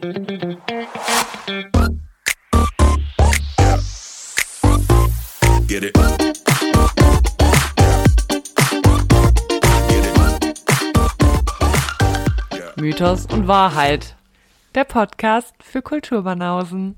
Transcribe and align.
Get 0.00 0.16
it. 5.82 5.98
Mythos 12.76 13.26
und 13.26 13.48
Wahrheit. 13.48 14.14
Der 14.76 14.84
Podcast 14.84 15.52
für 15.60 15.82
Kulturbanausen. 15.82 16.94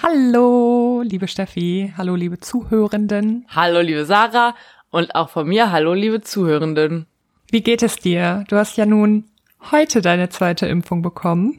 Hallo, 0.00 1.02
liebe 1.04 1.26
Steffi. 1.26 1.92
Hallo, 1.96 2.14
liebe 2.14 2.38
Zuhörenden. 2.38 3.46
Hallo, 3.48 3.80
liebe 3.80 4.04
Sarah. 4.04 4.54
Und 4.90 5.16
auch 5.16 5.30
von 5.30 5.48
mir, 5.48 5.72
hallo, 5.72 5.94
liebe 5.94 6.20
Zuhörenden. 6.20 7.06
Wie 7.50 7.62
geht 7.62 7.82
es 7.82 7.96
dir? 7.96 8.44
Du 8.48 8.54
hast 8.56 8.76
ja 8.76 8.86
nun 8.86 9.24
heute 9.72 10.02
deine 10.02 10.28
zweite 10.28 10.66
Impfung 10.66 11.02
bekommen. 11.02 11.58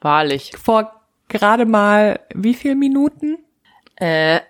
Wahrlich. 0.00 0.52
Vor 0.62 0.92
gerade 1.28 1.64
mal 1.66 2.20
wie 2.34 2.54
viel 2.54 2.74
Minuten? 2.74 3.38
Äh, 3.96 4.40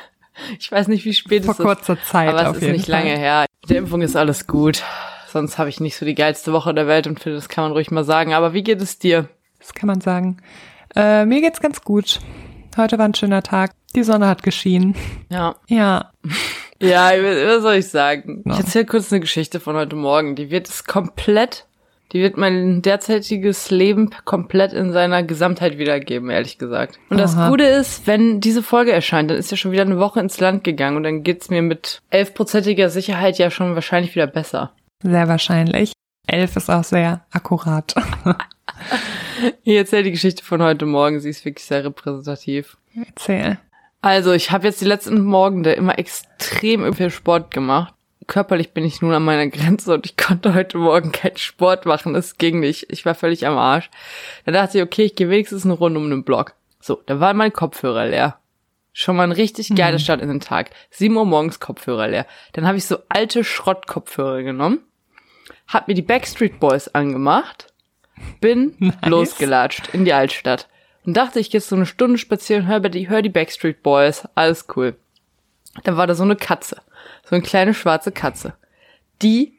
ich 0.58 0.70
weiß 0.70 0.88
nicht, 0.88 1.04
wie 1.04 1.14
spät 1.14 1.44
Vor 1.44 1.52
es 1.54 1.60
ist. 1.60 1.64
kurzer 1.64 2.02
Zeit 2.02 2.28
aber 2.30 2.50
es 2.56 2.62
ist 2.62 2.70
nicht 2.70 2.86
Fall. 2.86 3.02
lange 3.04 3.16
her. 3.16 3.46
Mit 3.62 3.70
der 3.70 3.78
Impfung 3.78 4.02
ist 4.02 4.16
alles 4.16 4.46
gut. 4.46 4.82
Sonst 5.28 5.58
habe 5.58 5.68
ich 5.68 5.80
nicht 5.80 5.96
so 5.96 6.06
die 6.06 6.14
geilste 6.14 6.52
Woche 6.52 6.74
der 6.74 6.86
Welt 6.86 7.06
und 7.06 7.18
finde, 7.20 7.36
das 7.36 7.48
kann 7.48 7.64
man 7.64 7.72
ruhig 7.72 7.90
mal 7.90 8.04
sagen. 8.04 8.34
Aber 8.34 8.52
wie 8.52 8.62
geht 8.62 8.80
es 8.80 8.98
dir? 8.98 9.28
Das 9.58 9.74
kann 9.74 9.88
man 9.88 10.00
sagen. 10.00 10.36
Äh, 10.94 11.24
mir 11.24 11.40
geht's 11.40 11.60
ganz 11.60 11.82
gut. 11.82 12.20
Heute 12.76 12.98
war 12.98 13.06
ein 13.06 13.14
schöner 13.14 13.42
Tag. 13.42 13.72
Die 13.96 14.02
Sonne 14.04 14.26
hat 14.28 14.42
geschienen. 14.42 14.94
Ja. 15.30 15.56
Ja. 15.68 16.12
Ja, 16.82 17.12
was 17.12 17.62
soll 17.62 17.76
ich 17.76 17.88
sagen? 17.88 18.42
Ja. 18.44 18.54
Ich 18.54 18.58
erzähle 18.58 18.84
kurz 18.84 19.10
eine 19.10 19.20
Geschichte 19.20 19.58
von 19.60 19.74
heute 19.76 19.96
Morgen. 19.96 20.34
Die 20.34 20.50
wird 20.50 20.68
es 20.68 20.84
komplett, 20.84 21.66
die 22.14 22.22
wird 22.22 22.36
mein 22.36 22.80
derzeitiges 22.80 23.70
Leben 23.70 24.10
komplett 24.24 24.72
in 24.72 24.92
seiner 24.92 25.24
Gesamtheit 25.24 25.78
wiedergeben, 25.78 26.30
ehrlich 26.30 26.58
gesagt. 26.58 27.00
Und 27.10 27.18
das 27.18 27.34
Aha. 27.34 27.50
Gute 27.50 27.64
ist, 27.64 28.06
wenn 28.06 28.40
diese 28.40 28.62
Folge 28.62 28.92
erscheint, 28.92 29.30
dann 29.30 29.36
ist 29.36 29.50
ja 29.50 29.56
schon 29.56 29.72
wieder 29.72 29.82
eine 29.82 29.98
Woche 29.98 30.20
ins 30.20 30.38
Land 30.38 30.62
gegangen 30.62 30.96
und 30.96 31.02
dann 31.02 31.24
geht's 31.24 31.50
mir 31.50 31.60
mit 31.60 32.00
elfprozentiger 32.10 32.88
Sicherheit 32.88 33.36
ja 33.38 33.50
schon 33.50 33.74
wahrscheinlich 33.74 34.14
wieder 34.14 34.28
besser. 34.28 34.72
Sehr 35.02 35.26
wahrscheinlich. 35.26 35.92
Elf 36.28 36.56
ist 36.56 36.70
auch 36.70 36.84
sehr 36.84 37.26
akkurat. 37.30 37.94
Ich 39.64 39.74
erzähle 39.74 40.04
die 40.04 40.12
Geschichte 40.12 40.44
von 40.44 40.62
heute 40.62 40.86
Morgen, 40.86 41.20
sie 41.20 41.28
ist 41.28 41.44
wirklich 41.44 41.66
sehr 41.66 41.84
repräsentativ. 41.84 42.78
Erzähl. 42.96 43.58
Also, 44.00 44.32
ich 44.32 44.52
habe 44.52 44.66
jetzt 44.66 44.80
die 44.80 44.86
letzten 44.86 45.22
Morgen 45.22 45.64
immer 45.64 45.98
extrem 45.98 46.94
viel 46.94 47.10
Sport 47.10 47.50
gemacht. 47.50 47.92
Körperlich 48.26 48.72
bin 48.72 48.84
ich 48.84 49.02
nun 49.02 49.12
an 49.12 49.24
meiner 49.24 49.46
Grenze 49.48 49.94
und 49.94 50.06
ich 50.06 50.16
konnte 50.16 50.54
heute 50.54 50.78
Morgen 50.78 51.12
keinen 51.12 51.36
Sport 51.36 51.86
machen. 51.86 52.14
Es 52.14 52.38
ging 52.38 52.60
nicht. 52.60 52.86
Ich 52.90 53.04
war 53.04 53.14
völlig 53.14 53.46
am 53.46 53.58
Arsch. 53.58 53.90
Da 54.44 54.52
dachte 54.52 54.78
ich, 54.78 54.84
okay, 54.84 55.04
ich 55.04 55.14
gehe 55.16 55.30
wenigstens 55.30 55.64
eine 55.64 55.74
Runde 55.74 56.00
um 56.00 56.10
den 56.10 56.24
Block. 56.24 56.54
So, 56.80 57.02
da 57.06 57.20
war 57.20 57.34
mein 57.34 57.52
Kopfhörer 57.52 58.06
leer. 58.06 58.38
Schon 58.92 59.16
mal 59.16 59.24
ein 59.24 59.32
richtig 59.32 59.74
geiler 59.74 59.98
Start 59.98 60.22
in 60.22 60.28
den 60.28 60.40
Tag. 60.40 60.70
7 60.90 61.16
Uhr 61.16 61.26
morgens 61.26 61.58
Kopfhörer 61.58 62.06
leer. 62.08 62.26
Dann 62.52 62.66
habe 62.66 62.78
ich 62.78 62.86
so 62.86 62.98
alte 63.08 63.42
Schrottkopfhörer 63.42 64.42
genommen, 64.44 64.80
hab 65.66 65.88
mir 65.88 65.94
die 65.94 66.02
Backstreet 66.02 66.60
Boys 66.60 66.86
angemacht, 66.88 67.72
bin 68.40 68.76
Nice. 68.78 68.94
losgelatscht 69.06 69.88
in 69.92 70.04
die 70.04 70.12
Altstadt 70.12 70.68
und 71.04 71.16
dachte, 71.16 71.40
ich 71.40 71.50
gehe 71.50 71.60
so 71.60 71.74
eine 71.74 71.86
Stunde 71.86 72.18
spazieren, 72.18 72.68
hör 72.68 72.78
die, 72.80 73.08
hör 73.08 73.20
die 73.20 73.30
Backstreet 73.30 73.82
Boys, 73.82 74.28
alles 74.36 74.66
cool. 74.76 74.94
Dann 75.82 75.96
war 75.96 76.06
da 76.06 76.14
so 76.14 76.22
eine 76.22 76.36
Katze, 76.36 76.80
so 77.24 77.34
eine 77.34 77.42
kleine 77.42 77.74
schwarze 77.74 78.12
Katze, 78.12 78.54
die 79.22 79.58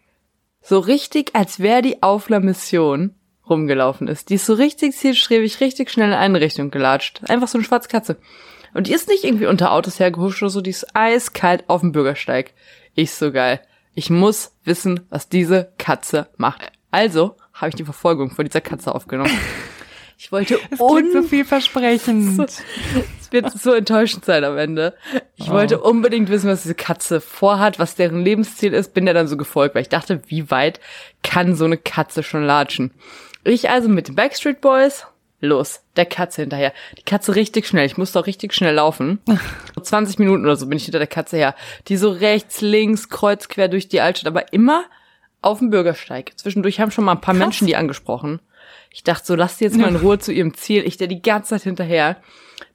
so 0.61 0.79
richtig, 0.79 1.35
als 1.35 1.59
wäre 1.59 1.81
die 1.81 2.01
auf 2.01 2.27
einer 2.27 2.39
Mission 2.39 3.15
rumgelaufen 3.47 4.07
ist. 4.07 4.29
Die 4.29 4.35
ist 4.35 4.45
so 4.45 4.53
richtig 4.53 4.95
zielstrebig, 4.95 5.59
richtig 5.61 5.91
schnell 5.91 6.09
in 6.09 6.15
eine 6.15 6.41
Richtung 6.41 6.71
gelatscht. 6.71 7.21
Einfach 7.29 7.47
so 7.47 7.57
eine 7.57 7.65
schwarze 7.65 7.89
Katze. 7.89 8.17
Und 8.73 8.87
die 8.87 8.93
ist 8.93 9.07
nicht 9.07 9.23
irgendwie 9.23 9.45
unter 9.45 9.71
Autos 9.71 9.99
hergehuscht 9.99 10.41
oder 10.41 10.49
so, 10.49 10.61
die 10.61 10.71
ist 10.71 10.95
eiskalt 10.95 11.63
auf 11.67 11.81
dem 11.81 11.91
Bürgersteig. 11.91 12.53
Ich 12.93 13.11
so 13.11 13.31
geil. 13.31 13.61
Ich 13.93 14.09
muss 14.09 14.51
wissen, 14.63 15.01
was 15.09 15.29
diese 15.29 15.71
Katze 15.77 16.27
macht. 16.37 16.71
Also 16.91 17.37
habe 17.53 17.69
ich 17.69 17.75
die 17.75 17.85
Verfolgung 17.85 18.31
vor 18.31 18.43
dieser 18.43 18.61
Katze 18.61 18.93
aufgenommen. 18.93 19.31
Ich 20.17 20.31
wollte 20.31 20.55
Es 20.71 20.77
klingt 20.79 21.11
so 21.11 21.17
un 21.19 21.23
vielversprechend. 21.27 22.39
es 23.19 23.31
wird 23.31 23.51
so 23.51 23.73
enttäuschend 23.73 24.25
sein 24.25 24.43
am 24.43 24.57
Ende. 24.57 24.93
Ich 25.35 25.49
Oh. 25.49 25.53
wollte 25.53 25.79
unbedingt 25.81 26.29
wissen, 26.29 26.49
was 26.49 26.63
diese 26.63 26.75
Katze 26.75 27.21
vorhat, 27.21 27.79
was 27.79 27.95
deren 27.95 28.21
Lebensziel 28.21 28.73
ist, 28.73 28.93
bin 28.93 29.05
der 29.05 29.13
dann 29.13 29.27
so 29.27 29.37
gefolgt, 29.37 29.75
weil 29.75 29.81
ich 29.81 29.89
dachte, 29.89 30.21
wie 30.27 30.49
weit 30.51 30.79
kann 31.23 31.55
so 31.55 31.65
eine 31.65 31.77
Katze 31.77 32.23
schon 32.23 32.43
latschen? 32.45 32.91
Ich 33.43 33.69
also 33.69 33.89
mit 33.89 34.07
den 34.07 34.15
Backstreet 34.15 34.61
Boys, 34.61 35.05
los, 35.41 35.81
der 35.97 36.05
Katze 36.05 36.41
hinterher. 36.41 36.73
Die 36.97 37.03
Katze 37.03 37.35
richtig 37.35 37.67
schnell, 37.67 37.85
ich 37.85 37.97
musste 37.97 38.19
auch 38.19 38.25
richtig 38.25 38.53
schnell 38.53 38.73
laufen. 38.75 39.19
So 39.75 39.81
20 39.81 40.17
Minuten 40.19 40.45
oder 40.45 40.55
so 40.55 40.67
bin 40.67 40.77
ich 40.77 40.85
hinter 40.85 40.99
der 40.99 41.07
Katze 41.07 41.35
her. 41.35 41.53
Die 41.89 41.97
so 41.97 42.09
rechts, 42.09 42.61
links, 42.61 43.09
kreuz, 43.09 43.49
quer 43.49 43.67
durch 43.67 43.89
die 43.89 43.99
Altstadt, 43.99 44.27
aber 44.27 44.53
immer 44.53 44.85
auf 45.41 45.59
dem 45.59 45.69
Bürgersteig. 45.69 46.31
Zwischendurch 46.37 46.79
haben 46.79 46.91
schon 46.91 47.03
mal 47.03 47.11
ein 47.11 47.21
paar 47.21 47.33
Menschen 47.35 47.67
die 47.67 47.75
angesprochen. 47.75 48.39
Ich 48.91 49.03
dachte 49.03 49.25
so, 49.25 49.35
lass 49.35 49.57
die 49.57 49.65
jetzt 49.65 49.77
mal 49.77 49.89
in 49.89 49.95
Ruhe 49.95 50.19
zu 50.19 50.31
ihrem 50.31 50.53
Ziel. 50.53 50.83
Ich 50.85 50.97
der 50.97 51.07
die 51.07 51.21
ganze 51.21 51.49
Zeit 51.49 51.63
hinterher. 51.63 52.17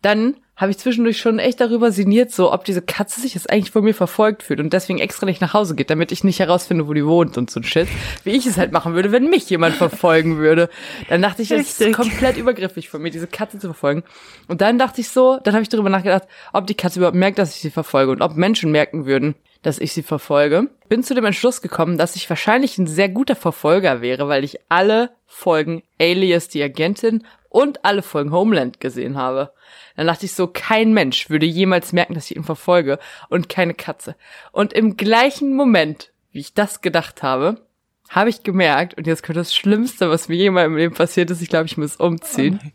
Dann 0.02 0.36
habe 0.60 0.70
ich 0.70 0.78
zwischendurch 0.78 1.18
schon 1.18 1.38
echt 1.38 1.58
darüber 1.58 1.90
sinniert, 1.90 2.30
so 2.30 2.52
ob 2.52 2.66
diese 2.66 2.82
Katze 2.82 3.18
sich 3.22 3.32
jetzt 3.32 3.48
eigentlich 3.48 3.70
von 3.70 3.82
mir 3.82 3.94
verfolgt 3.94 4.42
fühlt 4.42 4.60
und 4.60 4.74
deswegen 4.74 4.98
extra 4.98 5.24
nicht 5.24 5.40
nach 5.40 5.54
Hause 5.54 5.74
geht, 5.74 5.88
damit 5.88 6.12
ich 6.12 6.22
nicht 6.22 6.38
herausfinde, 6.38 6.86
wo 6.86 6.92
die 6.92 7.06
wohnt 7.06 7.38
und 7.38 7.50
so 7.50 7.60
ein 7.60 7.64
Shit. 7.64 7.88
Wie 8.24 8.32
ich 8.32 8.44
es 8.44 8.58
halt 8.58 8.70
machen 8.70 8.92
würde, 8.92 9.10
wenn 9.10 9.30
mich 9.30 9.48
jemand 9.48 9.74
verfolgen 9.76 10.36
würde. 10.36 10.68
Dann 11.08 11.22
dachte 11.22 11.40
ich, 11.40 11.48
das 11.48 11.80
ist 11.80 11.92
komplett 11.94 12.36
übergriffig 12.36 12.90
von 12.90 13.00
mir, 13.00 13.10
diese 13.10 13.26
Katze 13.26 13.58
zu 13.58 13.68
verfolgen. 13.68 14.02
Und 14.48 14.60
dann 14.60 14.78
dachte 14.78 15.00
ich 15.00 15.08
so, 15.08 15.38
dann 15.42 15.54
habe 15.54 15.62
ich 15.62 15.70
darüber 15.70 15.88
nachgedacht, 15.88 16.24
ob 16.52 16.66
die 16.66 16.74
Katze 16.74 16.98
überhaupt 16.98 17.16
merkt, 17.16 17.38
dass 17.38 17.54
ich 17.54 17.62
sie 17.62 17.70
verfolge 17.70 18.12
und 18.12 18.20
ob 18.20 18.36
Menschen 18.36 18.70
merken 18.70 19.06
würden, 19.06 19.36
dass 19.62 19.78
ich 19.78 19.93
sie 19.93 20.03
verfolge. 20.03 20.71
Bin 20.88 21.03
zu 21.03 21.15
dem 21.15 21.25
Entschluss 21.25 21.62
gekommen, 21.62 21.98
dass 21.98 22.16
ich 22.16 22.28
wahrscheinlich 22.28 22.78
ein 22.78 22.87
sehr 22.87 23.09
guter 23.09 23.37
Verfolger 23.37 24.00
wäre, 24.00 24.28
weil 24.28 24.44
ich 24.44 24.59
alle 24.69 25.10
Folgen 25.26 25.82
Alias 25.98 26.48
die 26.48 26.62
Agentin 26.62 27.25
und 27.48 27.84
alle 27.84 28.03
Folgen 28.03 28.32
Homeland 28.32 28.81
gesehen 28.81 29.16
habe. 29.16 29.53
Dann 29.97 30.06
dachte 30.06 30.25
ich 30.25 30.32
so, 30.32 30.47
kein 30.47 30.93
Mensch 30.94 31.28
würde 31.28 31.47
jemals 31.47 31.93
merken, 31.93 32.15
dass 32.15 32.31
ich 32.31 32.37
ihn 32.37 32.44
verfolge 32.44 32.99
und 33.28 33.49
keine 33.49 33.75
Katze. 33.75 34.16
Und 34.53 34.72
im 34.72 34.97
gleichen 34.97 35.54
Moment, 35.54 36.12
wie 36.32 36.41
ich 36.41 36.54
das 36.54 36.81
gedacht 36.81 37.22
habe, 37.22 37.60
habe 38.09 38.31
ich 38.31 38.43
gemerkt, 38.43 38.94
und 38.94 39.06
jetzt 39.06 39.22
kommt 39.22 39.37
das 39.37 39.54
Schlimmste, 39.54 40.10
was 40.10 40.28
mir 40.28 40.37
jemals 40.37 40.66
im 40.66 40.76
Leben 40.76 40.94
passiert 40.94 41.31
ist, 41.31 41.43
ich 41.43 41.49
glaube, 41.49 41.66
ich 41.66 41.76
muss 41.76 41.97
umziehen, 41.97 42.72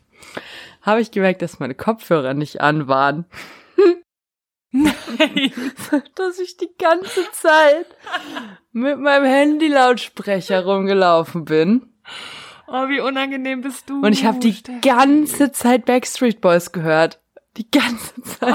habe 0.82 1.00
ich 1.00 1.10
gemerkt, 1.10 1.42
dass 1.42 1.58
meine 1.58 1.74
Kopfhörer 1.74 2.32
nicht 2.32 2.60
an 2.60 2.88
waren. 2.88 3.26
dass 6.14 6.38
ich 6.38 6.56
die 6.56 6.70
ganze 6.78 7.30
Zeit 7.32 7.86
mit 8.72 8.98
meinem 8.98 9.24
Handy-Lautsprecher 9.24 10.64
rumgelaufen 10.64 11.44
bin. 11.44 11.92
Oh, 12.68 12.88
wie 12.88 13.00
unangenehm 13.00 13.60
bist 13.60 13.88
du. 13.88 14.00
Und 14.02 14.12
ich 14.12 14.24
habe 14.24 14.38
die 14.40 14.52
Steffi. 14.52 14.80
ganze 14.80 15.52
Zeit 15.52 15.84
Backstreet 15.84 16.40
Boys 16.40 16.72
gehört. 16.72 17.20
Die 17.56 17.70
ganze 17.70 18.20
Zeit. 18.22 18.54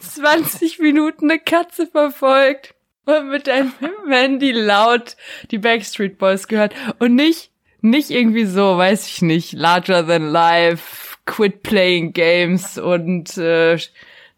20 0.00 0.78
Minuten 0.78 1.30
eine 1.30 1.40
Katze 1.40 1.86
verfolgt. 1.86 2.74
Und 3.06 3.30
mit 3.30 3.48
deinem 3.48 3.72
Handy 4.08 4.52
laut 4.52 5.16
die 5.50 5.58
Backstreet 5.58 6.18
Boys 6.18 6.46
gehört. 6.46 6.74
Und 7.00 7.16
nicht, 7.16 7.50
nicht 7.80 8.10
irgendwie 8.10 8.44
so, 8.44 8.76
weiß 8.76 9.06
ich 9.08 9.22
nicht, 9.22 9.52
larger 9.52 10.06
than 10.06 10.28
life, 10.28 11.16
quit 11.26 11.62
playing 11.62 12.12
games 12.12 12.78
und 12.78 13.36
äh, 13.36 13.78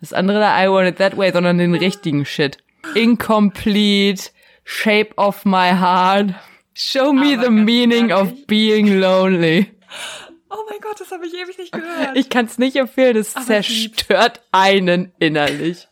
das 0.02 0.12
andere 0.12 0.40
da, 0.40 0.62
I 0.62 0.68
want 0.68 0.88
it 0.88 0.96
that 0.98 1.16
way, 1.16 1.32
sondern 1.32 1.56
den 1.58 1.74
richtigen 1.74 2.26
Shit. 2.26 2.58
Incomplete, 2.94 4.30
shape 4.64 5.14
of 5.16 5.44
my 5.46 5.70
heart. 5.70 6.34
Show 6.74 7.12
me 7.12 7.34
Aber 7.34 7.44
the 7.44 7.50
meaning 7.50 8.12
of 8.12 8.46
being 8.46 8.98
lonely. 9.00 9.70
Oh 10.50 10.64
mein 10.68 10.80
Gott, 10.80 11.00
das 11.00 11.10
habe 11.12 11.26
ich 11.26 11.32
ewig 11.34 11.56
nicht 11.56 11.72
gehört. 11.72 12.16
Ich 12.16 12.28
kann 12.28 12.46
es 12.46 12.58
nicht 12.58 12.76
empfehlen, 12.76 13.16
es 13.16 13.32
zerstört 13.32 14.42
einen 14.52 15.12
innerlich. 15.18 15.88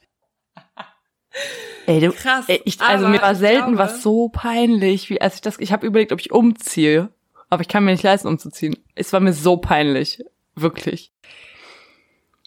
Ey, 1.87 2.00
du, 2.00 2.12
Krass, 2.12 2.44
ey, 2.49 2.61
ich, 2.64 2.81
also 2.81 3.08
mir 3.08 3.23
war 3.23 3.35
selten 3.35 3.75
glaube- 3.76 3.79
was 3.79 4.02
so 4.02 4.29
peinlich, 4.29 5.08
wie 5.11 5.20
als 5.20 5.37
ich 5.37 5.40
das, 5.40 5.58
ich 5.58 5.73
habe 5.73 5.87
überlegt, 5.87 6.12
ob 6.12 6.20
ich 6.20 6.32
umziehe, 6.32 7.11
aber 7.49 7.62
ich 7.62 7.69
kann 7.69 7.85
mir 7.85 7.93
nicht 7.93 8.02
leisten, 8.02 8.29
umzuziehen. 8.29 8.76
Es 8.94 9.12
war 9.12 9.20
mir 9.20 9.32
so 9.32 9.56
peinlich, 9.56 10.23
wirklich. 10.56 11.12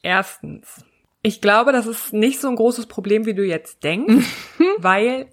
Erstens, 0.02 0.84
ich 1.24 1.42
glaube, 1.42 1.72
das 1.72 1.88
ist 1.88 2.14
nicht 2.14 2.40
so 2.40 2.50
ein 2.50 2.56
großes 2.58 2.86
Problem, 2.86 3.26
wie 3.26 3.34
du 3.34 3.44
jetzt 3.44 3.84
denkst, 3.84 4.28
weil 4.78 5.28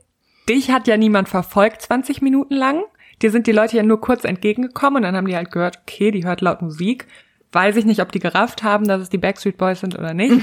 dich 0.48 0.70
hat 0.70 0.86
ja 0.86 0.96
niemand 0.96 1.28
verfolgt 1.28 1.82
20 1.82 2.22
Minuten 2.22 2.54
lang. 2.54 2.82
Dir 3.20 3.30
sind 3.30 3.46
die 3.46 3.52
Leute 3.52 3.76
ja 3.76 3.82
nur 3.82 4.00
kurz 4.00 4.24
entgegengekommen 4.24 4.98
und 4.98 5.02
dann 5.02 5.16
haben 5.16 5.26
die 5.26 5.36
halt 5.36 5.50
gehört, 5.50 5.80
okay, 5.82 6.10
die 6.10 6.24
hört 6.24 6.40
laut 6.40 6.62
Musik. 6.62 7.06
Weiß 7.52 7.76
ich 7.76 7.84
nicht, 7.84 8.00
ob 8.00 8.12
die 8.12 8.20
gerafft 8.20 8.62
haben, 8.62 8.86
dass 8.86 9.02
es 9.02 9.10
die 9.10 9.18
Backstreet 9.18 9.58
Boys 9.58 9.80
sind 9.80 9.98
oder 9.98 10.14
nicht. 10.14 10.42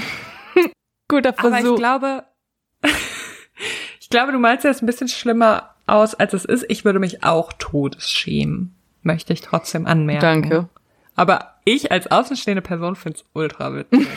Guter 1.08 1.34
Aber 1.38 1.48
ich 1.48 1.54
Versuch. 1.56 1.76
glaube, 1.76 2.24
ich 4.00 4.10
glaube, 4.10 4.32
du 4.32 4.38
malst 4.38 4.66
es 4.66 4.82
ein 4.82 4.86
bisschen 4.86 5.08
schlimmer 5.08 5.74
aus, 5.86 6.14
als 6.14 6.34
es 6.34 6.44
ist. 6.44 6.66
Ich 6.68 6.84
würde 6.84 6.98
mich 6.98 7.24
auch 7.24 7.52
todesschämen. 7.54 8.74
Möchte 9.02 9.32
ich 9.32 9.40
trotzdem 9.40 9.86
anmerken. 9.86 10.20
Danke. 10.20 10.68
Aber 11.16 11.54
ich 11.68 11.92
als 11.92 12.10
außenstehende 12.10 12.62
Person 12.62 12.96
find's 12.96 13.24
ultra 13.34 13.74
witzig. 13.74 14.08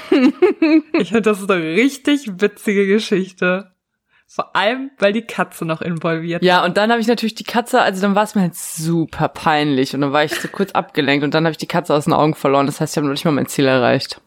ich 0.94 1.08
finde, 1.10 1.22
das 1.22 1.42
ist 1.42 1.52
eine 1.52 1.64
richtig 1.64 2.42
witzige 2.42 2.88
Geschichte. 2.88 3.72
Vor 4.28 4.56
allem, 4.56 4.92
weil 4.98 5.12
die 5.12 5.24
Katze 5.24 5.66
noch 5.66 5.82
involviert 5.82 6.42
Ja, 6.42 6.64
und 6.64 6.78
dann 6.78 6.90
habe 6.90 7.02
ich 7.02 7.08
natürlich 7.08 7.36
die 7.36 7.44
Katze, 7.44 7.82
also 7.82 8.02
dann 8.02 8.16
war 8.16 8.24
es 8.24 8.34
mir 8.34 8.44
halt 8.44 8.56
super 8.56 9.28
peinlich 9.28 9.94
und 9.94 10.00
dann 10.00 10.14
war 10.14 10.24
ich 10.24 10.34
so 10.34 10.48
kurz 10.48 10.72
abgelenkt 10.74 11.26
und 11.26 11.34
dann 11.34 11.44
habe 11.44 11.52
ich 11.52 11.58
die 11.58 11.68
Katze 11.68 11.94
aus 11.94 12.06
den 12.06 12.14
Augen 12.14 12.34
verloren. 12.34 12.66
Das 12.66 12.80
heißt, 12.80 12.94
ich 12.94 12.98
habe 12.98 13.08
noch 13.08 13.14
nicht 13.14 13.26
mal 13.26 13.32
mein 13.32 13.48
Ziel 13.48 13.66
erreicht. 13.66 14.22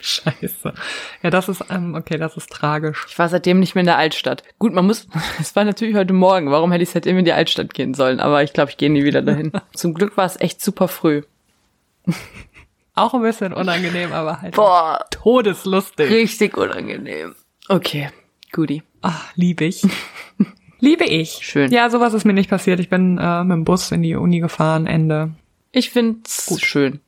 Scheiße. 0.00 0.74
Ja, 1.22 1.30
das 1.30 1.48
ist, 1.48 1.64
ähm, 1.70 1.94
okay, 1.94 2.18
das 2.18 2.36
ist 2.36 2.50
tragisch. 2.50 3.06
Ich 3.08 3.18
war 3.18 3.30
seitdem 3.30 3.58
nicht 3.58 3.74
mehr 3.74 3.80
in 3.80 3.86
der 3.86 3.96
Altstadt. 3.96 4.44
Gut, 4.58 4.74
man 4.74 4.86
muss, 4.86 5.08
es 5.40 5.56
war 5.56 5.64
natürlich 5.64 5.96
heute 5.96 6.12
Morgen. 6.12 6.50
Warum 6.50 6.70
hätte 6.70 6.82
ich 6.82 6.90
seitdem 6.90 7.16
in 7.16 7.24
die 7.24 7.32
Altstadt 7.32 7.72
gehen 7.72 7.94
sollen? 7.94 8.20
Aber 8.20 8.42
ich 8.42 8.52
glaube, 8.52 8.70
ich 8.70 8.76
gehe 8.76 8.90
nie 8.90 9.04
wieder 9.04 9.22
dahin. 9.22 9.52
Zum 9.74 9.94
Glück 9.94 10.18
war 10.18 10.26
es 10.26 10.38
echt 10.38 10.60
super 10.60 10.88
früh. 10.88 11.22
Auch 12.98 13.14
ein 13.14 13.22
bisschen 13.22 13.52
unangenehm, 13.52 14.12
aber 14.12 14.42
halt 14.42 14.54
Boah, 14.56 15.04
todeslustig. 15.10 16.10
richtig 16.10 16.56
unangenehm. 16.56 17.34
Okay, 17.68 18.10
Guti. 18.52 18.82
Ach, 19.02 19.26
liebe 19.34 19.64
ich. 19.64 19.86
liebe 20.80 21.04
ich. 21.04 21.38
Schön. 21.42 21.70
Ja, 21.70 21.90
sowas 21.90 22.14
ist 22.14 22.24
mir 22.24 22.32
nicht 22.32 22.50
passiert. 22.50 22.80
Ich 22.80 22.88
bin 22.88 23.18
äh, 23.18 23.44
mit 23.44 23.54
dem 23.54 23.64
Bus 23.64 23.90
in 23.92 24.02
die 24.02 24.16
Uni 24.16 24.40
gefahren, 24.40 24.86
Ende. 24.86 25.30
Ich 25.72 25.90
find's 25.90 26.58
schön. 26.60 27.00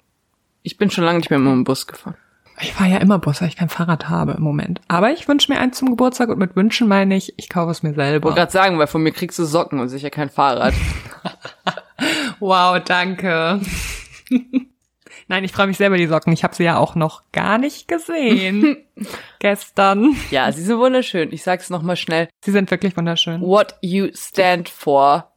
Ich 0.62 0.76
bin 0.76 0.90
schon 0.90 1.04
lange 1.04 1.18
nicht 1.18 1.30
mehr 1.30 1.38
mit 1.38 1.52
dem 1.52 1.64
Bus 1.64 1.86
gefahren. 1.86 2.14
Ich 2.62 2.74
fahre 2.74 2.90
ja 2.90 2.98
immer 2.98 3.18
Bus, 3.18 3.40
weil 3.40 3.48
ich 3.48 3.56
kein 3.56 3.70
Fahrrad 3.70 4.10
habe 4.10 4.32
im 4.32 4.42
Moment. 4.42 4.82
Aber 4.86 5.10
ich 5.12 5.26
wünsche 5.26 5.50
mir 5.50 5.58
eins 5.58 5.78
zum 5.78 5.88
Geburtstag 5.88 6.28
und 6.28 6.38
mit 6.38 6.56
Wünschen 6.56 6.88
meine 6.88 7.16
ich, 7.16 7.32
ich 7.38 7.48
kaufe 7.48 7.70
es 7.70 7.82
mir 7.82 7.90
Ich 7.90 7.96
selber. 7.96 8.24
wollte 8.26 8.38
gerade 8.40 8.52
sagen, 8.52 8.78
weil 8.78 8.86
von 8.86 9.02
mir 9.02 9.12
kriegst 9.12 9.38
du 9.38 9.44
Socken 9.46 9.80
und 9.80 9.88
sicher 9.88 10.10
kein 10.10 10.30
Fahrrad. 10.30 10.74
Wow, 12.38 12.82
danke. 12.82 13.60
Nein, 15.30 15.44
ich 15.44 15.52
freue 15.52 15.68
mich 15.68 15.76
selber 15.76 15.96
die 15.96 16.08
Socken. 16.08 16.32
Ich 16.32 16.42
habe 16.42 16.56
sie 16.56 16.64
ja 16.64 16.76
auch 16.76 16.96
noch 16.96 17.22
gar 17.30 17.56
nicht 17.56 17.86
gesehen. 17.86 18.78
Gestern. 19.38 20.16
ja, 20.32 20.50
sie 20.50 20.62
sind 20.62 20.76
wunderschön. 20.76 21.32
Ich 21.32 21.44
sag's 21.44 21.70
nochmal 21.70 21.94
schnell. 21.94 22.28
Sie 22.44 22.50
sind 22.50 22.68
wirklich 22.72 22.96
wunderschön. 22.96 23.40
What 23.40 23.76
you 23.80 24.08
stand 24.12 24.68
for. 24.68 25.30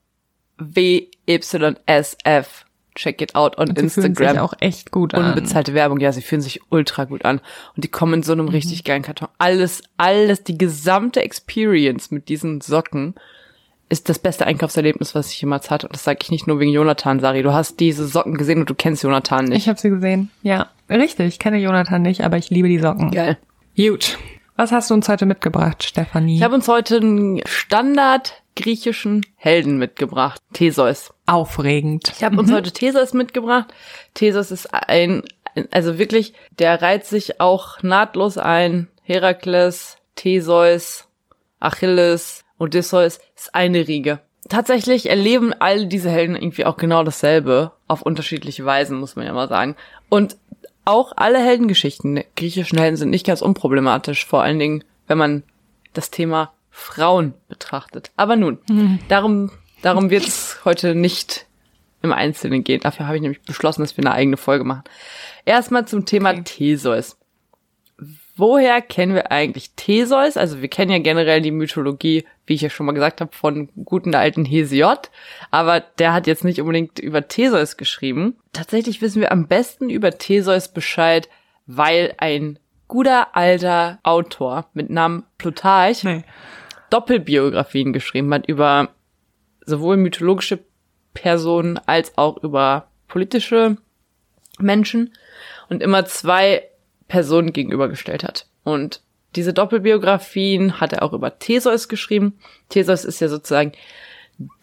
WYSF. 0.57 2.65
Check 2.95 3.21
it 3.21 3.35
out 3.35 3.59
on 3.59 3.69
Und 3.69 3.77
sie 3.77 3.89
fühlen 3.89 4.15
sich 4.15 4.25
Instagram. 4.25 4.37
auch 4.37 4.55
echt 4.61 4.89
gut 4.89 5.13
an. 5.13 5.29
Unbezahlte 5.29 5.75
Werbung, 5.75 5.99
ja, 5.99 6.11
sie 6.11 6.23
fühlen 6.23 6.41
sich 6.41 6.61
ultra 6.71 7.05
gut 7.05 7.23
an. 7.23 7.39
Und 7.75 7.83
die 7.83 7.91
kommen 7.91 8.15
in 8.15 8.23
so 8.23 8.31
einem 8.31 8.47
richtig 8.47 8.83
geilen 8.83 9.03
Karton. 9.03 9.27
Alles, 9.37 9.83
alles, 9.97 10.43
die 10.43 10.57
gesamte 10.57 11.21
Experience 11.21 12.09
mit 12.09 12.29
diesen 12.29 12.61
Socken 12.61 13.13
ist 13.93 14.09
das 14.09 14.17
beste 14.17 14.47
Einkaufserlebnis, 14.47 15.13
was 15.13 15.31
ich 15.31 15.39
jemals 15.39 15.69
hatte. 15.69 15.85
Und 15.85 15.93
das 15.95 16.03
sage 16.03 16.19
ich 16.23 16.31
nicht 16.31 16.47
nur 16.47 16.59
wegen 16.59 16.71
Jonathan, 16.71 17.19
Sari. 17.19 17.43
Du 17.43 17.53
hast 17.53 17.79
diese 17.79 18.07
Socken 18.07 18.37
gesehen 18.37 18.59
und 18.59 18.69
du 18.69 18.73
kennst 18.73 19.03
Jonathan 19.03 19.45
nicht. 19.45 19.59
Ich 19.59 19.69
habe 19.69 19.79
sie 19.79 19.91
gesehen. 19.91 20.31
Ja, 20.41 20.71
richtig. 20.89 21.27
Ich 21.27 21.39
kenne 21.39 21.59
Jonathan 21.59 22.01
nicht, 22.01 22.21
aber 22.21 22.37
ich 22.37 22.49
liebe 22.49 22.67
die 22.67 22.79
Socken. 22.79 23.11
Geil. 23.11 23.37
Gut. 23.77 24.17
Was 24.55 24.71
hast 24.71 24.89
du 24.89 24.95
uns 24.95 25.07
heute 25.09 25.27
mitgebracht, 25.27 25.83
Stefanie? 25.83 26.37
Ich 26.37 26.43
habe 26.43 26.55
uns 26.55 26.67
heute 26.67 26.97
einen 26.97 27.41
Standard 27.45 28.41
griechischen 28.55 29.25
Helden 29.35 29.77
mitgebracht. 29.77 30.41
Theseus. 30.53 31.13
Aufregend. 31.27 32.11
Ich 32.15 32.23
habe 32.23 32.39
uns 32.39 32.51
heute 32.51 32.71
Theseus 32.71 33.13
mitgebracht. 33.13 33.73
Theseus 34.15 34.49
ist 34.49 34.73
ein, 34.73 35.21
also 35.69 35.99
wirklich, 35.99 36.33
der 36.57 36.81
reiht 36.81 37.05
sich 37.05 37.39
auch 37.39 37.83
nahtlos 37.83 38.39
ein. 38.39 38.87
Herakles, 39.03 39.97
Theseus, 40.15 41.07
Achilles, 41.59 42.42
Odysseus 42.63 43.19
ist 43.35 43.53
eine 43.53 43.87
Riege. 43.87 44.19
Tatsächlich 44.49 45.09
erleben 45.09 45.53
all 45.53 45.85
diese 45.85 46.09
Helden 46.09 46.35
irgendwie 46.35 46.65
auch 46.65 46.77
genau 46.77 47.03
dasselbe, 47.03 47.71
auf 47.87 48.01
unterschiedliche 48.01 48.65
Weisen, 48.65 48.99
muss 48.99 49.15
man 49.15 49.25
ja 49.25 49.33
mal 49.33 49.47
sagen. 49.47 49.75
Und 50.09 50.37
auch 50.85 51.13
alle 51.15 51.39
Heldengeschichten 51.39 52.15
der 52.15 52.25
griechischen 52.35 52.77
Helden 52.77 52.97
sind 52.97 53.09
nicht 53.09 53.25
ganz 53.25 53.41
unproblematisch, 53.41 54.25
vor 54.25 54.43
allen 54.43 54.59
Dingen, 54.59 54.83
wenn 55.07 55.17
man 55.17 55.43
das 55.93 56.11
Thema 56.11 56.51
Frauen 56.71 57.33
betrachtet. 57.47 58.11
Aber 58.17 58.35
nun, 58.35 58.59
darum, 59.07 59.51
darum 59.81 60.09
wird 60.09 60.27
es 60.27 60.59
heute 60.65 60.95
nicht 60.95 61.45
im 62.01 62.11
Einzelnen 62.11 62.63
gehen. 62.63 62.81
Dafür 62.81 63.05
habe 63.05 63.15
ich 63.15 63.21
nämlich 63.21 63.41
beschlossen, 63.43 63.81
dass 63.81 63.95
wir 63.95 64.03
eine 64.03 64.13
eigene 64.13 64.37
Folge 64.37 64.65
machen. 64.65 64.83
Erstmal 65.45 65.87
zum 65.87 66.05
Thema 66.05 66.33
Theseus. 66.43 67.17
Woher 68.35 68.81
kennen 68.81 69.13
wir 69.13 69.31
eigentlich 69.31 69.71
Theseus? 69.75 70.37
Also 70.37 70.61
wir 70.61 70.67
kennen 70.67 70.91
ja 70.91 70.97
generell 70.97 71.41
die 71.41 71.51
Mythologie, 71.51 72.25
wie 72.47 72.55
ich 72.55 72.61
ja 72.61 72.69
schon 72.69 72.87
mal 72.87 72.93
gesagt 72.93 73.21
habe, 73.21 73.31
von 73.31 73.69
guten 73.85 74.15
alten 74.15 74.43
Hesiod. 74.43 75.11
Aber 75.51 75.81
der 75.81 76.13
hat 76.13 76.25
jetzt 76.25 76.43
nicht 76.43 76.59
unbedingt 76.59 76.97
über 76.97 77.27
Theseus 77.27 77.77
geschrieben. 77.77 78.37
Tatsächlich 78.51 79.01
wissen 79.01 79.21
wir 79.21 79.31
am 79.31 79.47
besten 79.47 79.89
über 79.89 80.17
Theseus 80.17 80.67
Bescheid, 80.67 81.29
weil 81.67 82.15
ein 82.17 82.57
guter 82.87 83.35
alter 83.35 83.99
Autor 84.03 84.67
mit 84.73 84.89
Namen 84.89 85.23
Plutarch 85.37 86.03
Nee. 86.03 86.23
Doppelbiografien 86.89 87.93
geschrieben 87.93 88.33
hat 88.33 88.47
über 88.47 88.89
sowohl 89.65 89.97
mythologische 89.97 90.59
Personen 91.13 91.79
als 91.85 92.17
auch 92.17 92.37
über 92.43 92.87
politische 93.07 93.77
Menschen 94.59 95.13
und 95.69 95.81
immer 95.81 96.05
zwei 96.05 96.67
Personen 97.13 97.53
gegenübergestellt 97.53 98.23
hat. 98.23 98.47
Und 98.63 99.01
diese 99.35 99.53
Doppelbiografien 99.53 100.79
hat 100.81 100.93
er 100.93 101.03
auch 101.03 101.13
über 101.13 101.37
Theseus 101.37 101.87
geschrieben. 101.87 102.39
Theseus 102.69 103.05
ist 103.05 103.21
ja 103.21 103.27
sozusagen 103.27 103.73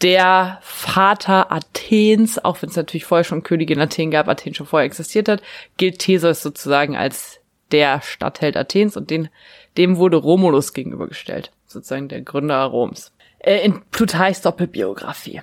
der 0.01 0.59
Vater 0.61 1.49
Athens, 1.49 2.43
auch 2.43 2.61
wenn 2.61 2.67
es 2.67 2.75
natürlich 2.75 3.05
vorher 3.05 3.23
schon 3.23 3.43
Könige 3.43 3.73
in 3.73 3.79
Athen 3.79 4.11
gab, 4.11 4.27
Athen 4.27 4.53
schon 4.53 4.65
vorher 4.65 4.85
existiert 4.85 5.29
hat, 5.29 5.41
gilt 5.77 5.99
Theseus 5.99 6.43
sozusagen 6.43 6.97
als 6.97 7.39
der 7.71 8.01
Stadtheld 8.01 8.57
Athens 8.57 8.97
und 8.97 9.11
den, 9.11 9.29
dem 9.77 9.95
wurde 9.95 10.17
Romulus 10.17 10.73
gegenübergestellt, 10.73 11.53
sozusagen 11.67 12.09
der 12.09 12.19
Gründer 12.19 12.61
Roms. 12.65 13.13
Äh, 13.39 13.63
in 13.63 13.81
Plutarchs 13.91 14.41
Doppelbiografie. 14.41 15.41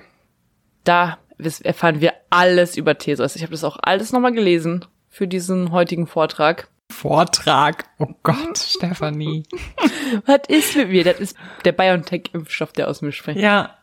Da 0.83 1.17
erfahren 1.63 2.01
wir 2.01 2.13
alles 2.29 2.77
über 2.77 2.99
Theseus. 2.99 3.35
Ich 3.35 3.41
habe 3.41 3.53
das 3.53 3.63
auch 3.63 3.79
alles 3.81 4.11
nochmal 4.11 4.31
gelesen 4.31 4.85
für 5.09 5.27
diesen 5.27 5.71
heutigen 5.71 6.05
Vortrag. 6.05 6.67
Vortrag. 6.91 7.85
Oh 7.99 8.07
Gott, 8.23 8.57
Stefanie. 8.57 9.43
Was 10.25 10.41
ist 10.47 10.75
mit 10.75 10.89
mir? 10.89 11.03
Das 11.03 11.19
ist 11.19 11.37
der 11.65 11.71
BioNTech-Impfstoff, 11.71 12.73
der 12.73 12.87
aus 12.89 13.01
mir 13.01 13.11
spricht. 13.11 13.39
Ja. 13.39 13.77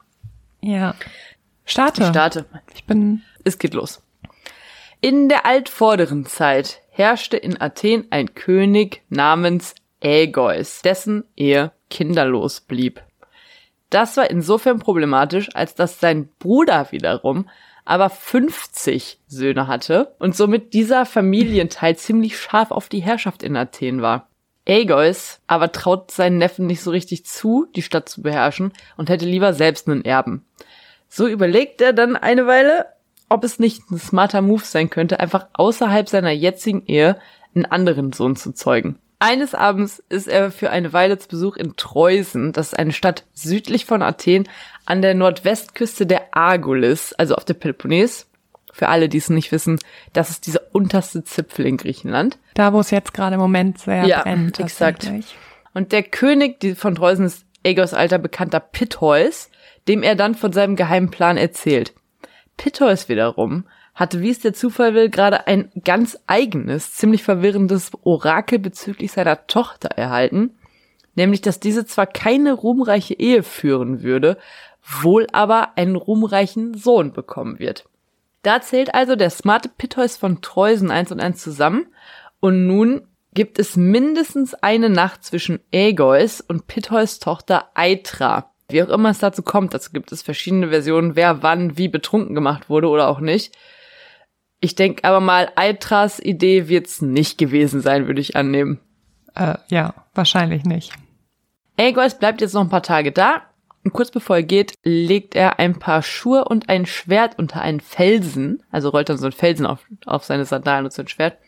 Ja. 0.61 0.95
Starte. 1.65 2.03
Ich 2.03 2.09
starte. 2.09 2.47
Ich 2.75 2.85
bin 2.85 3.23
Es 3.45 3.59
geht 3.59 3.75
los. 3.75 4.03
In 5.01 5.29
der 5.29 5.47
altvorderen 5.47 6.27
Zeit 6.27 6.81
herrschte 6.91 7.37
in 7.37 7.61
Athen 7.61 8.07
ein 8.11 8.35
König 8.35 9.03
namens 9.09 9.75
Ägeus, 10.01 10.83
dessen 10.83 11.25
Ehe 11.37 11.73
kinderlos 11.91 12.61
blieb. 12.61 13.03
Das 13.91 14.17
war 14.17 14.31
insofern 14.31 14.79
problematisch, 14.79 15.55
als 15.55 15.75
dass 15.75 16.01
sein 16.01 16.29
Bruder 16.39 16.91
wiederum 16.91 17.49
aber 17.87 18.11
50 18.11 19.21
Söhne 19.27 19.69
hatte 19.69 20.15
und 20.19 20.37
somit 20.37 20.75
dieser 20.75 21.07
Familienteil 21.07 21.97
ziemlich 21.97 22.39
scharf 22.39 22.71
auf 22.71 22.91
die 22.91 23.01
Herrschaft 23.01 23.43
in 23.43 23.57
Athen 23.57 24.03
war. 24.03 24.29
Aegeus 24.69 25.41
aber 25.47 25.73
traut 25.73 26.11
seinen 26.11 26.39
Neffen 26.39 26.67
nicht 26.67 26.83
so 26.83 26.91
richtig 26.91 27.25
zu, 27.25 27.67
die 27.75 27.83
Stadt 27.83 28.09
zu 28.09 28.23
beherrschen 28.23 28.73
und 28.97 29.09
hätte 29.09 29.25
lieber 29.25 29.55
selbst 29.55 29.89
einen 29.89 30.05
Erben. 30.05 30.45
So 31.09 31.29
überlegt 31.29 31.81
er 31.81 31.93
dann 31.93 32.17
eine 32.17 32.47
Weile, 32.47 32.87
ob 33.29 33.45
es 33.45 33.59
nicht 33.61 33.89
ein 33.91 33.99
smarter 33.99 34.43
Move 34.43 34.65
sein 34.65 34.91
könnte, 34.91 35.21
einfach 35.21 35.47
außerhalb 35.55 36.09
seiner 36.09 36.33
jetzigen 36.33 36.85
Ehe 36.87 37.19
einen 37.55 37.65
anderen 37.65 38.13
Sohn 38.13 38.37
zu 38.37 38.53
zeugen. 38.53 38.99
Eines 39.19 39.55
Abends 39.55 40.03
ist 40.11 40.29
er 40.29 40.51
für 40.51 40.71
eine 40.71 40.93
Weile 40.93 41.19
zu 41.19 41.29
Besuch 41.29 41.57
in 41.57 41.75
Treusen, 41.77 42.53
das 42.53 42.69
ist 42.69 42.79
eine 42.79 42.93
Stadt 42.93 43.25
südlich 43.33 43.87
von 43.87 44.03
Athen, 44.03 44.49
an 44.85 45.01
der 45.01 45.15
Nordwestküste 45.15 46.07
der 46.07 46.35
Argolis, 46.37 47.13
also 47.15 47.35
auf 47.35 47.45
der 47.45 47.55
Peloponnes. 47.55 48.27
Für 48.73 48.89
alle, 48.89 49.09
die 49.09 49.17
es 49.17 49.31
nicht 49.31 49.53
wissen, 49.53 49.79
das 50.13 50.29
ist 50.29 50.47
dieser 50.47 50.61
unterste 50.73 51.25
Zipfel 51.25 51.65
in 51.65 51.79
Griechenland. 51.79 52.39
da, 52.55 52.75
wo 52.75 52.81
es 52.81 52.91
jetzt 52.91 53.15
gerade 53.15 53.35
im 53.37 53.41
Moment 53.41 53.79
sehr 53.79 54.05
Ja, 54.05 54.21
brennt. 54.23 54.61
exakt. 54.61 55.05
tatsächlich. 55.05 55.35
Und 55.73 55.93
der 55.93 56.03
König 56.03 56.77
von 56.77 56.95
Treusen 56.95 57.25
ist 57.25 57.45
Aegeus 57.65 57.95
alter 57.95 58.19
Bekannter 58.19 58.61
Pittheus, 58.61 59.49
dem 59.89 60.03
er 60.03 60.15
dann 60.15 60.35
von 60.35 60.53
seinem 60.53 60.77
geheimen 60.77 61.11
Plan 61.11 61.39
erzählt. 61.39 61.95
Pittheus 62.59 63.09
wiederum 63.09 63.65
hatte, 63.97 64.21
wie 64.21 64.31
es 64.31 64.39
der 64.39 64.53
Zufall 64.53 64.95
will, 64.95 65.09
gerade 65.09 65.47
ein 65.47 65.73
ganz 65.83 66.19
eigenes, 66.27 66.93
ziemlich 66.93 67.23
verwirrendes 67.25 67.91
Orakel 68.03 68.59
bezüglich 68.59 69.11
seiner 69.11 69.47
Tochter 69.47 69.89
erhalten, 69.89 70.51
nämlich 71.15 71.41
dass 71.41 71.59
diese 71.59 71.87
zwar 71.87 72.07
keine 72.07 72.53
ruhmreiche 72.53 73.15
Ehe 73.15 73.43
führen 73.43 74.03
würde, 74.03 74.37
wohl 74.83 75.27
aber 75.33 75.77
einen 75.77 75.97
ruhmreichen 75.97 76.75
Sohn 76.75 77.13
bekommen 77.13 77.59
wird. 77.59 77.87
Da 78.43 78.61
zählt 78.61 78.95
also 78.95 79.17
der 79.17 79.31
smarte 79.31 79.71
Pittheus 79.71 80.19
von 80.19 80.43
Treusen 80.43 80.91
eins 80.91 81.11
und 81.11 81.19
eins 81.19 81.43
zusammen 81.43 81.87
und 82.39 82.67
nun 82.67 83.09
gibt 83.33 83.59
es 83.59 83.77
mindestens 83.77 84.55
eine 84.55 84.91
Nacht 84.91 85.25
zwischen 85.25 85.59
Aegeus 85.73 86.43
und 86.43 86.67
Pittheus 86.67 87.19
Tochter 87.19 87.71
Aitra. 87.75 88.53
Wie 88.69 88.83
auch 88.83 88.89
immer 88.91 89.11
es 89.11 89.19
dazu 89.19 89.43
kommt, 89.43 89.73
dazu 89.73 89.91
gibt 89.91 90.13
es 90.13 90.23
verschiedene 90.23 90.69
Versionen, 90.69 91.17
wer 91.17 91.43
wann 91.43 91.79
wie 91.79 91.89
betrunken 91.89 92.35
gemacht 92.35 92.69
wurde 92.69 92.89
oder 92.89 93.09
auch 93.09 93.21
nicht. 93.21 93.57
Ich 94.61 94.75
denke 94.75 95.05
aber 95.05 95.21
mal, 95.21 95.51
Eitras 95.57 96.19
Idee 96.19 96.69
wird's 96.69 97.03
nicht 97.03 97.39
gewesen 97.39 97.81
sein, 97.81 98.07
würde 98.07 98.21
ich 98.21 98.37
annehmen. 98.37 98.81
Äh, 99.35 99.57
ja, 99.69 99.95
wahrscheinlich 100.15 100.65
nicht. 100.65 100.93
Aegeus 101.79 102.19
bleibt 102.19 102.41
jetzt 102.41 102.55
noch 102.55 102.63
ein 102.63 102.71
paar 102.71 102.83
Tage 102.83 103.13
da 103.13 103.43
und 103.85 103.93
kurz 103.93 104.11
bevor 104.11 104.37
er 104.37 104.43
geht, 104.43 104.75
legt 104.83 105.37
er 105.37 105.59
ein 105.59 105.79
paar 105.79 106.03
Schuhe 106.03 106.45
und 106.47 106.69
ein 106.69 106.87
Schwert 106.87 107.39
unter 107.39 107.61
einen 107.61 107.81
Felsen, 107.81 108.63
also 108.71 108.89
rollt 108.89 109.11
dann 109.11 109.19
so 109.19 109.27
einen 109.27 109.33
Felsen 109.33 109.67
auf, 109.67 109.87
auf 110.07 110.25
seine 110.25 110.47
Sandalen 110.47 110.87
und 110.87 110.93
so 110.93 111.03
ein 111.03 111.09
Schwert 111.09 111.39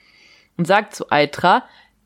und 0.57 0.67
sagt 0.67 0.95
zu 0.95 1.11
Aitra, 1.11 1.65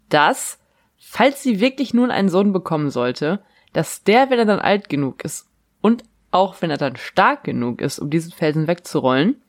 dass, 0.09 0.61
falls 0.99 1.43
sie 1.43 1.61
wirklich 1.61 1.95
nun 1.95 2.11
einen 2.11 2.29
Sohn 2.29 2.53
bekommen 2.53 2.91
sollte, 2.91 3.43
dass 3.73 4.05
der, 4.05 4.31
wenn 4.31 4.39
er 4.39 4.45
dann 4.45 4.61
alt 4.61 4.89
genug 4.89 5.25
ist 5.25 5.49
und 5.81 6.05
auch 6.31 6.63
wenn 6.63 6.71
er 6.71 6.79
dann 6.79 6.97
stark 6.97 7.45
genug 7.45 7.81
ist, 7.81 7.99
um 7.99 8.09
diesen 8.09 8.33
Felsen 8.33 8.69
wegzurollen, 8.69 9.43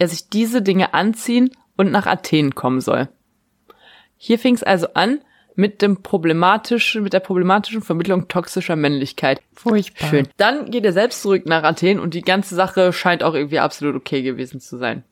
er 0.00 0.08
sich 0.08 0.28
diese 0.28 0.62
Dinge 0.62 0.94
anziehen 0.94 1.50
und 1.76 1.92
nach 1.92 2.06
Athen 2.06 2.56
kommen 2.56 2.80
soll. 2.80 3.08
Hier 4.16 4.38
fing 4.38 4.54
es 4.54 4.62
also 4.62 4.88
an 4.94 5.20
mit 5.54 5.82
dem 5.82 6.02
problematischen, 6.02 7.02
mit 7.02 7.12
der 7.12 7.20
problematischen 7.20 7.82
Vermittlung 7.82 8.26
toxischer 8.26 8.76
Männlichkeit. 8.76 9.40
Furchtbar. 9.52 10.08
Schön. 10.08 10.28
Dann 10.38 10.70
geht 10.70 10.84
er 10.84 10.92
selbst 10.92 11.22
zurück 11.22 11.46
nach 11.46 11.62
Athen 11.62 12.00
und 12.00 12.14
die 12.14 12.22
ganze 12.22 12.54
Sache 12.54 12.92
scheint 12.92 13.22
auch 13.22 13.34
irgendwie 13.34 13.58
absolut 13.58 13.94
okay 13.94 14.22
gewesen 14.22 14.60
zu 14.60 14.78
sein. 14.78 15.04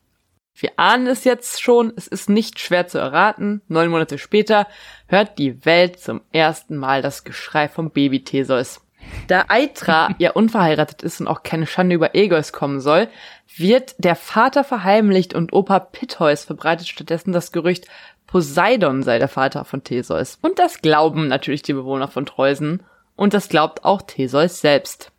Wir 0.54 0.72
ahnen 0.76 1.06
es 1.06 1.24
jetzt 1.24 1.62
schon, 1.62 1.92
es 1.96 2.08
ist 2.08 2.28
nicht 2.28 2.58
schwer 2.58 2.88
zu 2.88 2.98
erraten. 2.98 3.60
Neun 3.68 3.90
Monate 3.90 4.18
später 4.18 4.66
hört 5.06 5.38
die 5.38 5.64
Welt 5.64 6.00
zum 6.00 6.22
ersten 6.32 6.76
Mal 6.76 7.02
das 7.02 7.24
Geschrei 7.24 7.68
vom 7.68 7.90
Baby 7.90 8.24
Theseus. 8.24 8.80
Da 9.26 9.44
Aitra 9.48 10.14
ja 10.18 10.32
unverheiratet 10.32 11.02
ist 11.02 11.20
und 11.20 11.28
auch 11.28 11.42
keine 11.42 11.66
Schande 11.66 11.94
über 11.94 12.14
Aegeus 12.14 12.52
kommen 12.52 12.80
soll, 12.80 13.08
wird 13.56 13.94
der 13.98 14.16
Vater 14.16 14.64
verheimlicht 14.64 15.34
und 15.34 15.52
Opa 15.52 15.78
Pittheus 15.78 16.44
verbreitet 16.44 16.88
stattdessen 16.88 17.32
das 17.32 17.52
Gerücht, 17.52 17.86
Poseidon 18.26 19.02
sei 19.02 19.18
der 19.18 19.28
Vater 19.28 19.64
von 19.64 19.82
Theseus. 19.82 20.38
Und 20.42 20.58
das 20.58 20.82
glauben 20.82 21.28
natürlich 21.28 21.62
die 21.62 21.72
Bewohner 21.72 22.08
von 22.08 22.26
Treusen 22.26 22.82
und 23.16 23.34
das 23.34 23.48
glaubt 23.48 23.84
auch 23.84 24.02
Theseus 24.02 24.60
selbst. 24.60 25.10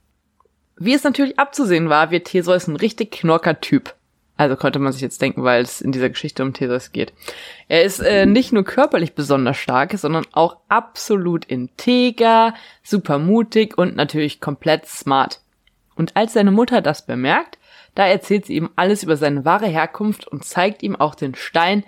Wie 0.78 0.94
es 0.94 1.04
natürlich 1.04 1.38
abzusehen 1.38 1.90
war, 1.90 2.12
wird 2.12 2.28
Theseus 2.28 2.68
ein 2.68 2.78
richtig 2.78 3.12
knorker 3.12 3.60
Typ. 3.60 3.96
Also 4.40 4.56
konnte 4.56 4.80
man 4.80 4.94
sich 4.94 5.02
jetzt 5.02 5.22
denken, 5.22 5.44
weil 5.44 5.62
es 5.62 5.82
in 5.82 5.92
dieser 5.92 6.08
Geschichte 6.08 6.44
um 6.44 6.54
Theseus 6.54 6.94
geht. 6.94 7.12
Er 7.68 7.84
ist 7.84 8.00
äh, 8.00 8.26
nicht 8.26 8.54
nur 8.54 8.64
körperlich 8.64 9.14
besonders 9.14 9.58
stark, 9.58 9.92
sondern 9.98 10.26
auch 10.32 10.56
absolut 10.70 11.44
integer, 11.44 12.54
super 12.82 13.20
mutig 13.20 13.78
und 13.78 13.98
natürlich 13.98 14.40
komplett 14.40 14.86
smart. 14.86 15.42
Und 15.96 16.16
als 16.16 16.32
seine 16.32 16.52
Mutter 16.52 16.80
das 16.82 17.06
bemerkt, 17.06 17.58
da 17.96 18.08
erzählt 18.08 18.46
sie 18.46 18.56
ihm 18.56 18.70
alles 18.78 19.04
über 19.04 19.18
seine 19.18 19.44
wahre 19.44 19.68
Herkunft 19.68 20.26
und 20.26 20.46
zeigt 20.46 20.84
ihm 20.84 20.96
auch 20.96 21.16
den 21.16 21.36
Stein, 21.36 21.84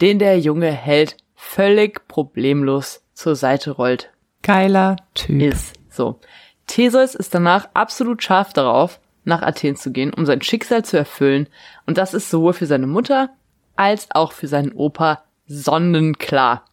den 0.00 0.18
der 0.18 0.40
junge 0.40 0.72
Held 0.72 1.16
völlig 1.36 2.08
problemlos 2.08 3.04
zur 3.12 3.36
Seite 3.36 3.70
rollt. 3.70 4.10
Geiler 4.42 4.96
Typ. 5.14 5.40
Ist 5.40 5.74
so. 5.90 6.18
Theseus 6.66 7.14
ist 7.14 7.36
danach 7.36 7.68
absolut 7.72 8.20
scharf 8.20 8.52
darauf, 8.52 8.98
nach 9.24 9.42
Athen 9.42 9.76
zu 9.76 9.90
gehen, 9.90 10.12
um 10.12 10.26
sein 10.26 10.42
Schicksal 10.42 10.84
zu 10.84 10.96
erfüllen. 10.96 11.48
Und 11.86 11.98
das 11.98 12.14
ist 12.14 12.30
sowohl 12.30 12.52
für 12.52 12.66
seine 12.66 12.86
Mutter 12.86 13.30
als 13.76 14.08
auch 14.10 14.32
für 14.32 14.46
seinen 14.46 14.72
Opa 14.72 15.24
sonnenklar. 15.46 16.64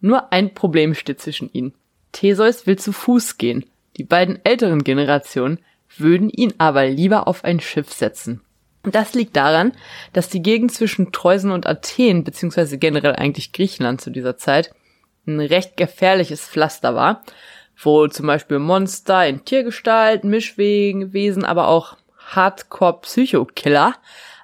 Nur 0.00 0.32
ein 0.32 0.54
Problem 0.54 0.94
steht 0.94 1.20
zwischen 1.20 1.50
ihnen. 1.52 1.74
Theseus 2.12 2.66
will 2.66 2.78
zu 2.78 2.92
Fuß 2.92 3.38
gehen. 3.38 3.64
Die 3.96 4.04
beiden 4.04 4.44
älteren 4.44 4.84
Generationen 4.84 5.58
würden 5.96 6.30
ihn 6.30 6.54
aber 6.58 6.86
lieber 6.86 7.26
auf 7.28 7.44
ein 7.44 7.60
Schiff 7.60 7.92
setzen. 7.92 8.40
Und 8.82 8.94
das 8.94 9.14
liegt 9.14 9.34
daran, 9.36 9.72
dass 10.12 10.28
die 10.28 10.42
Gegend 10.42 10.72
zwischen 10.72 11.10
Treusen 11.10 11.50
und 11.50 11.66
Athen, 11.66 12.22
beziehungsweise 12.22 12.78
generell 12.78 13.16
eigentlich 13.16 13.52
Griechenland 13.52 14.00
zu 14.00 14.10
dieser 14.10 14.36
Zeit, 14.36 14.72
ein 15.26 15.40
recht 15.40 15.76
gefährliches 15.76 16.46
Pflaster 16.46 16.94
war 16.94 17.24
wo 17.76 18.08
zum 18.08 18.26
Beispiel 18.26 18.58
Monster 18.58 19.26
in 19.26 19.44
Tiergestalt, 19.44 20.24
Mischwesen, 20.24 21.44
aber 21.44 21.68
auch 21.68 21.96
Hardcore-Psychokiller 22.28 23.94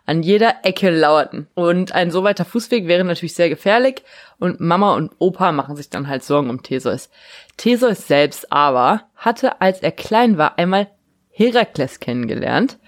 an 0.05 0.23
jeder 0.23 0.57
Ecke 0.65 0.91
lauerten. 0.91 1.49
Und 1.55 1.93
ein 1.93 2.11
so 2.11 2.25
weiter 2.25 2.45
Fußweg 2.45 2.87
wäre 2.87 3.05
natürlich 3.05 3.35
sehr 3.35 3.49
gefährlich 3.49 4.03
und 4.39 4.61
Mama 4.61 4.95
und 4.95 5.13
Opa 5.19 5.53
machen 5.53 5.77
sich 5.77 5.91
dann 5.91 6.09
halt 6.09 6.25
Sorgen 6.25 6.51
um 6.51 6.63
Theseus. 6.63 7.11
Theseus 7.57 8.09
selbst 8.09 8.53
aber 8.53 9.05
hatte, 9.17 9.61
als 9.61 9.81
er 9.81 9.93
klein 9.93 10.39
war, 10.39 10.59
einmal 10.59 10.89
Herakles 11.31 12.01
kennengelernt 12.01 12.79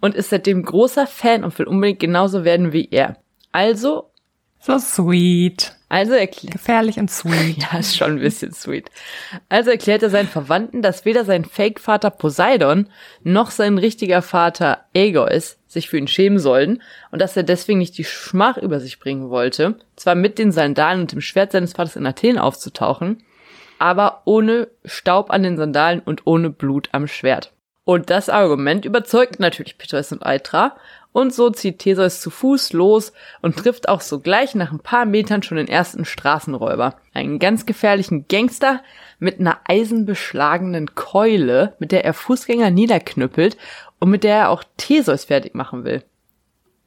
und 0.00 0.14
ist 0.14 0.30
seitdem 0.30 0.64
großer 0.64 1.06
Fan 1.06 1.44
und 1.44 1.58
will 1.58 1.66
unbedingt 1.66 2.00
genauso 2.00 2.44
werden 2.44 2.72
wie 2.72 2.88
er. 2.90 3.16
Also 3.52 4.10
so 4.60 4.78
sweet. 4.78 5.75
Also 5.88 6.14
erklärt. 6.14 6.52
Gefährlich 6.52 6.98
und 6.98 7.10
sweet. 7.10 7.58
Ja, 7.72 7.78
ist 7.78 7.96
schon 7.96 8.12
ein 8.12 8.20
bisschen 8.20 8.52
sweet. 8.52 8.90
Also 9.48 9.70
erklärt 9.70 10.02
er 10.02 10.10
seinen 10.10 10.28
Verwandten, 10.28 10.82
dass 10.82 11.04
weder 11.04 11.24
sein 11.24 11.44
Fake-Vater 11.44 12.10
Poseidon 12.10 12.88
noch 13.22 13.50
sein 13.50 13.78
richtiger 13.78 14.22
Vater 14.22 14.84
Aegeus 14.94 15.58
sich 15.68 15.88
für 15.88 15.98
ihn 15.98 16.08
schämen 16.08 16.38
sollen 16.38 16.82
und 17.12 17.20
dass 17.20 17.36
er 17.36 17.44
deswegen 17.44 17.78
nicht 17.78 17.98
die 17.98 18.04
Schmach 18.04 18.56
über 18.56 18.80
sich 18.80 18.98
bringen 18.98 19.30
wollte, 19.30 19.76
zwar 19.94 20.14
mit 20.14 20.38
den 20.38 20.50
Sandalen 20.50 21.02
und 21.02 21.12
dem 21.12 21.20
Schwert 21.20 21.52
seines 21.52 21.74
Vaters 21.74 21.96
in 21.96 22.06
Athen 22.06 22.38
aufzutauchen, 22.38 23.22
aber 23.78 24.22
ohne 24.24 24.68
Staub 24.84 25.30
an 25.30 25.42
den 25.42 25.56
Sandalen 25.56 26.00
und 26.00 26.26
ohne 26.26 26.50
Blut 26.50 26.88
am 26.92 27.06
Schwert. 27.06 27.52
Und 27.84 28.10
das 28.10 28.28
Argument 28.28 28.84
überzeugt 28.84 29.38
natürlich 29.38 29.78
Peteus 29.78 30.10
und 30.10 30.26
Aitra 30.26 30.76
und 31.16 31.32
so 31.32 31.48
zieht 31.48 31.78
Theseus 31.78 32.20
zu 32.20 32.28
Fuß 32.28 32.74
los 32.74 33.14
und 33.40 33.56
trifft 33.56 33.88
auch 33.88 34.02
sogleich 34.02 34.54
nach 34.54 34.70
ein 34.70 34.80
paar 34.80 35.06
Metern 35.06 35.42
schon 35.42 35.56
den 35.56 35.66
ersten 35.66 36.04
Straßenräuber. 36.04 36.96
Einen 37.14 37.38
ganz 37.38 37.64
gefährlichen 37.64 38.28
Gangster 38.28 38.82
mit 39.18 39.40
einer 39.40 39.60
eisenbeschlagenen 39.64 40.94
Keule, 40.94 41.72
mit 41.78 41.90
der 41.90 42.04
er 42.04 42.12
Fußgänger 42.12 42.70
niederknüppelt 42.70 43.56
und 43.98 44.10
mit 44.10 44.24
der 44.24 44.36
er 44.36 44.50
auch 44.50 44.62
Theseus 44.76 45.24
fertig 45.24 45.54
machen 45.54 45.84
will. 45.84 46.04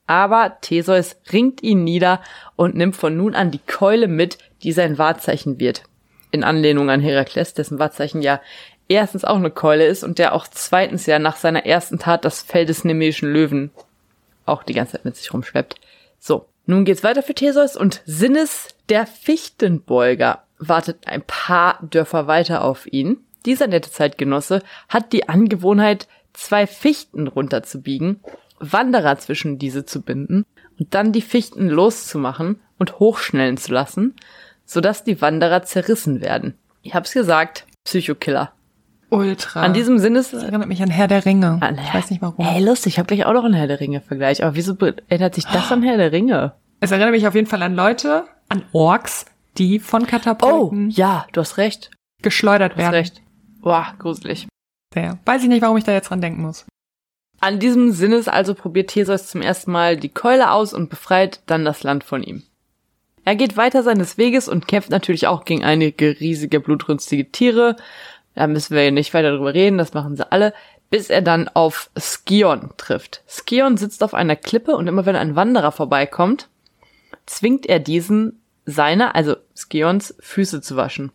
Aber 0.06 0.58
Theseus 0.62 1.16
ringt 1.34 1.64
ihn 1.64 1.84
nieder 1.84 2.22
und 2.56 2.76
nimmt 2.76 2.98
von 2.98 3.18
nun 3.18 3.34
an 3.34 3.50
die 3.50 3.66
Keule 3.66 4.08
mit, 4.08 4.38
die 4.62 4.74
sein 4.74 5.00
Wahrzeichen 5.00 5.60
wird. 5.60 5.86
In 6.30 6.44
Anlehnung 6.44 6.92
an 6.92 7.02
Herakles, 7.02 7.56
dessen 7.56 7.80
Wahrzeichen 7.80 8.22
ja 8.22 8.42
erstens 8.88 9.26
auch 9.26 9.38
eine 9.38 9.50
Keule 9.50 9.88
ist 9.88 10.04
und 10.04 10.20
der 10.20 10.34
auch 10.34 10.46
zweitens 10.48 11.08
ja 11.08 11.18
nach 11.18 11.38
seiner 11.38 11.66
ersten 11.66 11.98
Tat 11.98 12.26
das 12.26 12.44
Fell 12.44 12.68
des 12.68 12.84
nemesischen 12.84 13.34
Löwen 13.34 13.72
auch 14.50 14.64
die 14.64 14.74
ganze 14.74 14.94
Zeit 14.94 15.06
mit 15.06 15.16
sich 15.16 15.34
rumschleppt. 15.34 15.76
So, 16.20 16.46
nun 16.66 16.86
geht's 16.86 17.04
weiter 17.04 17.24
für 17.24 17.34
Theseus 17.34 17.76
und 17.76 18.02
Sinnes 18.06 18.70
der 18.90 19.08
Fichtenbeuger 19.08 20.44
wartet 20.60 21.08
ein 21.08 21.24
paar 21.26 21.80
Dörfer 21.82 22.28
weiter 22.28 22.64
auf 22.64 22.86
ihn. 22.86 23.18
Dieser 23.46 23.68
nette 23.68 23.90
Zeitgenosse 23.90 24.62
hat 24.90 25.14
die 25.14 25.30
Angewohnheit, 25.30 26.08
zwei 26.34 26.68
Fichten 26.68 27.28
runterzubiegen, 27.28 28.20
Wanderer 28.60 29.18
zwischen 29.18 29.58
diese 29.58 29.86
zu 29.86 30.02
binden 30.02 30.46
und 30.78 30.94
dann 30.94 31.14
die 31.14 31.22
Fichten 31.22 31.70
loszumachen 31.70 32.60
und 32.78 33.00
hochschnellen 33.00 33.58
zu 33.58 33.72
lassen, 33.72 34.16
sodass 34.66 35.04
die 35.04 35.22
Wanderer 35.22 35.64
zerrissen 35.64 36.22
werden. 36.22 36.56
Ich 36.82 36.94
hab's 36.94 37.14
gesagt, 37.14 37.66
Psychokiller. 37.86 38.52
Ultra. 39.10 39.62
An 39.62 39.74
diesem 39.74 39.98
Sinne 39.98 40.20
das 40.20 40.34
erinnert 40.34 40.68
mich 40.68 40.82
an 40.84 40.90
Herr 40.90 41.08
der 41.08 41.26
Ringe. 41.26 41.58
An 41.62 41.80
ich 41.80 41.94
weiß 41.94 42.12
nicht 42.12 42.22
warum. 42.22 42.46
Ey, 42.46 42.64
lustig, 42.64 42.94
ich 42.94 43.00
habe 43.00 43.08
gleich 43.08 43.26
auch 43.26 43.34
noch 43.34 43.44
einen 43.44 43.56
Herr 43.56 43.68
der 43.68 43.80
Ringe-Vergleich. 43.80 44.44
Aber 44.44 44.56
wieso 44.56 44.76
erinnert 45.08 45.36
sich 45.36 45.46
das 45.46 45.72
an 45.72 45.82
Herr 45.82 45.98
der 45.98 46.12
Ringe? 46.12 46.54
Es 46.80 46.92
erinnert 46.92 47.12
mich 47.12 47.28
auf 47.28 47.36
jeden 47.36 47.48
Fall 47.48 47.62
an 47.64 47.76
Leute, 47.76 48.26
an 48.50 48.64
Orks, 48.72 49.26
die 49.58 49.80
von 49.80 50.06
Katapulten 50.06 50.88
oh, 50.88 50.92
ja, 50.92 51.26
du 51.34 51.42
hast 51.42 51.58
recht. 51.58 51.92
geschleudert 52.22 52.74
Du 52.74 52.78
hast 52.78 52.84
werden. 52.84 52.96
recht. 52.96 53.22
Boah, 53.62 53.94
gruselig. 53.98 54.48
Sehr. 54.94 55.18
Weiß 55.26 55.44
ich 55.44 55.50
nicht, 55.50 55.62
warum 55.62 55.78
ich 55.78 55.84
da 55.84 55.92
jetzt 55.92 56.10
dran 56.10 56.22
denken 56.22 56.42
muss. 56.42 56.66
An 57.42 57.60
diesem 57.60 57.92
Sinnes 57.92 58.28
also 58.28 58.54
probiert 58.54 58.90
Theseus 58.90 59.28
zum 59.28 59.42
ersten 59.42 59.72
Mal 59.72 59.98
die 59.98 60.10
Keule 60.10 60.52
aus 60.52 60.74
und 60.74 60.90
befreit 60.90 61.42
dann 61.46 61.66
das 61.66 61.84
Land 61.84 62.04
von 62.04 62.22
ihm. 62.24 62.44
Er 63.26 63.36
geht 63.36 63.58
weiter 63.58 63.84
seines 63.84 64.18
Weges 64.18 64.48
und 64.48 64.68
kämpft 64.68 64.90
natürlich 64.90 65.28
auch 65.28 65.46
gegen 65.46 65.64
einige 65.64 66.20
riesige, 66.20 66.60
blutrünstige 66.60 67.32
Tiere, 67.32 67.76
da 68.40 68.48
müssen 68.48 68.74
wir 68.74 68.90
nicht 68.90 69.14
weiter 69.14 69.36
drüber 69.36 69.54
reden, 69.54 69.78
das 69.78 69.94
machen 69.94 70.16
sie 70.16 70.32
alle, 70.32 70.54
bis 70.90 71.10
er 71.10 71.22
dann 71.22 71.50
auf 71.50 71.90
Skion 72.00 72.70
trifft. 72.78 73.22
Skion 73.28 73.76
sitzt 73.76 74.02
auf 74.02 74.14
einer 74.14 74.38
Klippe 74.38 74.78
und 74.78 74.88
immer 74.88 75.06
wenn 75.06 75.18
ein 75.18 75.36
Wanderer 75.36 75.74
vorbeikommt, 75.74 76.48
zwingt 77.26 77.66
er 77.66 77.80
diesen 77.80 78.42
seine, 78.66 79.14
also 79.14 79.36
Skions, 79.58 80.16
Füße 80.22 80.62
zu 80.62 80.78
waschen. 80.78 81.12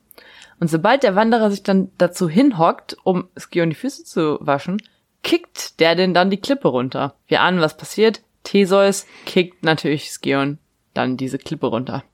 Und 0.60 0.68
sobald 0.68 1.02
der 1.02 1.16
Wanderer 1.16 1.50
sich 1.50 1.62
dann 1.62 1.90
dazu 1.96 2.28
hinhockt, 2.28 2.98
um 3.04 3.28
Skion 3.38 3.70
die 3.70 3.76
Füße 3.76 4.04
zu 4.04 4.36
waschen, 4.42 4.82
kickt 5.22 5.80
der 5.80 5.94
denn 5.94 6.12
dann 6.12 6.28
die 6.28 6.36
Klippe 6.40 6.68
runter. 6.68 7.14
Wir 7.26 7.40
ahnen, 7.40 7.62
was 7.62 7.78
passiert. 7.78 8.20
Theseus 8.42 9.06
kickt 9.24 9.64
natürlich 9.64 10.10
Skion 10.10 10.58
dann 10.92 11.16
diese 11.16 11.38
Klippe 11.38 11.68
runter. 11.68 12.04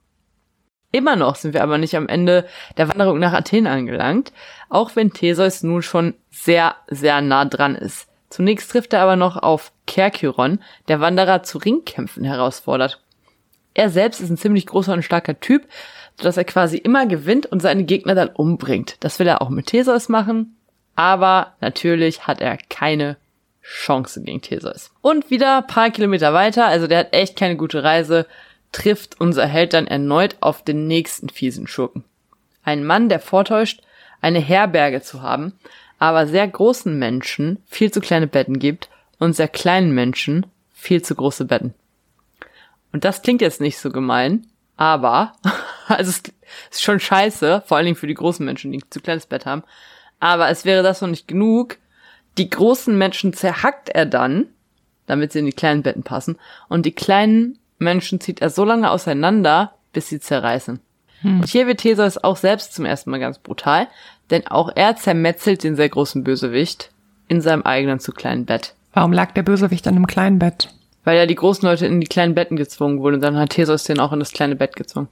Immer 0.91 1.15
noch 1.15 1.35
sind 1.35 1.53
wir 1.53 1.63
aber 1.63 1.77
nicht 1.77 1.95
am 1.95 2.07
Ende 2.07 2.45
der 2.77 2.89
Wanderung 2.89 3.19
nach 3.19 3.33
Athen 3.33 3.65
angelangt, 3.65 4.33
auch 4.69 4.95
wenn 4.95 5.13
Theseus 5.13 5.63
nun 5.63 5.81
schon 5.81 6.15
sehr, 6.29 6.75
sehr 6.87 7.21
nah 7.21 7.45
dran 7.45 7.75
ist. 7.75 8.07
Zunächst 8.29 8.71
trifft 8.71 8.93
er 8.93 9.01
aber 9.01 9.15
noch 9.15 9.37
auf 9.37 9.71
Kerkyron, 9.87 10.59
der 10.87 10.99
Wanderer 10.99 11.43
zu 11.43 11.57
Ringkämpfen 11.57 12.23
herausfordert. 12.23 13.01
Er 13.73 13.89
selbst 13.89 14.19
ist 14.19 14.29
ein 14.29 14.37
ziemlich 14.37 14.65
großer 14.65 14.93
und 14.93 15.03
starker 15.03 15.39
Typ, 15.39 15.65
sodass 16.17 16.37
er 16.37 16.43
quasi 16.43 16.77
immer 16.77 17.05
gewinnt 17.05 17.45
und 17.45 17.61
seine 17.61 17.83
Gegner 17.83 18.15
dann 18.15 18.29
umbringt. 18.29 18.97
Das 18.99 19.19
will 19.19 19.27
er 19.27 19.41
auch 19.41 19.49
mit 19.49 19.67
Theseus 19.67 20.09
machen, 20.09 20.57
aber 20.95 21.53
natürlich 21.61 22.27
hat 22.27 22.41
er 22.41 22.57
keine 22.69 23.17
Chance 23.61 24.21
gegen 24.23 24.41
Theseus. 24.41 24.91
Und 25.01 25.29
wieder 25.29 25.61
paar 25.61 25.89
Kilometer 25.89 26.33
weiter, 26.33 26.65
also 26.65 26.87
der 26.87 26.99
hat 26.99 27.13
echt 27.13 27.37
keine 27.37 27.55
gute 27.55 27.83
Reise, 27.83 28.25
trifft 28.71 29.19
unser 29.19 29.45
Held 29.45 29.73
dann 29.73 29.87
erneut 29.87 30.37
auf 30.39 30.63
den 30.63 30.87
nächsten 30.87 31.29
fiesen 31.29 31.67
Schurken. 31.67 32.03
Ein 32.63 32.85
Mann, 32.85 33.09
der 33.09 33.19
vortäuscht, 33.19 33.81
eine 34.21 34.39
Herberge 34.39 35.01
zu 35.01 35.21
haben, 35.21 35.53
aber 35.99 36.27
sehr 36.27 36.47
großen 36.47 36.97
Menschen 36.97 37.61
viel 37.67 37.91
zu 37.91 38.01
kleine 38.01 38.27
Betten 38.27 38.59
gibt 38.59 38.89
und 39.19 39.35
sehr 39.35 39.47
kleinen 39.47 39.93
Menschen 39.93 40.45
viel 40.73 41.01
zu 41.01 41.15
große 41.15 41.45
Betten. 41.45 41.73
Und 42.91 43.03
das 43.03 43.21
klingt 43.21 43.41
jetzt 43.41 43.61
nicht 43.61 43.77
so 43.77 43.89
gemein, 43.89 44.47
aber, 44.77 45.33
also 45.87 46.09
es 46.09 46.21
ist 46.71 46.83
schon 46.83 46.99
scheiße, 46.99 47.63
vor 47.65 47.77
allen 47.77 47.85
Dingen 47.85 47.97
für 47.97 48.07
die 48.07 48.13
großen 48.13 48.45
Menschen, 48.45 48.71
die 48.71 48.79
ein 48.79 48.83
zu 48.89 48.99
kleines 48.99 49.25
Bett 49.25 49.45
haben, 49.45 49.63
aber 50.19 50.49
es 50.49 50.65
wäre 50.65 50.83
das 50.83 51.01
noch 51.01 51.09
nicht 51.09 51.27
genug. 51.27 51.77
Die 52.37 52.49
großen 52.49 52.97
Menschen 52.97 53.33
zerhackt 53.33 53.89
er 53.89 54.05
dann, 54.05 54.47
damit 55.05 55.31
sie 55.31 55.39
in 55.39 55.45
die 55.45 55.51
kleinen 55.51 55.83
Betten 55.83 56.03
passen, 56.03 56.37
und 56.69 56.85
die 56.85 56.93
kleinen 56.93 57.59
Menschen 57.81 58.21
zieht 58.21 58.41
er 58.41 58.49
so 58.49 58.63
lange 58.63 58.89
auseinander, 58.89 59.73
bis 59.93 60.07
sie 60.07 60.19
zerreißen. 60.19 60.79
Hm. 61.21 61.41
Und 61.41 61.49
hier 61.49 61.67
wird 61.67 61.79
Theseus 61.79 62.17
auch 62.17 62.37
selbst 62.37 62.73
zum 62.73 62.85
ersten 62.85 63.11
Mal 63.11 63.19
ganz 63.19 63.39
brutal, 63.39 63.87
denn 64.29 64.47
auch 64.47 64.71
er 64.75 64.95
zermetzelt 64.95 65.63
den 65.63 65.75
sehr 65.75 65.89
großen 65.89 66.23
Bösewicht 66.23 66.91
in 67.27 67.41
seinem 67.41 67.63
eigenen 67.63 67.99
zu 67.99 68.11
kleinen 68.11 68.45
Bett. 68.45 68.75
Warum 68.93 69.13
lag 69.13 69.31
der 69.31 69.43
Bösewicht 69.43 69.87
an 69.87 69.95
einem 69.95 70.07
kleinen 70.07 70.39
Bett? 70.39 70.73
Weil 71.03 71.17
ja 71.17 71.25
die 71.25 71.35
großen 71.35 71.67
Leute 71.67 71.85
in 71.87 71.99
die 71.99 72.07
kleinen 72.07 72.35
Betten 72.35 72.57
gezwungen 72.57 72.99
wurden 72.99 73.15
und 73.15 73.21
dann 73.21 73.37
hat 73.37 73.51
Theseus 73.51 73.83
den 73.83 73.99
auch 73.99 74.13
in 74.13 74.19
das 74.19 74.31
kleine 74.31 74.55
Bett 74.55 74.75
gezwungen. 74.75 75.07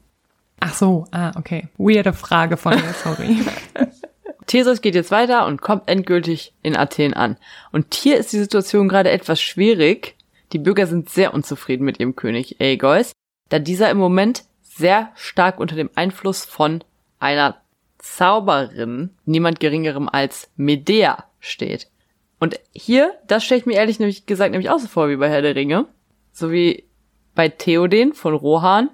Ach 0.60 0.74
so, 0.74 1.06
ah, 1.12 1.32
okay. 1.36 1.70
Weirde 1.78 2.14
Frage 2.14 2.58
von 2.58 2.76
mir, 2.76 2.94
sorry. 3.04 3.40
Theseus 4.46 4.82
geht 4.82 4.96
jetzt 4.96 5.12
weiter 5.12 5.46
und 5.46 5.62
kommt 5.62 5.88
endgültig 5.88 6.54
in 6.62 6.76
Athen 6.76 7.14
an. 7.14 7.38
Und 7.72 7.94
hier 7.94 8.18
ist 8.18 8.34
die 8.34 8.40
Situation 8.40 8.90
gerade 8.90 9.12
etwas 9.12 9.42
schwierig. 9.42 10.16
Die 10.52 10.60
Bürger 10.60 10.88
sind 10.88 11.10
sehr 11.10 11.34
unzufrieden 11.34 11.86
mit 11.86 12.00
ihrem 12.00 12.16
König 12.16 12.60
Aegeus, 12.60 13.12
da 13.50 13.60
dieser 13.60 13.90
im 13.90 13.98
Moment 13.98 14.44
sehr 14.62 15.12
stark 15.16 15.60
unter 15.60 15.76
dem 15.76 15.90
Einfluss 15.96 16.46
von 16.46 16.84
einer 17.20 17.62
Zauberin, 17.98 19.12
niemand 19.26 19.60
geringerem 19.60 20.08
als 20.08 20.50
Medea, 20.56 21.26
steht. 21.40 21.88
Und 22.40 22.60
hier, 22.74 23.14
das 23.28 23.44
stelle 23.44 23.60
ich 23.60 23.66
mir 23.66 23.76
ehrlich 23.76 24.00
nämlich 24.00 24.26
gesagt 24.26 24.52
nämlich 24.52 24.70
auch 24.70 24.80
so 24.80 24.88
vor 24.88 25.10
wie 25.10 25.18
bei 25.18 25.30
Herr 25.30 25.42
der 25.42 25.56
Ringe. 25.56 25.86
So 26.32 26.52
wie 26.52 26.86
bei 27.36 27.50
Theoden 27.50 28.14
von 28.14 28.34
Rohan. 28.34 28.90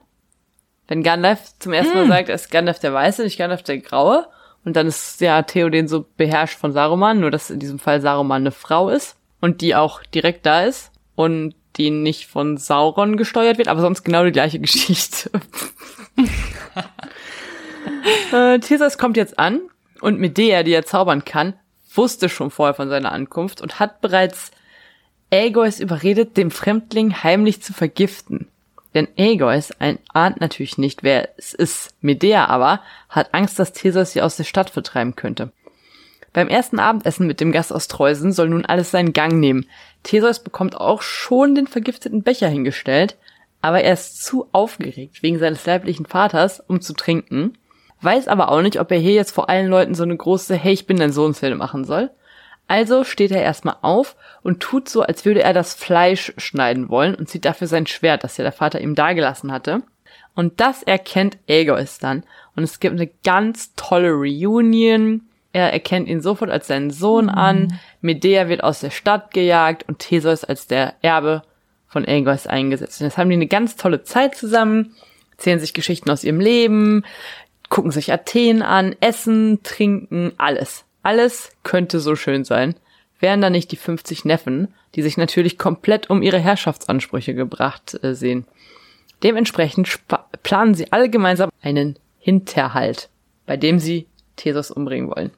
Wenn 0.88 1.04
Gandalf 1.04 1.54
zum 1.60 1.74
ersten 1.74 1.94
Mal 1.94 2.04
hm. 2.04 2.10
sagt, 2.10 2.30
er 2.30 2.36
ist 2.36 2.52
Gandalf 2.52 2.80
der 2.80 2.94
Weiße, 2.94 3.24
nicht 3.24 3.38
Gandalf 3.38 3.64
der 3.64 3.80
Graue. 3.80 4.28
Und 4.64 4.76
dann 4.76 4.88
ist 4.88 5.22
ja 5.22 5.42
Theoden 5.44 5.88
so 5.88 6.06
beherrscht 6.18 6.58
von 6.58 6.72
Saruman, 6.72 7.20
nur 7.20 7.30
dass 7.32 7.52
in 7.52 7.60
diesem 7.60 7.78
Fall 7.78 8.02
Saruman 8.02 8.42
eine 8.42 8.52
Frau 8.52 8.90
ist 8.90 9.16
und 9.42 9.62
die 9.62 9.76
auch 9.76 10.02
direkt 10.04 10.46
da 10.46 10.64
ist 10.64 10.92
und 11.16 11.56
die 11.78 11.90
nicht 11.90 12.28
von 12.28 12.58
Sauron 12.58 13.18
gesteuert 13.18 13.58
wird, 13.58 13.68
aber 13.68 13.82
sonst 13.82 14.04
genau 14.04 14.24
die 14.24 14.32
gleiche 14.32 14.60
Geschichte. 14.60 15.30
äh, 18.32 18.60
Theseus 18.60 18.98
kommt 18.98 19.18
jetzt 19.18 19.40
an 19.40 19.62
und 20.02 20.20
Medea, 20.20 20.64
die 20.64 20.74
er 20.74 20.86
zaubern 20.86 21.26
kann, 21.26 21.54
wusste 21.94 22.30
schon 22.30 22.52
vorher 22.52 22.74
von 22.74 22.90
seiner 22.90 23.12
Ankunft 23.12 23.62
und 23.62 23.80
hat 23.80 24.02
bereits 24.02 24.52
Aegeus 25.32 25.80
überredet, 25.80 26.38
dem 26.38 26.52
Fremdling 26.52 27.24
heimlich 27.24 27.62
zu 27.62 27.74
vergiften. 27.74 28.48
Denn 28.94 29.08
Aegeus 29.18 29.72
ahnt 30.14 30.40
natürlich 30.40 30.78
nicht, 30.78 31.04
wer 31.04 31.30
es 31.38 31.54
ist. 31.54 31.94
Medea 32.02 32.46
aber 32.46 32.82
hat 33.10 33.34
Angst, 33.34 33.60
dass 33.60 33.74
Theseus 33.74 34.14
sie 34.14 34.22
aus 34.22 34.38
der 34.38 34.46
Stadt 34.46 34.70
vertreiben 34.70 35.16
könnte. 35.16 35.52
Beim 36.36 36.50
ersten 36.50 36.78
Abendessen 36.78 37.26
mit 37.26 37.40
dem 37.40 37.52
Gast 37.52 37.74
aus 37.74 37.88
Treusen 37.88 38.32
soll 38.32 38.50
nun 38.50 38.66
alles 38.66 38.92
seinen 38.92 39.14
Gang 39.14 39.40
nehmen. 39.40 39.66
Theseus 40.04 40.44
bekommt 40.44 40.78
auch 40.78 41.02
schon 41.02 41.56
den 41.56 41.66
vergifteten 41.66 42.22
Becher 42.22 42.48
hingestellt, 42.48 43.18
aber 43.64 43.82
er 43.82 43.94
ist 43.94 44.24
zu 44.24 44.48
aufgeregt 44.52 45.24
wegen 45.24 45.40
seines 45.40 45.66
leiblichen 45.66 46.06
Vaters, 46.06 46.60
um 46.60 46.80
zu 46.80 46.94
trinken 46.94 47.58
weiß 48.06 48.28
aber 48.28 48.50
auch 48.50 48.62
nicht, 48.62 48.80
ob 48.80 48.92
er 48.92 49.00
hier 49.00 49.14
jetzt 49.14 49.32
vor 49.32 49.50
allen 49.50 49.68
Leuten 49.68 49.96
so 49.96 50.04
eine 50.04 50.16
große 50.16 50.56
Hey, 50.56 50.74
ich 50.74 50.88
bin 50.88 50.98
dein 50.98 51.12
Sohn 51.12 51.34
Szene 51.34 51.56
machen 51.56 51.84
soll. 51.84 52.12
Also 52.68 53.04
steht 53.04 53.32
er 53.32 53.42
erstmal 53.42 53.78
auf 53.82 54.16
und 54.42 54.60
tut 54.60 54.90
so, 54.90 55.02
als 55.02 55.26
würde 55.26 55.44
er 55.44 55.54
das 55.54 55.74
Fleisch 55.74 56.34
schneiden 56.38 56.90
wollen 56.90 57.14
und 57.14 57.30
zieht 57.30 57.46
dafür 57.46 57.68
sein 57.68 57.86
Schwert, 57.86 58.24
das 58.24 58.38
ja 58.38 58.44
der 58.44 58.52
Vater 58.52 58.82
ihm 58.82 58.96
dagelassen 58.96 59.52
hatte. 59.52 59.84
Und 60.34 60.60
das 60.60 60.82
erkennt 60.82 61.38
Aegeus 61.48 62.00
dann. 62.00 62.24
Und 62.56 62.64
es 62.64 62.80
gibt 62.80 62.96
eine 62.96 63.10
ganz 63.24 63.74
tolle 63.76 64.12
Reunion. 64.12 65.22
Er 65.56 65.72
erkennt 65.72 66.10
ihn 66.10 66.20
sofort 66.20 66.52
als 66.52 66.68
seinen 66.68 66.92
Sohn 66.92 67.28
mhm. 67.28 67.32
an. 67.32 67.80
Medea 68.02 68.50
wird 68.50 68.62
aus 68.62 68.82
der 68.82 68.90
Stadt 68.90 69.34
gejagt 69.34 69.88
und 69.88 70.00
Theseus 70.00 70.44
als 70.44 70.68
der 70.68 70.96
Erbe 71.02 71.44
von 71.88 72.06
Aegeus 72.06 72.46
eingesetzt. 72.46 73.00
Und 73.00 73.08
jetzt 73.08 73.18
haben 73.18 73.30
die 73.30 73.38
eine 73.38 73.48
ganz 73.48 73.78
tolle 73.78 74.04
Zeit 74.04 74.36
zusammen, 74.36 74.98
erzählen 75.32 75.62
sich 75.62 75.74
Geschichten 75.74 76.10
aus 76.12 76.26
ihrem 76.26 76.42
Leben, 76.42 77.06
gucken 77.70 77.92
sich 77.92 78.12
Athen 78.12 78.64
an, 78.64 78.98
essen, 79.00 79.64
trinken, 79.64 80.34
alles. 80.38 80.84
Alles 81.04 81.54
könnte 81.64 82.02
so 82.02 82.18
schön 82.18 82.44
sein. 82.44 82.76
Wären 83.22 83.40
da 83.40 83.50
nicht 83.50 83.72
die 83.72 83.78
50 83.78 84.26
Neffen, 84.26 84.74
die 84.96 85.04
sich 85.04 85.16
natürlich 85.16 85.58
komplett 85.58 86.10
um 86.10 86.22
ihre 86.22 86.40
Herrschaftsansprüche 86.40 87.34
gebracht 87.34 87.98
äh, 88.04 88.14
sehen. 88.14 88.46
Dementsprechend 89.24 90.02
planen 90.44 90.76
sie 90.76 90.92
alle 90.92 91.10
gemeinsam 91.10 91.50
einen 91.62 91.98
Hinterhalt, 92.20 93.08
bei 93.46 93.56
dem 93.56 93.80
sie 93.80 94.08
Theseus 94.36 94.70
umbringen 94.70 95.10
wollen. 95.10 95.32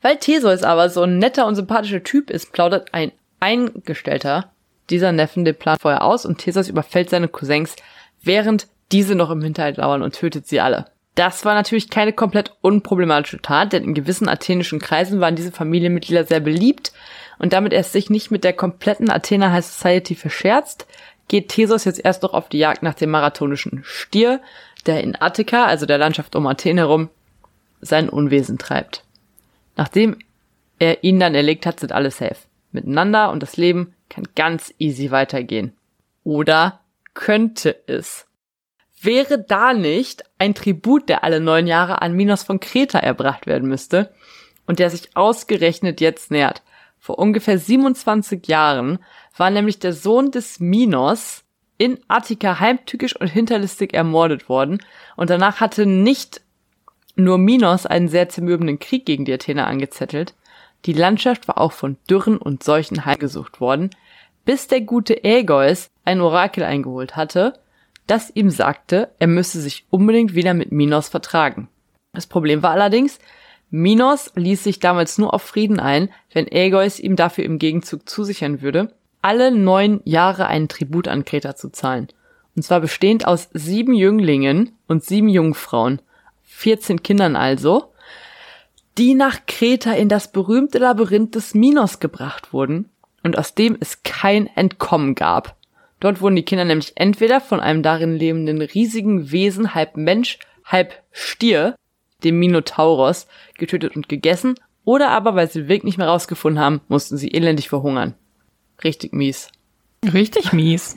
Weil 0.00 0.16
Theseus 0.16 0.62
aber 0.62 0.90
so 0.90 1.02
ein 1.02 1.18
netter 1.18 1.46
und 1.46 1.56
sympathischer 1.56 2.02
Typ 2.02 2.30
ist, 2.30 2.52
plaudert 2.52 2.94
ein 2.94 3.12
Eingestellter 3.40 4.50
dieser 4.90 5.12
Neffen 5.12 5.44
den 5.44 5.54
Plan 5.54 5.78
vorher 5.78 6.02
aus 6.02 6.24
und 6.24 6.38
Theseus 6.38 6.68
überfällt 6.68 7.10
seine 7.10 7.28
Cousins, 7.28 7.76
während 8.22 8.68
diese 8.90 9.14
noch 9.14 9.30
im 9.30 9.42
Hinterhalt 9.42 9.76
lauern 9.76 10.02
und 10.02 10.14
tötet 10.14 10.46
sie 10.46 10.60
alle. 10.60 10.86
Das 11.14 11.44
war 11.44 11.54
natürlich 11.54 11.90
keine 11.90 12.12
komplett 12.12 12.52
unproblematische 12.60 13.42
Tat, 13.42 13.72
denn 13.72 13.84
in 13.84 13.94
gewissen 13.94 14.28
athenischen 14.28 14.78
Kreisen 14.78 15.20
waren 15.20 15.36
diese 15.36 15.52
Familienmitglieder 15.52 16.24
sehr 16.24 16.40
beliebt 16.40 16.92
und 17.38 17.52
damit 17.52 17.72
er 17.72 17.82
sich 17.82 18.08
nicht 18.08 18.30
mit 18.30 18.44
der 18.44 18.52
kompletten 18.52 19.10
Athener 19.10 19.52
High 19.52 19.64
Society 19.64 20.14
verscherzt, 20.14 20.86
geht 21.26 21.48
Theseus 21.48 21.84
jetzt 21.84 22.04
erst 22.04 22.22
noch 22.22 22.34
auf 22.34 22.48
die 22.48 22.58
Jagd 22.58 22.82
nach 22.82 22.94
dem 22.94 23.10
marathonischen 23.10 23.82
Stier, 23.84 24.40
der 24.86 25.02
in 25.02 25.20
Attika, 25.20 25.64
also 25.64 25.86
der 25.86 25.98
Landschaft 25.98 26.36
um 26.36 26.46
Athen 26.46 26.78
herum, 26.78 27.10
sein 27.80 28.08
Unwesen 28.08 28.58
treibt. 28.58 29.02
Nachdem 29.78 30.18
er 30.78 31.02
ihn 31.02 31.18
dann 31.18 31.34
erlegt 31.34 31.64
hat, 31.64 31.80
sind 31.80 31.92
alle 31.92 32.10
safe. 32.10 32.36
Miteinander 32.72 33.30
und 33.30 33.42
das 33.42 33.56
Leben 33.56 33.94
kann 34.10 34.24
ganz 34.36 34.74
easy 34.78 35.10
weitergehen. 35.10 35.72
Oder 36.22 36.80
könnte 37.14 37.74
es? 37.86 38.28
wäre 39.02 39.38
da 39.42 39.74
nicht 39.74 40.24
ein 40.38 40.54
Tribut, 40.54 41.08
der 41.08 41.24
alle 41.24 41.40
neun 41.40 41.66
Jahre 41.66 42.02
an 42.02 42.14
Minos 42.14 42.42
von 42.42 42.60
Kreta 42.60 42.98
erbracht 42.98 43.46
werden 43.46 43.68
müsste 43.68 44.12
und 44.66 44.78
der 44.78 44.90
sich 44.90 45.16
ausgerechnet 45.16 46.00
jetzt 46.00 46.30
nähert. 46.30 46.62
Vor 46.98 47.18
ungefähr 47.18 47.58
27 47.58 48.46
Jahren 48.48 48.98
war 49.36 49.50
nämlich 49.50 49.78
der 49.78 49.92
Sohn 49.92 50.30
des 50.30 50.60
Minos 50.60 51.44
in 51.78 51.98
Attika 52.08 52.58
heimtückisch 52.58 53.14
und 53.16 53.28
hinterlistig 53.28 53.94
ermordet 53.94 54.48
worden 54.48 54.82
und 55.16 55.30
danach 55.30 55.60
hatte 55.60 55.86
nicht 55.86 56.40
nur 57.18 57.38
Minos 57.38 57.84
einen 57.84 58.08
sehr 58.08 58.28
zermürbenden 58.28 58.78
Krieg 58.78 59.04
gegen 59.04 59.24
die 59.24 59.32
Athener 59.32 59.66
angezettelt, 59.66 60.34
die 60.86 60.92
Landschaft 60.92 61.48
war 61.48 61.58
auch 61.58 61.72
von 61.72 61.96
Dürren 62.08 62.38
und 62.38 62.62
Seuchen 62.62 63.04
heimgesucht 63.04 63.60
worden, 63.60 63.90
bis 64.44 64.68
der 64.68 64.80
gute 64.80 65.24
Aegeus 65.24 65.90
ein 66.04 66.20
Orakel 66.20 66.62
eingeholt 66.62 67.16
hatte 67.16 67.54
das 68.08 68.30
ihm 68.34 68.50
sagte, 68.50 69.10
er 69.18 69.26
müsse 69.26 69.60
sich 69.60 69.84
unbedingt 69.90 70.34
wieder 70.34 70.54
mit 70.54 70.72
Minos 70.72 71.08
vertragen. 71.08 71.68
Das 72.14 72.26
Problem 72.26 72.62
war 72.62 72.70
allerdings, 72.70 73.18
Minos 73.70 74.32
ließ 74.34 74.64
sich 74.64 74.80
damals 74.80 75.18
nur 75.18 75.34
auf 75.34 75.42
Frieden 75.42 75.78
ein, 75.78 76.08
wenn 76.32 76.48
Aegeus 76.50 76.98
ihm 76.98 77.16
dafür 77.16 77.44
im 77.44 77.58
Gegenzug 77.58 78.08
zusichern 78.08 78.62
würde, 78.62 78.94
alle 79.20 79.52
neun 79.52 80.00
Jahre 80.04 80.46
einen 80.46 80.68
Tribut 80.68 81.06
an 81.06 81.26
Kreta 81.26 81.54
zu 81.54 81.68
zahlen. 81.68 82.08
Und 82.56 82.62
zwar 82.62 82.80
bestehend 82.80 83.26
aus 83.26 83.50
sieben 83.52 83.92
Jünglingen 83.92 84.72
und 84.86 85.04
sieben 85.04 85.28
Jungfrauen, 85.28 86.00
14 86.58 87.04
Kindern 87.04 87.36
also, 87.36 87.92
die 88.98 89.14
nach 89.14 89.46
Kreta 89.46 89.92
in 89.92 90.08
das 90.08 90.32
berühmte 90.32 90.78
Labyrinth 90.78 91.36
des 91.36 91.54
Minos 91.54 92.00
gebracht 92.00 92.52
wurden 92.52 92.90
und 93.22 93.38
aus 93.38 93.54
dem 93.54 93.76
es 93.78 94.02
kein 94.02 94.48
Entkommen 94.48 95.14
gab. 95.14 95.54
Dort 96.00 96.20
wurden 96.20 96.34
die 96.34 96.42
Kinder 96.42 96.64
nämlich 96.64 96.94
entweder 96.96 97.40
von 97.40 97.60
einem 97.60 97.84
darin 97.84 98.16
lebenden 98.16 98.60
riesigen 98.60 99.30
Wesen, 99.30 99.72
halb 99.76 99.96
Mensch, 99.96 100.40
halb 100.64 101.00
Stier, 101.12 101.76
dem 102.24 102.40
Minotauros, 102.40 103.28
getötet 103.56 103.94
und 103.94 104.08
gegessen, 104.08 104.56
oder 104.84 105.10
aber, 105.10 105.36
weil 105.36 105.48
sie 105.48 105.60
den 105.60 105.68
Weg 105.68 105.84
nicht 105.84 105.98
mehr 105.98 106.08
rausgefunden 106.08 106.60
haben, 106.60 106.80
mussten 106.88 107.16
sie 107.16 107.30
elendig 107.30 107.68
verhungern. 107.68 108.14
Richtig 108.82 109.12
mies. 109.12 109.52
Richtig 110.12 110.52
mies. 110.52 110.96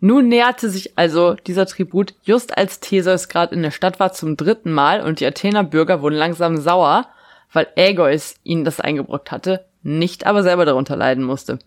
Nun 0.00 0.28
näherte 0.28 0.70
sich 0.70 0.96
also 0.96 1.34
dieser 1.34 1.66
Tribut 1.66 2.14
just 2.22 2.56
als 2.56 2.80
Theseus 2.80 3.28
gerade 3.28 3.54
in 3.54 3.62
der 3.62 3.70
Stadt 3.70 4.00
war 4.00 4.14
zum 4.14 4.36
dritten 4.36 4.72
Mal 4.72 5.02
und 5.02 5.20
die 5.20 5.26
Athener 5.26 5.62
Bürger 5.62 6.00
wurden 6.00 6.16
langsam 6.16 6.56
sauer, 6.56 7.06
weil 7.52 7.68
Ägeus 7.76 8.36
ihnen 8.42 8.64
das 8.64 8.80
eingebrockt 8.80 9.30
hatte, 9.30 9.66
nicht 9.82 10.26
aber 10.26 10.42
selber 10.42 10.64
darunter 10.64 10.96
leiden 10.96 11.22
musste. 11.22 11.58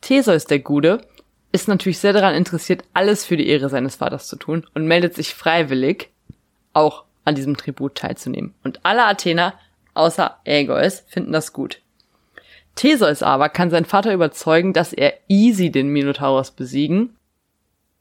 Theseus 0.00 0.46
der 0.46 0.60
Gude 0.60 1.02
ist 1.52 1.68
natürlich 1.68 1.98
sehr 1.98 2.14
daran 2.14 2.34
interessiert, 2.34 2.82
alles 2.94 3.26
für 3.26 3.36
die 3.36 3.46
Ehre 3.46 3.68
seines 3.68 3.96
Vaters 3.96 4.26
zu 4.26 4.36
tun 4.36 4.66
und 4.74 4.86
meldet 4.86 5.14
sich 5.14 5.34
freiwillig, 5.34 6.08
auch 6.72 7.04
an 7.26 7.34
diesem 7.34 7.58
Tribut 7.58 7.96
teilzunehmen. 7.96 8.54
Und 8.64 8.80
alle 8.84 9.04
Athener, 9.04 9.52
außer 9.92 10.38
Ägeus, 10.44 11.04
finden 11.08 11.32
das 11.32 11.52
gut. 11.52 11.82
Theseus 12.74 13.22
aber 13.22 13.50
kann 13.50 13.68
seinen 13.68 13.84
Vater 13.84 14.14
überzeugen, 14.14 14.72
dass 14.72 14.94
er 14.94 15.12
easy 15.28 15.70
den 15.70 15.88
Minotaurus 15.88 16.52
besiegen 16.52 17.10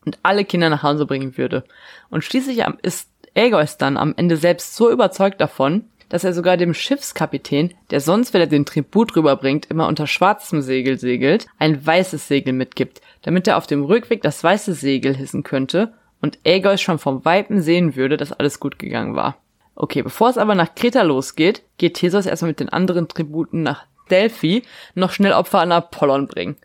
und 0.05 0.19
alle 0.23 0.45
Kinder 0.45 0.69
nach 0.69 0.83
Hause 0.83 1.05
bringen 1.05 1.37
würde. 1.37 1.63
Und 2.09 2.23
schließlich 2.23 2.63
ist 2.81 3.09
Aegeus 3.35 3.77
dann 3.77 3.97
am 3.97 4.13
Ende 4.17 4.37
selbst 4.37 4.75
so 4.75 4.91
überzeugt 4.91 5.39
davon, 5.39 5.85
dass 6.09 6.25
er 6.25 6.33
sogar 6.33 6.57
dem 6.57 6.73
Schiffskapitän, 6.73 7.73
der 7.89 8.01
sonst, 8.01 8.33
wenn 8.33 8.41
er 8.41 8.47
den 8.47 8.65
Tribut 8.65 9.15
rüberbringt, 9.15 9.67
immer 9.67 9.87
unter 9.87 10.07
schwarzem 10.07 10.61
Segel 10.61 10.99
segelt, 10.99 11.47
ein 11.57 11.85
weißes 11.85 12.27
Segel 12.27 12.51
mitgibt, 12.51 12.99
damit 13.21 13.47
er 13.47 13.55
auf 13.55 13.65
dem 13.65 13.85
Rückweg 13.85 14.21
das 14.21 14.43
weiße 14.43 14.73
Segel 14.73 15.15
hissen 15.15 15.43
könnte 15.43 15.93
und 16.19 16.39
Aegeus 16.45 16.81
schon 16.81 16.99
vom 16.99 17.23
Weipen 17.23 17.61
sehen 17.61 17.95
würde, 17.95 18.17
dass 18.17 18.33
alles 18.33 18.59
gut 18.59 18.77
gegangen 18.77 19.15
war. 19.15 19.37
Okay, 19.75 20.01
bevor 20.01 20.29
es 20.29 20.37
aber 20.37 20.53
nach 20.53 20.75
Kreta 20.75 21.01
losgeht, 21.01 21.63
geht 21.77 21.93
Theseus 21.93 22.25
erstmal 22.25 22.51
mit 22.51 22.59
den 22.59 22.69
anderen 22.69 23.07
Tributen 23.07 23.63
nach 23.63 23.85
Delphi 24.09 24.63
noch 24.95 25.11
schnell 25.11 25.31
Opfer 25.31 25.59
an 25.61 25.71
Apollon 25.71 26.27
bringen. 26.27 26.57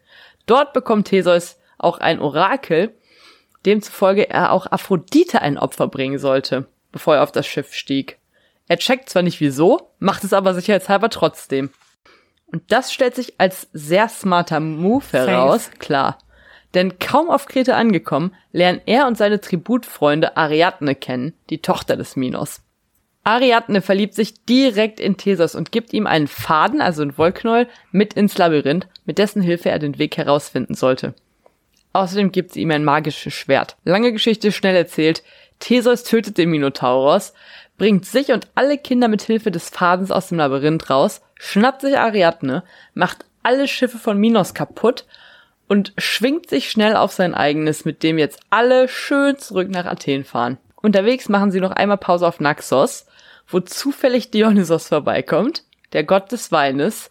Dort 0.47 0.73
bekommt 0.73 1.07
Theseus 1.07 1.57
auch 1.79 1.99
ein 1.99 2.19
Orakel, 2.19 2.95
demzufolge 3.65 4.29
er 4.29 4.53
auch 4.53 4.71
Aphrodite 4.71 5.43
ein 5.43 5.59
Opfer 5.59 5.89
bringen 5.89 6.19
sollte, 6.19 6.67
bevor 6.93 7.17
er 7.17 7.23
auf 7.23 7.33
das 7.33 7.47
Schiff 7.47 7.73
stieg. 7.73 8.19
Er 8.69 8.79
checkt 8.79 9.09
zwar 9.09 9.23
nicht 9.23 9.41
wieso, 9.41 9.93
macht 9.99 10.25
es 10.25 10.33
aber 10.33 10.55
sicherheitshalber 10.55 11.11
trotzdem. 11.11 11.71
Und 12.47 12.63
das 12.73 12.93
stellt 12.93 13.15
sich 13.15 13.35
als 13.39 13.69
sehr 13.73 14.09
smarter 14.09 14.61
Move 14.61 15.05
heraus, 15.11 15.67
Safe. 15.67 15.77
klar. 15.79 16.19
Denn 16.75 16.99
kaum 16.99 17.31
auf 17.31 17.47
Kreta 17.47 17.75
angekommen, 17.75 18.35
lernen 18.53 18.81
er 18.87 19.07
und 19.07 19.17
seine 19.17 19.41
Tributfreunde 19.41 20.37
Ariadne 20.37 20.95
kennen, 20.95 21.35
die 21.51 21.63
Tochter 21.63 21.97
des 21.97 22.17
Minos. 22.17 22.61
Ariadne 23.25 23.83
verliebt 23.83 24.15
sich 24.15 24.45
direkt 24.45 25.01
in 25.01 25.17
Theseus 25.17 25.57
und 25.57 25.73
gibt 25.73 25.93
ihm 25.93 26.07
einen 26.07 26.29
Faden, 26.29 26.81
also 26.81 27.03
ein 27.03 27.19
Wollknäuel, 27.19 27.67
mit 27.91 28.15
ins 28.15 28.39
Labyrinth, 28.39 28.87
mit 29.05 29.19
dessen 29.19 29.43
Hilfe 29.43 29.71
er 29.71 29.81
den 29.81 29.99
Weg 29.99 30.17
herausfinden 30.17 30.75
sollte. 30.75 31.15
Außerdem 31.97 32.31
gibt 32.31 32.53
sie 32.53 32.61
ihm 32.61 32.71
ein 32.73 32.85
magisches 32.85 33.33
Schwert. 33.33 33.77
Lange 33.85 34.13
Geschichte 34.13 34.53
schnell 34.53 34.77
erzählt. 34.77 35.23
Theseus 35.61 36.05
tötet 36.05 36.37
den 36.37 36.51
Minotauros, 36.51 37.33
bringt 37.79 38.05
sich 38.05 38.33
und 38.33 38.49
alle 38.55 38.77
Kinder 38.77 39.09
mit 39.09 39.23
Hilfe 39.23 39.51
des 39.51 39.71
Fadens 39.71 40.11
aus 40.11 40.29
dem 40.29 40.37
Labyrinth 40.37 40.91
raus, 40.91 41.23
schnappt 41.37 41.81
sich 41.81 41.97
Ariadne, 41.97 42.65
macht 42.93 43.25
alle 43.43 43.67
Schiffe 43.67 43.97
von 43.97 44.19
Minos 44.19 44.53
kaputt 44.53 45.07
und 45.69 45.95
schwingt 45.97 46.51
sich 46.51 46.71
schnell 46.71 46.97
auf 46.97 47.13
sein 47.13 47.35
eigenes, 47.35 47.87
mit 47.87 48.03
dem 48.03 48.19
jetzt 48.19 48.41
alle 48.51 48.89
schön 48.89 49.39
zurück 49.39 49.71
nach 49.71 49.87
Athen 49.87 50.25
fahren. 50.25 50.59
Unterwegs 50.83 51.31
machen 51.31 51.51
sie 51.51 51.61
noch 51.61 51.71
einmal 51.71 51.97
Pause 51.97 52.27
auf 52.27 52.41
Naxos, 52.41 53.07
wo 53.49 53.61
zufällig 53.61 54.31
Dionysos 54.31 54.89
vorbeikommt, 54.89 55.65
der 55.95 56.05
Gott 56.05 56.31
des 56.31 56.53
Weines, 56.53 57.11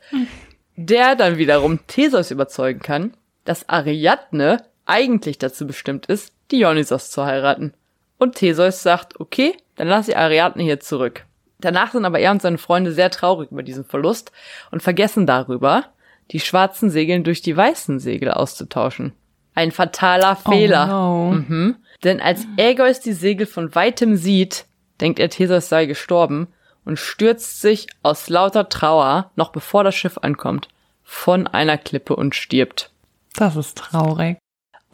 der 0.76 1.16
dann 1.16 1.40
wiederum 1.40 1.80
Theseus 1.88 2.30
überzeugen 2.30 2.82
kann, 2.82 3.16
dass 3.46 3.68
Ariadne 3.68 4.64
eigentlich 4.86 5.38
dazu 5.38 5.68
bestimmt 5.68 6.06
ist, 6.08 6.34
Dionysos 6.52 7.12
zu 7.12 7.26
heiraten. 7.26 7.74
Und 8.18 8.36
Theseus 8.36 8.82
sagt, 8.82 9.20
okay, 9.20 9.56
dann 9.76 9.88
lass 9.88 10.08
ich 10.08 10.18
Ariadne 10.18 10.64
hier 10.64 10.80
zurück. 10.80 11.26
Danach 11.60 11.92
sind 11.92 12.06
aber 12.06 12.20
er 12.20 12.32
und 12.32 12.42
seine 12.42 12.58
Freunde 12.58 12.92
sehr 12.92 13.10
traurig 13.10 13.52
über 13.52 13.64
diesen 13.64 13.86
Verlust 13.86 14.32
und 14.72 14.84
vergessen 14.84 15.26
darüber, 15.26 15.86
die 16.32 16.40
schwarzen 16.40 16.90
Segeln 16.90 17.24
durch 17.24 17.42
die 17.42 17.56
weißen 17.56 18.00
Segel 18.00 18.32
auszutauschen. 18.32 19.14
Ein 19.54 19.72
fataler 19.72 20.38
oh 20.46 20.52
Fehler. 20.52 20.86
Oh 20.88 20.90
no. 20.90 21.32
mhm. 21.32 21.76
Denn 22.04 22.20
als 22.20 22.46
Aegeus 22.58 23.00
die 23.00 23.14
Segel 23.14 23.48
von 23.48 23.74
weitem 23.74 24.16
sieht, 24.16 24.66
denkt 25.02 25.20
er, 25.20 25.30
Theseus 25.30 25.70
sei 25.70 25.86
gestorben 25.86 26.48
und 26.84 27.00
stürzt 27.00 27.62
sich 27.62 27.88
aus 28.04 28.30
lauter 28.30 28.70
Trauer, 28.70 29.32
noch 29.36 29.52
bevor 29.52 29.84
das 29.84 29.96
Schiff 29.96 30.18
ankommt, 30.20 30.68
von 31.04 31.48
einer 31.48 31.78
Klippe 31.78 32.16
und 32.16 32.36
stirbt. 32.36 32.92
Das 33.36 33.56
ist 33.56 33.78
traurig. 33.78 34.38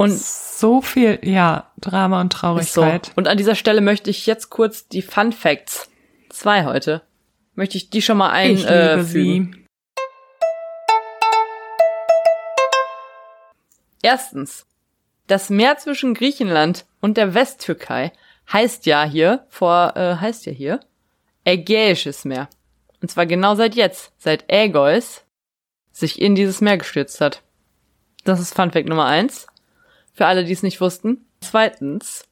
Und 0.02 0.18
so 0.18 0.82
viel, 0.82 1.20
ja, 1.22 1.72
Drama 1.80 2.22
und 2.22 2.34
Traurigkeit. 2.34 3.06
So. 3.06 3.12
Und 3.16 3.28
an 3.28 3.38
dieser 3.38 3.54
Stelle 3.54 3.82
möchte 3.82 4.10
ich 4.10 4.26
jetzt 4.26 4.50
kurz 4.50 4.88
die 4.88 5.04
Fun 5.04 5.32
Facts, 5.32 5.92
zwei 6.30 6.66
heute, 6.66 7.04
möchte 7.54 7.78
ich 7.78 7.92
die 7.92 8.02
schon 8.02 8.18
mal 8.18 8.32
einfügen. 8.32 9.54
Äh, 9.54 9.62
Erstens, 14.02 14.66
das 15.28 15.52
Meer 15.52 15.78
zwischen 15.78 16.16
Griechenland 16.16 16.88
und 17.00 17.18
der 17.18 17.36
Westtürkei 17.36 18.12
heißt 18.52 18.88
ja 18.88 19.04
hier, 19.04 19.46
vor, 19.50 19.96
äh, 19.96 20.16
heißt 20.16 20.48
ja 20.48 20.52
hier, 20.52 20.80
Ägäisches 21.46 22.26
Meer. 22.26 22.50
Und 23.02 23.12
zwar 23.12 23.28
genau 23.28 23.54
seit 23.54 23.76
jetzt, 23.76 24.14
seit 24.18 24.46
Ägeus 24.52 25.24
sich 25.92 26.20
in 26.20 26.34
dieses 26.34 26.60
Meer 26.60 26.78
gestürzt 26.78 27.22
hat. 27.22 27.44
Das 28.24 28.40
ist 28.40 28.56
Fun 28.56 28.72
Fact 28.72 28.88
Nummer 28.88 29.06
eins. 29.06 29.48
Für 30.14 30.26
alle, 30.26 30.44
die 30.44 30.54
es 30.54 30.64
nicht 30.64 30.82
wussten. 30.82 31.26
Zweitens, 31.42 32.26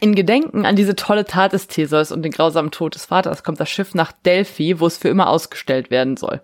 in 0.00 0.14
Gedenken 0.14 0.64
an 0.64 0.76
diese 0.76 0.96
tolle 0.96 1.24
Tat 1.24 1.52
des 1.52 1.66
Theseus 1.66 2.10
und 2.10 2.22
den 2.22 2.32
grausamen 2.32 2.70
Tod 2.70 2.94
des 2.94 3.06
Vaters 3.06 3.42
kommt 3.42 3.60
das 3.60 3.70
Schiff 3.70 3.94
nach 3.94 4.12
Delphi, 4.12 4.80
wo 4.80 4.86
es 4.86 4.96
für 4.96 5.08
immer 5.08 5.28
ausgestellt 5.28 5.90
werden 5.90 6.16
soll. 6.16 6.40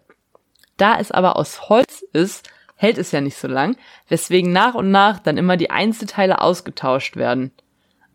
Da 0.76 0.98
es 0.98 1.10
aber 1.10 1.36
aus 1.36 1.68
Holz 1.68 2.04
ist, 2.12 2.50
hält 2.76 2.98
es 2.98 3.12
ja 3.12 3.22
nicht 3.22 3.38
so 3.38 3.48
lang, 3.48 3.76
weswegen 4.08 4.52
nach 4.52 4.74
und 4.74 4.90
nach 4.90 5.18
dann 5.18 5.38
immer 5.38 5.56
die 5.56 5.70
Einzelteile 5.70 6.42
ausgetauscht 6.42 7.16
werden. 7.16 7.50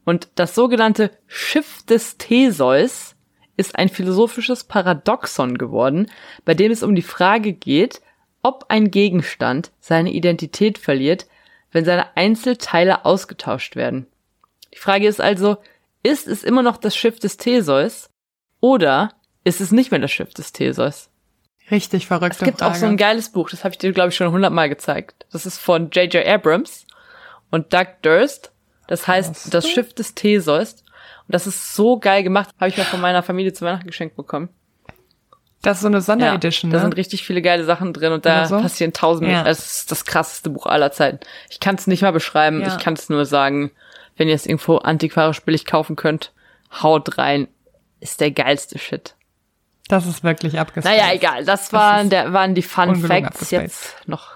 Und 0.05 0.29
das 0.35 0.55
sogenannte 0.55 1.11
Schiff 1.27 1.83
des 1.85 2.17
Theseus 2.17 3.15
ist 3.57 3.77
ein 3.77 3.89
philosophisches 3.89 4.63
Paradoxon 4.63 5.57
geworden, 5.57 6.09
bei 6.45 6.53
dem 6.53 6.71
es 6.71 6.83
um 6.83 6.95
die 6.95 7.01
Frage 7.01 7.53
geht, 7.53 8.01
ob 8.43 8.65
ein 8.69 8.91
Gegenstand 8.91 9.71
seine 9.79 10.11
Identität 10.11 10.77
verliert, 10.77 11.27
wenn 11.71 11.85
seine 11.85 12.15
Einzelteile 12.15 13.05
ausgetauscht 13.05 13.75
werden. 13.75 14.07
Die 14.73 14.79
Frage 14.79 15.07
ist 15.07 15.21
also, 15.21 15.57
ist 16.03 16.27
es 16.27 16.43
immer 16.43 16.63
noch 16.63 16.77
das 16.77 16.95
Schiff 16.95 17.19
des 17.19 17.37
Theseus 17.37 18.09
oder 18.59 19.13
ist 19.43 19.61
es 19.61 19.71
nicht 19.71 19.91
mehr 19.91 19.99
das 19.99 20.11
Schiff 20.11 20.33
des 20.33 20.51
Theseus? 20.51 21.09
Richtig 21.69 22.07
verrückt. 22.07 22.35
Es 22.35 22.43
gibt 22.43 22.59
Frage. 22.59 22.71
auch 22.71 22.75
so 22.75 22.85
ein 22.85 22.97
geiles 22.97 23.31
Buch, 23.31 23.49
das 23.49 23.63
habe 23.63 23.73
ich 23.73 23.77
dir, 23.77 23.93
glaube 23.93 24.09
ich, 24.09 24.15
schon 24.15 24.31
hundertmal 24.31 24.69
gezeigt. 24.69 25.25
Das 25.31 25.45
ist 25.45 25.57
von 25.57 25.89
J.J. 25.89 26.25
Abrams 26.25 26.85
und 27.49 27.73
Doug 27.73 27.87
Durst. 28.01 28.51
Das 28.87 29.07
heißt, 29.07 29.53
das 29.53 29.69
Schiff 29.69 29.93
des 29.93 30.15
Theseus. 30.15 30.83
Und 31.27 31.33
das 31.33 31.47
ist 31.47 31.75
so 31.75 31.97
geil 31.97 32.23
gemacht. 32.23 32.49
Habe 32.59 32.69
ich 32.69 32.77
mir 32.77 32.83
von 32.83 32.99
meiner 32.99 33.23
Familie 33.23 33.53
zu 33.53 33.63
Weihnachten 33.63 33.87
geschenkt 33.87 34.17
bekommen. 34.17 34.49
Das 35.61 35.77
ist 35.77 35.81
so 35.81 35.87
eine 35.87 36.01
Sonderedition, 36.01 36.71
ja, 36.71 36.77
ne? 36.77 36.79
Da 36.79 36.87
sind 36.87 36.97
richtig 36.97 37.23
viele 37.23 37.41
geile 37.41 37.63
Sachen 37.65 37.93
drin 37.93 38.13
und 38.13 38.25
da 38.25 38.47
so? 38.47 38.59
passieren 38.59 38.93
tausend. 38.93 39.29
Ja. 39.29 39.43
Das 39.43 39.59
ist 39.59 39.91
das 39.91 40.05
krasseste 40.05 40.49
Buch 40.49 40.65
aller 40.65 40.91
Zeiten. 40.91 41.19
Ich 41.49 41.59
kann 41.59 41.75
es 41.75 41.85
nicht 41.85 42.01
mal 42.01 42.11
beschreiben. 42.11 42.61
Ja. 42.61 42.67
Ich 42.67 42.83
kann 42.83 42.95
es 42.95 43.09
nur 43.09 43.25
sagen, 43.25 43.71
wenn 44.17 44.27
ihr 44.27 44.35
es 44.35 44.45
irgendwo 44.45 44.77
antiquarisch 44.77 45.41
billig 45.41 45.65
kaufen 45.65 45.95
könnt, 45.95 46.31
haut 46.81 47.17
rein. 47.17 47.47
Ist 47.99 48.21
der 48.21 48.31
geilste 48.31 48.79
Shit. 48.79 49.15
Das 49.87 50.07
ist 50.07 50.23
wirklich 50.23 50.59
abgespaced. 50.59 50.97
Naja, 50.97 51.13
egal. 51.13 51.45
Das 51.45 51.73
waren, 51.73 52.09
der, 52.09 52.33
waren 52.33 52.55
die 52.55 52.61
Fun 52.61 52.95
Facts. 52.95 53.27
Abgespaced. 53.27 53.51
Jetzt 53.51 54.07
noch, 54.07 54.31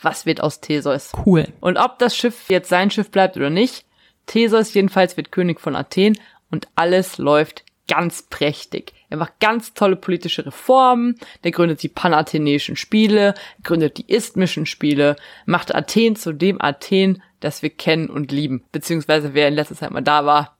was 0.00 0.26
wird 0.26 0.40
aus 0.40 0.60
Theseus? 0.60 1.12
Cool. 1.26 1.48
Und 1.60 1.76
ob 1.76 1.98
das 1.98 2.16
Schiff 2.16 2.48
jetzt 2.48 2.68
sein 2.68 2.90
Schiff 2.90 3.10
bleibt 3.10 3.36
oder 3.36 3.50
nicht, 3.50 3.84
Theseus 4.26 4.72
jedenfalls 4.74 5.16
wird 5.16 5.32
König 5.32 5.60
von 5.60 5.74
Athen 5.74 6.18
und 6.50 6.68
alles 6.76 7.18
läuft 7.18 7.64
ganz 7.88 8.22
prächtig. 8.22 8.92
Er 9.10 9.16
macht 9.16 9.40
ganz 9.40 9.72
tolle 9.74 9.96
politische 9.96 10.44
Reformen, 10.44 11.18
der 11.44 11.50
gründet 11.50 11.82
die 11.82 11.88
panathenäischen 11.88 12.76
Spiele, 12.76 13.34
gründet 13.62 13.98
die 13.98 14.12
isthmischen 14.12 14.66
Spiele, 14.66 15.16
macht 15.46 15.74
Athen 15.74 16.14
zu 16.14 16.32
dem 16.32 16.60
Athen, 16.60 17.22
das 17.40 17.62
wir 17.62 17.70
kennen 17.70 18.10
und 18.10 18.32
lieben. 18.32 18.64
Beziehungsweise 18.72 19.32
wer 19.32 19.48
in 19.48 19.54
letzter 19.54 19.76
Zeit 19.76 19.90
mal 19.90 20.02
da 20.02 20.26
war, 20.26 20.56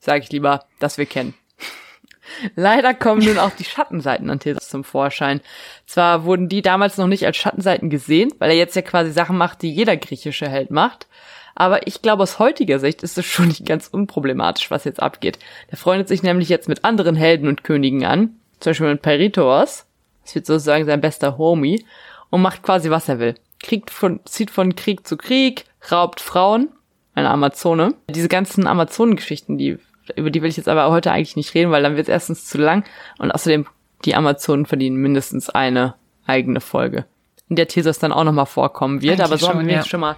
sage 0.00 0.24
ich 0.24 0.32
lieber, 0.32 0.64
das 0.80 0.98
wir 0.98 1.06
kennen. 1.06 1.34
Leider 2.56 2.94
kommen 2.94 3.24
nun 3.24 3.38
auch 3.38 3.52
die 3.52 3.64
Schattenseiten 3.64 4.28
an 4.28 4.40
Theseus 4.40 4.68
zum 4.68 4.82
Vorschein. 4.82 5.40
Zwar 5.86 6.24
wurden 6.24 6.48
die 6.48 6.62
damals 6.62 6.98
noch 6.98 7.06
nicht 7.06 7.26
als 7.26 7.36
Schattenseiten 7.36 7.90
gesehen, 7.90 8.32
weil 8.38 8.50
er 8.50 8.56
jetzt 8.56 8.74
ja 8.74 8.82
quasi 8.82 9.12
Sachen 9.12 9.36
macht, 9.36 9.62
die 9.62 9.72
jeder 9.72 9.96
griechische 9.96 10.48
Held 10.48 10.70
macht, 10.70 11.06
aber 11.54 11.86
ich 11.86 12.02
glaube, 12.02 12.22
aus 12.22 12.38
heutiger 12.38 12.78
Sicht 12.78 13.02
ist 13.02 13.18
es 13.18 13.26
schon 13.26 13.48
nicht 13.48 13.66
ganz 13.66 13.88
unproblematisch, 13.88 14.70
was 14.70 14.84
jetzt 14.84 15.02
abgeht. 15.02 15.38
Der 15.70 15.78
freundet 15.78 16.08
sich 16.08 16.22
nämlich 16.22 16.48
jetzt 16.48 16.68
mit 16.68 16.84
anderen 16.84 17.16
Helden 17.16 17.48
und 17.48 17.64
Königen 17.64 18.04
an, 18.04 18.36
zum 18.60 18.70
Beispiel 18.70 18.88
mit 18.88 19.02
Peritos, 19.02 19.86
das 20.24 20.34
wird 20.34 20.46
sozusagen 20.46 20.86
sein 20.86 21.00
bester 21.00 21.38
Homie, 21.38 21.84
und 22.30 22.42
macht 22.42 22.62
quasi, 22.62 22.90
was 22.90 23.08
er 23.08 23.18
will. 23.18 23.34
kriegt 23.60 23.90
von, 23.90 24.20
zieht 24.24 24.50
von 24.50 24.74
Krieg 24.74 25.06
zu 25.06 25.16
Krieg, 25.16 25.66
raubt 25.90 26.20
Frauen, 26.20 26.68
eine 27.14 27.30
Amazone. 27.30 27.94
Diese 28.10 28.28
ganzen 28.28 28.66
Amazonengeschichten, 28.66 29.56
die, 29.56 29.78
über 30.16 30.30
die 30.30 30.42
will 30.42 30.50
ich 30.50 30.56
jetzt 30.56 30.68
aber 30.68 30.90
heute 30.90 31.12
eigentlich 31.12 31.36
nicht 31.36 31.54
reden, 31.54 31.70
weil 31.70 31.82
dann 31.82 31.96
wird 31.96 32.08
es 32.08 32.12
erstens 32.12 32.46
zu 32.46 32.58
lang 32.58 32.84
und 33.18 33.30
außerdem 33.30 33.66
die 34.04 34.14
Amazonen 34.14 34.66
verdienen 34.66 34.96
mindestens 34.96 35.48
eine 35.48 35.94
eigene 36.26 36.60
Folge, 36.60 37.04
in 37.48 37.56
der 37.56 37.68
Thesos 37.68 37.98
dann 37.98 38.12
auch 38.12 38.24
nochmal 38.24 38.46
vorkommen 38.46 39.00
wird. 39.00 39.12
Eigentlich 39.12 39.24
aber 39.24 39.38
so 39.38 39.48
haben 39.48 39.60
schon, 39.60 39.68
wir 39.68 39.74
ja. 39.74 39.84
schon 39.84 40.00
mal 40.00 40.16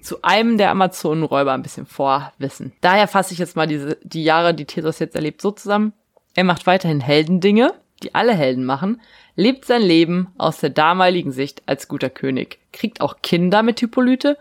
zu 0.00 0.22
einem 0.22 0.58
der 0.58 0.70
Amazonenräuber 0.70 1.52
ein 1.52 1.62
bisschen 1.62 1.86
Vorwissen. 1.86 2.72
Daher 2.80 3.08
fasse 3.08 3.32
ich 3.32 3.38
jetzt 3.38 3.56
mal 3.56 3.66
diese, 3.66 3.98
die 4.02 4.24
Jahre, 4.24 4.54
die 4.54 4.64
Thesos 4.64 4.98
jetzt 4.98 5.14
erlebt, 5.14 5.42
so 5.42 5.50
zusammen. 5.50 5.92
Er 6.34 6.44
macht 6.44 6.66
weiterhin 6.66 7.00
Heldendinge, 7.00 7.74
die 8.02 8.14
alle 8.14 8.34
Helden 8.34 8.64
machen, 8.64 9.00
lebt 9.34 9.64
sein 9.64 9.82
Leben 9.82 10.28
aus 10.38 10.58
der 10.58 10.70
damaligen 10.70 11.32
Sicht 11.32 11.62
als 11.66 11.88
guter 11.88 12.10
König, 12.10 12.58
kriegt 12.72 13.00
auch 13.00 13.16
Kinder 13.22 13.62
mit 13.62 13.80
Hippolyte, 13.80 14.38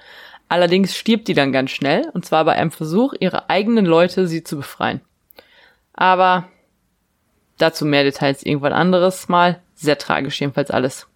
allerdings 0.49 0.95
stirbt 0.95 1.27
die 1.27 1.33
dann 1.33 1.51
ganz 1.51 1.71
schnell, 1.71 2.09
und 2.13 2.25
zwar 2.25 2.45
bei 2.45 2.53
einem 2.53 2.71
Versuch, 2.71 3.13
ihre 3.19 3.49
eigenen 3.49 3.85
Leute 3.85 4.27
sie 4.27 4.43
zu 4.43 4.57
befreien. 4.57 5.01
Aber 5.93 6.47
dazu 7.57 7.85
mehr 7.85 8.03
Details 8.03 8.43
irgendwann 8.43 8.73
anderes 8.73 9.29
Mal, 9.29 9.61
sehr 9.75 9.97
tragisch 9.97 10.39
jedenfalls 10.39 10.71
alles. 10.71 11.07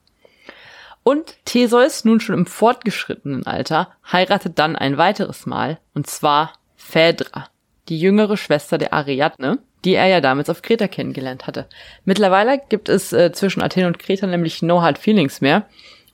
Und 1.04 1.36
Theseus, 1.46 2.06
nun 2.06 2.20
schon 2.20 2.36
im 2.36 2.46
fortgeschrittenen 2.46 3.46
Alter, 3.46 3.90
heiratet 4.12 4.60
dann 4.60 4.76
ein 4.76 4.98
weiteres 4.98 5.46
Mal, 5.46 5.80
und 5.94 6.08
zwar 6.08 6.54
Phaedra, 6.76 7.48
die 7.90 8.00
jüngere 8.00 8.38
Schwester 8.38 8.78
der 8.78 8.94
Ariadne, 8.94 9.60
die 9.84 9.96
er 9.96 10.08
ja 10.08 10.22
damals 10.22 10.50
auf 10.50 10.62
Kreta 10.62 10.88
kennengelernt 10.88 11.48
hatte. 11.48 11.68
Mittlerweile 12.06 12.62
gibt 12.70 12.88
es 12.88 13.14
äh, 13.14 13.32
zwischen 13.32 13.62
Athen 13.62 13.86
und 13.86 13.98
Kreta 14.00 14.28
nämlich 14.28 14.62
no 14.62 14.82
hard 14.82 15.00
feelings 15.00 15.42
mehr. 15.42 15.66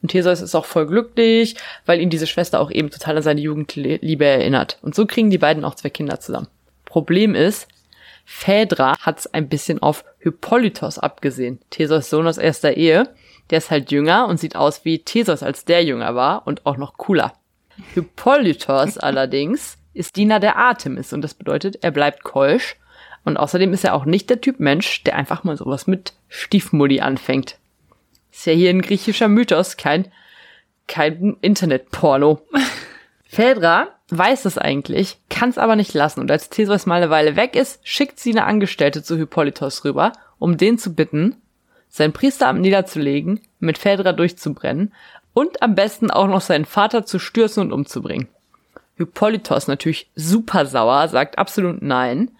Und 0.01 0.09
Theseus 0.09 0.41
ist 0.41 0.55
auch 0.55 0.65
voll 0.65 0.87
glücklich, 0.87 1.55
weil 1.85 1.99
ihn 1.99 2.09
diese 2.09 2.27
Schwester 2.27 2.59
auch 2.59 2.71
eben 2.71 2.89
total 2.89 3.17
an 3.17 3.23
seine 3.23 3.41
Jugendliebe 3.41 4.25
erinnert. 4.25 4.77
Und 4.81 4.95
so 4.95 5.05
kriegen 5.05 5.31
die 5.31 5.39
beiden 5.39 5.65
auch 5.65 5.75
zwei 5.75 5.89
Kinder 5.89 6.19
zusammen. 6.19 6.47
Problem 6.85 7.35
ist, 7.35 7.67
Phaedra 8.25 8.97
hat's 8.99 9.27
ein 9.27 9.49
bisschen 9.49 9.81
auf 9.81 10.05
Hippolytos 10.19 10.99
abgesehen, 10.99 11.59
Theseus 11.69 12.09
Sohn 12.09 12.27
aus 12.27 12.37
erster 12.37 12.75
Ehe. 12.75 13.09
Der 13.49 13.59
ist 13.59 13.71
halt 13.71 13.91
jünger 13.91 14.27
und 14.27 14.39
sieht 14.39 14.55
aus 14.55 14.85
wie 14.85 14.99
Theseus, 14.99 15.43
als 15.43 15.65
der 15.65 15.83
jünger 15.83 16.15
war 16.15 16.45
und 16.45 16.65
auch 16.65 16.77
noch 16.77 16.97
cooler. 16.97 17.33
Hippolytos 17.93 18.97
allerdings 18.97 19.77
ist 19.93 20.15
Diener 20.15 20.39
der 20.39 20.57
Artemis 20.57 21.13
und 21.13 21.21
das 21.21 21.33
bedeutet, 21.33 21.83
er 21.83 21.91
bleibt 21.91 22.23
keusch 22.23 22.75
und 23.25 23.37
außerdem 23.37 23.73
ist 23.73 23.83
er 23.83 23.93
auch 23.93 24.05
nicht 24.05 24.29
der 24.29 24.41
Typ 24.41 24.59
Mensch, 24.59 25.03
der 25.03 25.15
einfach 25.15 25.43
mal 25.43 25.57
sowas 25.57 25.87
mit 25.87 26.13
Stiefmulli 26.29 27.01
anfängt. 27.01 27.57
Ist 28.31 28.45
ja 28.45 28.53
hier 28.53 28.69
ein 28.69 28.81
griechischer 28.81 29.27
Mythos, 29.27 29.77
kein, 29.77 30.11
kein 30.87 31.37
Internetporno. 31.41 32.41
Phaedra 33.25 33.89
weiß 34.09 34.45
es 34.45 34.57
eigentlich, 34.57 35.17
kann 35.29 35.49
es 35.49 35.57
aber 35.57 35.75
nicht 35.75 35.93
lassen 35.93 36.21
und 36.21 36.31
als 36.31 36.49
Theseus 36.49 36.85
mal 36.85 37.01
eine 37.01 37.09
Weile 37.09 37.35
weg 37.35 37.55
ist, 37.55 37.85
schickt 37.85 38.19
sie 38.19 38.31
eine 38.31 38.45
Angestellte 38.45 39.03
zu 39.03 39.17
Hippolytos 39.17 39.83
rüber, 39.83 40.13
um 40.39 40.57
den 40.57 40.77
zu 40.77 40.93
bitten, 40.93 41.41
sein 41.89 42.13
Priesteramt 42.13 42.61
niederzulegen, 42.61 43.41
mit 43.59 43.77
Phaedra 43.77 44.13
durchzubrennen 44.13 44.93
und 45.33 45.61
am 45.61 45.75
besten 45.75 46.11
auch 46.11 46.27
noch 46.27 46.41
seinen 46.41 46.65
Vater 46.65 47.05
zu 47.05 47.19
stürzen 47.19 47.61
und 47.61 47.71
umzubringen. 47.71 48.27
Hippolytos 48.97 49.67
natürlich 49.67 50.09
super 50.15 50.65
sauer, 50.65 51.07
sagt 51.07 51.37
absolut 51.37 51.81
nein. 51.81 52.31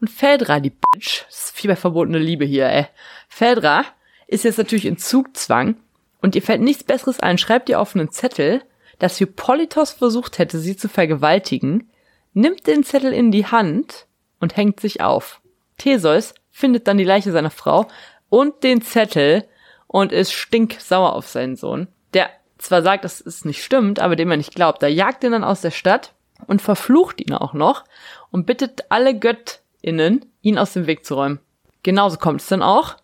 Und 0.00 0.10
Phaedra, 0.10 0.60
die 0.60 0.70
Bitch, 0.70 1.24
das 1.26 1.46
ist 1.46 1.56
viel 1.56 1.70
bei 1.70 1.76
verbotene 1.76 2.18
Liebe 2.18 2.44
hier, 2.44 2.66
ey. 2.66 2.86
Phaedra 3.28 3.84
ist 4.26 4.44
jetzt 4.44 4.58
natürlich 4.58 4.86
in 4.86 4.98
Zugzwang 4.98 5.76
und 6.22 6.34
ihr 6.34 6.42
fällt 6.42 6.60
nichts 6.60 6.84
Besseres 6.84 7.20
ein, 7.20 7.38
schreibt 7.38 7.68
ihr 7.68 7.80
auf 7.80 7.94
einen 7.94 8.10
Zettel, 8.10 8.62
dass 8.98 9.18
Hippolytos 9.18 9.92
versucht 9.92 10.38
hätte, 10.38 10.58
sie 10.58 10.76
zu 10.76 10.88
vergewaltigen, 10.88 11.90
nimmt 12.32 12.66
den 12.66 12.84
Zettel 12.84 13.12
in 13.12 13.30
die 13.30 13.46
Hand 13.46 14.06
und 14.40 14.56
hängt 14.56 14.80
sich 14.80 15.00
auf. 15.00 15.40
Theseus 15.78 16.34
findet 16.50 16.86
dann 16.86 16.98
die 16.98 17.04
Leiche 17.04 17.32
seiner 17.32 17.50
Frau 17.50 17.88
und 18.34 18.64
den 18.64 18.82
Zettel 18.82 19.44
und 19.86 20.10
ist 20.10 20.32
stinksauer 20.32 21.12
auf 21.12 21.28
seinen 21.28 21.54
Sohn, 21.54 21.86
der 22.14 22.30
zwar 22.58 22.82
sagt, 22.82 23.04
dass 23.04 23.20
es 23.20 23.44
nicht 23.44 23.62
stimmt, 23.62 24.00
aber 24.00 24.16
dem 24.16 24.28
er 24.28 24.36
nicht 24.36 24.56
glaubt. 24.56 24.82
Da 24.82 24.88
jagt 24.88 25.22
ihn 25.22 25.30
dann 25.30 25.44
aus 25.44 25.60
der 25.60 25.70
Stadt 25.70 26.14
und 26.48 26.60
verflucht 26.60 27.20
ihn 27.20 27.32
auch 27.32 27.52
noch 27.52 27.84
und 28.32 28.44
bittet 28.44 28.86
alle 28.88 29.16
Göttinnen, 29.16 30.26
ihn 30.42 30.58
aus 30.58 30.72
dem 30.72 30.88
Weg 30.88 31.06
zu 31.06 31.14
räumen. 31.14 31.38
Genauso 31.84 32.16
kommt 32.18 32.40
es 32.40 32.48
dann 32.48 32.64
auch. 32.64 32.96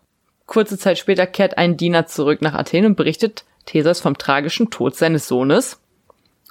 Kurze 0.47 0.77
Zeit 0.77 0.97
später 0.97 1.25
kehrt 1.27 1.57
ein 1.57 1.77
Diener 1.77 2.07
zurück 2.07 2.41
nach 2.41 2.53
Athen 2.53 2.85
und 2.85 2.97
berichtet 2.97 3.45
Theseus 3.65 4.01
vom 4.01 4.17
tragischen 4.17 4.69
Tod 4.69 4.97
seines 4.97 5.29
Sohnes. 5.29 5.79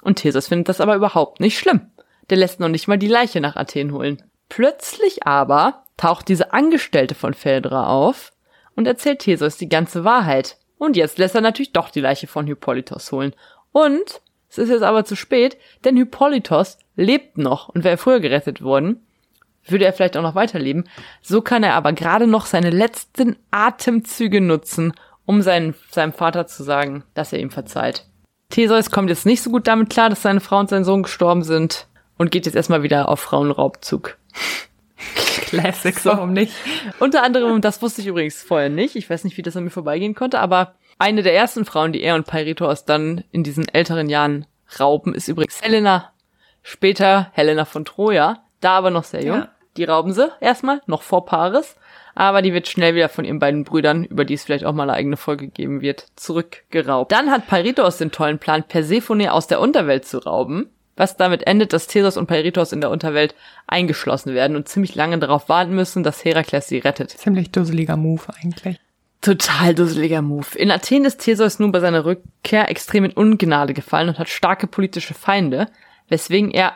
Und 0.01 0.15
Theseus 0.15 0.47
findet 0.47 0.69
das 0.69 0.81
aber 0.81 0.95
überhaupt 0.95 1.39
nicht 1.39 1.59
schlimm. 1.59 1.91
Der 2.31 2.37
lässt 2.37 2.59
noch 2.59 2.67
nicht 2.67 2.87
mal 2.87 2.97
die 2.97 3.07
Leiche 3.07 3.41
nach 3.41 3.57
Athen 3.57 3.93
holen. 3.93 4.23
Plötzlich 4.49 5.27
aber 5.27 5.83
taucht 5.97 6.29
diese 6.29 6.51
Angestellte 6.51 7.13
von 7.13 7.35
Phaedra 7.35 7.85
auf 7.85 8.31
und 8.75 8.87
erzählt 8.87 9.19
Theseus 9.19 9.57
die 9.57 9.69
ganze 9.69 10.03
Wahrheit. 10.03 10.57
Und 10.77 10.97
jetzt 10.97 11.17
lässt 11.17 11.35
er 11.35 11.41
natürlich 11.41 11.73
doch 11.73 11.89
die 11.89 12.01
Leiche 12.01 12.27
von 12.27 12.47
Hippolytos 12.47 13.11
holen. 13.11 13.33
Und 13.71 14.21
es 14.49 14.57
ist 14.57 14.69
jetzt 14.69 14.83
aber 14.83 15.05
zu 15.05 15.15
spät, 15.15 15.57
denn 15.85 15.95
Hippolytos 15.95 16.77
lebt 16.95 17.37
noch 17.37 17.69
und 17.69 17.83
wäre 17.83 17.97
früher 17.97 18.19
gerettet 18.19 18.61
worden, 18.61 19.05
würde 19.65 19.85
er 19.85 19.93
vielleicht 19.93 20.17
auch 20.17 20.23
noch 20.23 20.35
weiterleben. 20.35 20.89
So 21.21 21.41
kann 21.41 21.63
er 21.63 21.75
aber 21.75 21.93
gerade 21.93 22.27
noch 22.27 22.45
seine 22.45 22.69
letzten 22.69 23.37
Atemzüge 23.51 24.41
nutzen, 24.41 24.93
um 25.25 25.41
seinen, 25.41 25.75
seinem 25.89 26.13
Vater 26.13 26.47
zu 26.47 26.63
sagen, 26.63 27.03
dass 27.13 27.31
er 27.31 27.39
ihm 27.39 27.51
verzeiht. 27.51 28.05
Theseus 28.49 28.91
kommt 28.91 29.09
jetzt 29.09 29.25
nicht 29.25 29.41
so 29.41 29.49
gut 29.49 29.67
damit 29.67 29.89
klar, 29.89 30.09
dass 30.09 30.21
seine 30.21 30.41
Frau 30.41 30.59
und 30.59 30.69
sein 30.69 30.83
Sohn 30.83 31.03
gestorben 31.03 31.43
sind 31.43 31.87
und 32.17 32.31
geht 32.31 32.45
jetzt 32.45 32.55
erstmal 32.55 32.83
wieder 32.83 33.07
auf 33.07 33.19
Frauenraubzug. 33.19 34.17
Classic, 35.41 36.05
warum 36.05 36.33
nicht? 36.33 36.53
Unter 36.99 37.23
anderem, 37.23 37.61
das 37.61 37.81
wusste 37.81 38.01
ich 38.01 38.07
übrigens 38.07 38.41
vorher 38.41 38.69
nicht, 38.69 38.95
ich 38.95 39.09
weiß 39.09 39.23
nicht, 39.23 39.37
wie 39.37 39.41
das 39.41 39.57
an 39.57 39.63
mir 39.63 39.69
vorbeigehen 39.69 40.15
konnte, 40.15 40.39
aber 40.39 40.75
eine 40.99 41.23
der 41.23 41.35
ersten 41.35 41.65
Frauen, 41.65 41.93
die 41.93 42.01
er 42.01 42.15
und 42.15 42.27
Peirithoos 42.27 42.85
dann 42.85 43.23
in 43.31 43.43
diesen 43.43 43.67
älteren 43.67 44.09
Jahren 44.09 44.45
rauben, 44.79 45.13
ist 45.13 45.27
übrigens 45.27 45.61
Helena. 45.61 46.11
Später 46.63 47.31
Helena 47.33 47.65
von 47.65 47.85
Troja, 47.85 48.43
da 48.59 48.77
aber 48.77 48.91
noch 48.91 49.03
sehr 49.03 49.23
jung. 49.23 49.39
Ja. 49.39 49.49
Die 49.77 49.83
rauben 49.83 50.13
sie 50.13 50.31
erstmal, 50.41 50.81
noch 50.85 51.01
vor 51.01 51.25
Paris, 51.25 51.75
aber 52.13 52.41
die 52.41 52.53
wird 52.53 52.67
schnell 52.67 52.93
wieder 52.93 53.09
von 53.09 53.25
ihren 53.25 53.39
beiden 53.39 53.63
Brüdern, 53.63 54.03
über 54.03 54.25
die 54.25 54.33
es 54.33 54.43
vielleicht 54.43 54.65
auch 54.65 54.73
mal 54.73 54.83
eine 54.83 54.93
eigene 54.93 55.17
Folge 55.17 55.47
geben 55.47 55.81
wird, 55.81 56.07
zurückgeraubt. 56.15 57.11
Dann 57.11 57.31
hat 57.31 57.47
Peirithoos 57.47 57.97
den 57.97 58.11
tollen 58.11 58.37
Plan, 58.37 58.63
Persephone 58.63 59.29
aus 59.29 59.47
der 59.47 59.61
Unterwelt 59.61 60.05
zu 60.05 60.19
rauben, 60.19 60.69
was 60.95 61.17
damit 61.17 61.47
endet, 61.47 61.73
dass 61.73 61.87
Theseus 61.87 62.17
und 62.17 62.27
Peirithoos 62.27 62.71
in 62.71 62.81
der 62.81 62.89
Unterwelt 62.89 63.35
eingeschlossen 63.67 64.33
werden 64.33 64.55
und 64.55 64.67
ziemlich 64.67 64.95
lange 64.95 65.19
darauf 65.19 65.49
warten 65.49 65.73
müssen, 65.73 66.03
dass 66.03 66.23
Herakles 66.23 66.67
sie 66.67 66.79
rettet. 66.79 67.11
Ziemlich 67.11 67.51
dusseliger 67.51 67.97
Move 67.97 68.23
eigentlich. 68.41 68.79
Total 69.21 69.75
dusseliger 69.75 70.21
Move. 70.21 70.57
In 70.57 70.71
Athen 70.71 71.05
ist 71.05 71.19
Theseus 71.19 71.59
nun 71.59 71.71
bei 71.71 71.79
seiner 71.79 72.05
Rückkehr 72.05 72.69
extrem 72.69 73.05
in 73.05 73.11
Ungnade 73.11 73.73
gefallen 73.73 74.09
und 74.09 74.19
hat 74.19 74.29
starke 74.29 74.67
politische 74.67 75.13
Feinde, 75.13 75.67
weswegen 76.09 76.51
er 76.51 76.73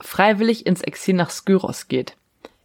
freiwillig 0.00 0.64
ins 0.64 0.80
Exil 0.82 1.16
nach 1.16 1.30
Skyros 1.30 1.88
geht. 1.88 2.14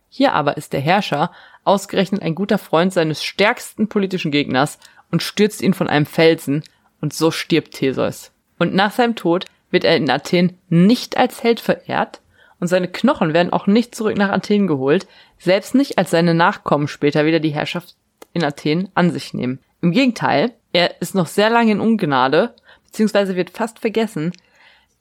Hier 0.10 0.34
aber 0.34 0.58
ist 0.58 0.74
der 0.74 0.82
Herrscher 0.82 1.32
ausgerechnet 1.64 2.22
ein 2.22 2.36
guter 2.36 2.60
Freund 2.60 2.94
seines 2.94 3.24
stärksten 3.24 3.88
politischen 3.88 4.32
Gegners 4.32 4.78
und 5.12 5.24
stürzt 5.24 5.64
ihn 5.64 5.74
von 5.74 5.88
einem 5.88 6.06
Felsen 6.06 6.64
und 7.02 7.14
so 7.14 7.32
stirbt 7.32 7.74
Theseus. 7.74 8.32
Und 8.60 8.76
nach 8.76 8.92
seinem 8.92 9.16
Tod 9.16 9.46
wird 9.74 9.84
er 9.84 9.98
in 9.98 10.10
Athen 10.10 10.58
nicht 10.70 11.18
als 11.18 11.44
Held 11.44 11.60
verehrt 11.60 12.22
und 12.60 12.68
seine 12.68 12.88
Knochen 12.88 13.34
werden 13.34 13.52
auch 13.52 13.68
nicht 13.68 13.96
zurück 13.96 14.16
nach 14.16 14.30
Athen 14.30 14.68
geholt, 14.68 15.08
selbst 15.40 15.74
nicht 15.74 15.98
als 15.98 16.12
seine 16.12 16.36
Nachkommen 16.36 16.88
später 16.88 17.26
wieder 17.26 17.40
die 17.40 17.54
Herrschaft 17.54 17.96
in 18.34 18.44
Athen 18.44 18.90
an 18.94 19.12
sich 19.12 19.34
nehmen. 19.34 19.60
Im 19.82 19.92
Gegenteil, 19.92 20.54
er 20.72 21.02
ist 21.02 21.16
noch 21.16 21.28
sehr 21.28 21.50
lange 21.50 21.72
in 21.72 21.80
Ungnade, 21.82 22.56
beziehungsweise 22.86 23.36
wird 23.36 23.50
fast 23.50 23.80
vergessen, 23.80 24.32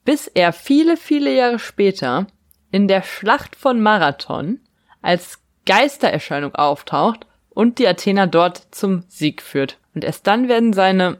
bis 0.04 0.26
er 0.26 0.52
viele, 0.52 0.96
viele 0.96 1.32
Jahre 1.34 1.58
später 1.58 2.26
in 2.70 2.88
der 2.88 3.02
Schlacht 3.02 3.54
von 3.54 3.80
Marathon 3.80 4.58
als 5.02 5.38
Geistererscheinung 5.66 6.54
auftaucht 6.54 7.26
und 7.50 7.78
die 7.78 7.86
Athener 7.86 8.26
dort 8.26 8.62
zum 8.70 9.04
Sieg 9.08 9.42
führt. 9.42 9.78
Und 9.94 10.02
erst 10.02 10.26
dann 10.26 10.48
werden 10.48 10.72
seine 10.72 11.18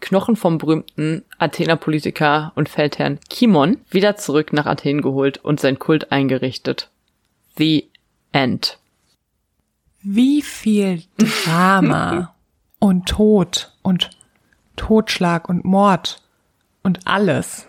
Knochen 0.00 0.36
vom 0.36 0.58
berühmten 0.58 1.24
Athener 1.38 1.76
Politiker 1.76 2.52
und 2.54 2.68
Feldherrn 2.68 3.18
Kimon 3.28 3.78
wieder 3.90 4.16
zurück 4.16 4.52
nach 4.52 4.66
Athen 4.66 5.02
geholt 5.02 5.38
und 5.38 5.60
sein 5.60 5.78
Kult 5.78 6.12
eingerichtet. 6.12 6.90
The 7.56 7.90
End. 8.32 8.78
Wie 10.00 10.42
viel 10.42 11.02
Drama 11.44 12.34
und 12.78 13.08
Tod 13.08 13.72
und 13.82 14.10
Totschlag 14.76 15.48
und 15.48 15.64
Mord 15.64 16.22
und 16.82 17.06
alles 17.06 17.68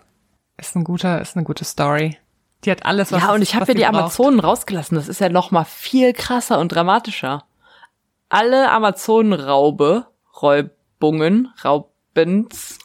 ist 0.56 0.76
ein 0.76 0.84
guter, 0.84 1.20
ist 1.20 1.36
eine 1.36 1.44
gute 1.44 1.64
Story. 1.64 2.18
Die 2.64 2.70
hat 2.70 2.84
alles, 2.84 3.10
was 3.10 3.22
ja, 3.22 3.32
und 3.32 3.42
ich 3.42 3.54
habe 3.54 3.66
ja 3.68 3.74
die 3.74 3.80
braucht. 3.80 3.94
Amazonen 3.94 4.40
rausgelassen. 4.40 4.94
Das 4.94 5.08
ist 5.08 5.20
ja 5.20 5.30
noch 5.30 5.50
mal 5.50 5.64
viel 5.64 6.12
krasser 6.12 6.58
und 6.58 6.68
dramatischer. 6.68 7.44
Alle 8.28 8.70
Amazonenraube, 8.70 10.06
Räubungen, 10.40 11.52
Raubens, 12.16 12.78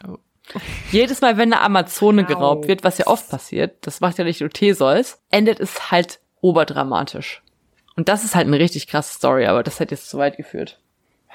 Jedes 0.92 1.22
Mal, 1.22 1.38
wenn 1.38 1.54
eine 1.54 1.62
Amazone 1.62 2.24
Au. 2.24 2.26
geraubt 2.26 2.68
wird, 2.68 2.84
was 2.84 2.98
ja 2.98 3.08
oft 3.08 3.30
passiert, 3.30 3.78
das 3.82 4.00
macht 4.00 4.18
ja 4.18 4.24
nicht 4.24 4.42
nur 4.42 4.50
Theseus, 4.50 5.20
endet 5.32 5.60
es 5.60 5.92
halt 5.92 6.20
oberdramatisch. 6.42 7.42
Und 7.96 8.10
das 8.10 8.24
ist 8.24 8.36
halt 8.36 8.48
eine 8.48 8.60
richtig 8.60 8.88
krasse 8.88 9.16
Story, 9.16 9.46
aber 9.46 9.64
das 9.64 9.80
hat 9.80 9.92
jetzt 9.92 10.10
zu 10.10 10.18
weit 10.18 10.38
geführt. 10.38 10.80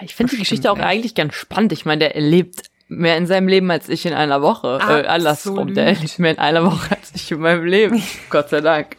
Ich 0.01 0.15
finde 0.15 0.33
die 0.33 0.39
Geschichte 0.39 0.71
auch 0.71 0.77
nicht. 0.77 0.87
eigentlich 0.87 1.15
ganz 1.15 1.35
spannend. 1.35 1.73
Ich 1.73 1.85
meine, 1.85 1.99
der 1.99 2.15
erlebt 2.15 2.71
mehr 2.89 3.17
in 3.17 3.27
seinem 3.27 3.49
Leben 3.49 3.71
als 3.71 3.89
ich 3.89 4.07
in 4.07 4.15
einer 4.15 4.41
Woche. 4.43 4.79
Äh, 4.81 5.07
andersrum, 5.07 5.75
der 5.75 5.87
erlebt 5.89 6.19
mehr 6.19 6.33
in 6.33 6.39
einer 6.39 6.65
Woche 6.65 6.97
als 6.97 7.13
ich 7.15 7.31
in 7.31 7.41
meinem 7.41 7.65
Leben. 7.65 8.03
Gott 8.31 8.49
sei 8.51 8.61
Dank. 8.61 8.97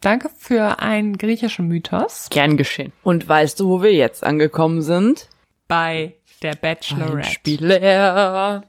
Danke 0.00 0.30
für 0.36 0.80
einen 0.80 1.18
griechischen 1.18 1.68
Mythos 1.68 2.28
Gern 2.30 2.56
geschehen. 2.56 2.92
Und 3.02 3.28
weißt 3.28 3.60
du, 3.60 3.68
wo 3.68 3.82
wir 3.82 3.92
jetzt 3.92 4.24
angekommen 4.24 4.82
sind? 4.82 5.28
bei 5.70 6.16
der 6.42 6.54
Bachelorette. 6.54 7.30
Spieler. 7.30 8.62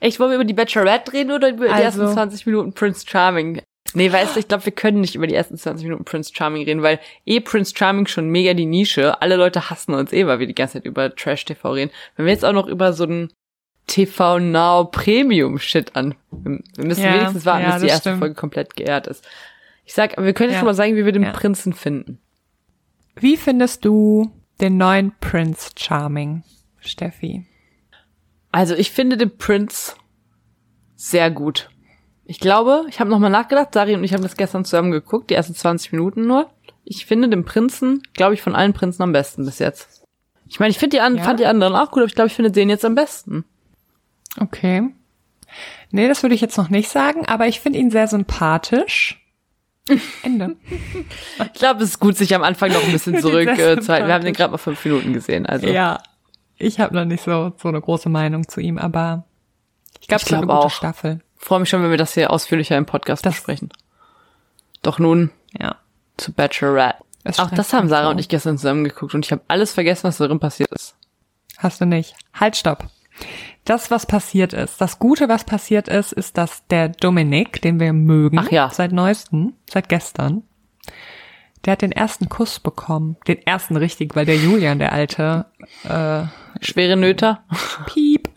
Echt, 0.00 0.18
wollen 0.18 0.30
wir 0.30 0.36
über 0.36 0.44
die 0.44 0.52
Bachelorette 0.54 1.12
reden 1.12 1.30
oder 1.30 1.50
über 1.50 1.66
die 1.66 1.70
Also- 1.72 2.02
ersten 2.02 2.08
20 2.14 2.46
Minuten 2.46 2.72
Prince 2.72 3.06
Charming? 3.08 3.62
Nee, 3.94 4.10
weißt 4.10 4.34
du, 4.34 4.40
ich 4.40 4.48
glaube, 4.48 4.64
wir 4.64 4.72
können 4.72 5.00
nicht 5.00 5.14
über 5.14 5.26
die 5.26 5.34
ersten 5.34 5.56
20 5.56 5.84
Minuten 5.84 6.04
Prince 6.04 6.32
Charming 6.34 6.64
reden, 6.64 6.82
weil 6.82 6.98
eh 7.26 7.40
Prince 7.40 7.74
Charming 7.76 8.06
schon 8.06 8.28
mega 8.30 8.54
die 8.54 8.64
Nische. 8.66 9.20
Alle 9.20 9.36
Leute 9.36 9.70
hassen 9.70 9.94
uns 9.94 10.12
eh, 10.12 10.26
weil 10.26 10.38
wir 10.40 10.46
die 10.46 10.54
ganze 10.54 10.74
Zeit 10.74 10.86
über 10.86 11.14
Trash 11.14 11.44
TV 11.44 11.72
reden. 11.72 11.90
Wenn 12.16 12.26
wir 12.26 12.32
jetzt 12.32 12.44
auch 12.44 12.52
noch 12.54 12.66
über 12.66 12.94
so 12.94 13.04
einen 13.04 13.30
TV 13.86 14.38
Now 14.38 14.86
Premium 14.86 15.58
Shit 15.58 15.94
an. 15.94 16.14
Wir 16.30 16.58
wir 16.76 16.84
müssen 16.84 17.04
Ja, 17.04 17.14
wenigstens 17.14 17.44
warten, 17.44 17.64
ja, 17.64 17.72
bis 17.74 17.82
die 17.82 17.88
erste 17.88 18.08
stimmt. 18.08 18.20
Folge 18.20 18.34
komplett 18.34 18.76
geehrt 18.76 19.06
ist. 19.06 19.28
Ich 19.84 19.94
sag, 19.94 20.16
wir 20.16 20.32
können 20.32 20.50
jetzt 20.50 20.56
Ja. 20.56 20.60
schon 20.60 20.66
mal 20.66 20.74
sagen, 20.74 20.96
wie 20.96 21.04
wir 21.04 21.12
den 21.12 21.22
Ja. 21.24 21.32
Prinzen 21.32 21.72
finden. 21.72 22.18
Wie 23.16 23.36
findest 23.36 23.84
du 23.84 24.30
den 24.60 24.76
neuen 24.76 25.12
Prince 25.20 25.70
Charming, 25.76 26.44
Steffi? 26.80 27.46
Also 28.52 28.74
ich 28.74 28.90
finde 28.90 29.16
den 29.16 29.36
Prince 29.36 29.94
sehr 30.96 31.30
gut. 31.30 31.68
Ich 32.24 32.38
glaube, 32.38 32.84
ich 32.88 33.00
habe 33.00 33.10
nochmal 33.10 33.30
nachgedacht, 33.30 33.74
Sari 33.74 33.94
und 33.94 34.04
ich 34.04 34.14
haben 34.14 34.22
das 34.22 34.36
gestern 34.36 34.64
zusammen 34.64 34.92
geguckt, 34.92 35.30
die 35.30 35.34
ersten 35.34 35.54
20 35.54 35.92
Minuten 35.92 36.26
nur. 36.26 36.50
Ich 36.84 37.06
finde 37.06 37.28
den 37.28 37.44
Prinzen, 37.44 38.02
glaube 38.14 38.34
ich, 38.34 38.42
von 38.42 38.54
allen 38.54 38.72
Prinzen 38.72 39.02
am 39.02 39.12
besten 39.12 39.44
bis 39.44 39.58
jetzt. 39.58 40.04
Ich 40.48 40.60
meine, 40.60 40.70
ich 40.70 40.78
finde 40.78 40.96
die 40.96 41.00
an, 41.00 41.16
Ja? 41.16 41.22
fand 41.24 41.40
die 41.40 41.46
anderen 41.46 41.74
auch 41.74 41.90
gut, 41.90 41.98
aber 41.98 42.06
ich 42.06 42.14
glaube, 42.14 42.28
ich 42.28 42.34
finde 42.34 42.50
den 42.50 42.68
jetzt 42.70 42.84
am 42.84 42.94
besten. 42.94 43.44
Okay. 44.38 44.88
Nee, 45.90 46.08
das 46.08 46.22
würde 46.22 46.34
ich 46.34 46.40
jetzt 46.40 46.56
noch 46.56 46.70
nicht 46.70 46.88
sagen, 46.88 47.26
aber 47.26 47.46
ich 47.48 47.60
finde 47.60 47.78
ihn 47.78 47.90
sehr 47.90 48.06
sympathisch. 48.08 49.21
Ende. 50.22 50.56
Ich 51.44 51.52
glaube, 51.54 51.82
es 51.82 51.90
ist 51.90 51.98
gut, 52.00 52.16
sich 52.16 52.34
am 52.34 52.42
Anfang 52.42 52.70
noch 52.72 52.82
ein 52.84 52.92
bisschen 52.92 53.14
Finde 53.20 53.28
ihn 53.28 53.46
zurück 53.46 53.56
sehr 53.56 53.72
äh. 53.78 54.06
Wir 54.06 54.14
haben 54.14 54.24
den 54.24 54.34
gerade 54.34 54.52
mal 54.52 54.58
fünf 54.58 54.84
Minuten 54.84 55.12
gesehen. 55.12 55.44
Also 55.46 55.66
Ja, 55.66 56.00
ich 56.56 56.78
habe 56.80 56.94
noch 56.94 57.04
nicht 57.04 57.24
so, 57.24 57.52
so 57.60 57.68
eine 57.68 57.80
große 57.80 58.08
Meinung 58.08 58.46
zu 58.48 58.60
ihm, 58.60 58.78
aber 58.78 59.24
ich 60.00 60.06
glaube, 60.08 60.22
es 60.22 60.30
wird 60.30 60.38
eine 60.38 60.46
glaub 60.46 60.58
gute 60.62 60.66
auch. 60.68 60.76
Staffel. 60.76 61.20
freue 61.36 61.60
mich 61.60 61.68
schon, 61.68 61.82
wenn 61.82 61.90
wir 61.90 61.96
das 61.98 62.14
hier 62.14 62.30
ausführlicher 62.30 62.76
im 62.76 62.86
Podcast 62.86 63.26
Das- 63.26 63.34
besprechen. 63.34 63.70
Doch 64.82 64.98
nun 64.98 65.30
Ja. 65.58 65.76
zu 66.16 66.32
Bachelorette. 66.32 66.98
Es 67.24 67.38
Auch 67.38 67.50
das 67.50 67.72
haben 67.72 67.88
Sarah 67.88 68.04
so. 68.06 68.10
und 68.10 68.18
ich 68.18 68.28
gestern 68.28 68.58
zusammen 68.58 68.82
geguckt 68.84 69.14
und 69.14 69.24
ich 69.24 69.30
habe 69.32 69.42
alles 69.48 69.72
vergessen, 69.72 70.04
was 70.04 70.16
darin 70.18 70.40
passiert 70.40 70.70
ist. 70.72 70.96
Hast 71.58 71.80
du 71.80 71.86
nicht. 71.86 72.14
Halt, 72.34 72.56
stopp. 72.56 72.86
Das, 73.64 73.90
was 73.90 74.06
passiert 74.06 74.52
ist, 74.52 74.80
das 74.80 74.98
Gute, 74.98 75.28
was 75.28 75.44
passiert 75.44 75.88
ist, 75.88 76.12
ist, 76.12 76.36
dass 76.36 76.66
der 76.66 76.88
Dominik, 76.88 77.62
den 77.62 77.78
wir 77.78 77.92
mögen, 77.92 78.38
Ach 78.38 78.50
ja. 78.50 78.70
seit 78.70 78.92
neuestem, 78.92 79.54
seit 79.70 79.88
gestern, 79.88 80.42
der 81.64 81.72
hat 81.72 81.82
den 81.82 81.92
ersten 81.92 82.28
Kuss 82.28 82.58
bekommen. 82.58 83.16
Den 83.28 83.46
ersten 83.46 83.76
richtig, 83.76 84.16
weil 84.16 84.26
der 84.26 84.36
Julian, 84.36 84.80
der 84.80 84.92
alte, 84.92 85.46
äh, 85.84 86.24
Schwere 86.60 86.96
Nöter. 86.96 87.44
Piep, 87.86 88.28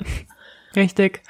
richtig, 0.76 1.24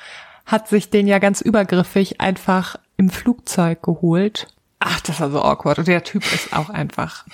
hat 0.45 0.67
sich 0.67 0.89
den 0.89 1.07
ja 1.07 1.19
ganz 1.19 1.39
übergriffig 1.39 2.19
einfach 2.19 2.77
im 2.97 3.09
Flugzeug 3.09 3.81
geholt. 3.81 4.47
Ach, 4.79 4.99
das 5.01 5.21
war 5.21 5.31
so 5.31 5.41
awkward. 5.41 5.79
Und 5.79 5.87
der 5.87 6.03
Typ 6.03 6.23
ist 6.33 6.53
auch 6.53 6.69
einfach. 6.69 7.25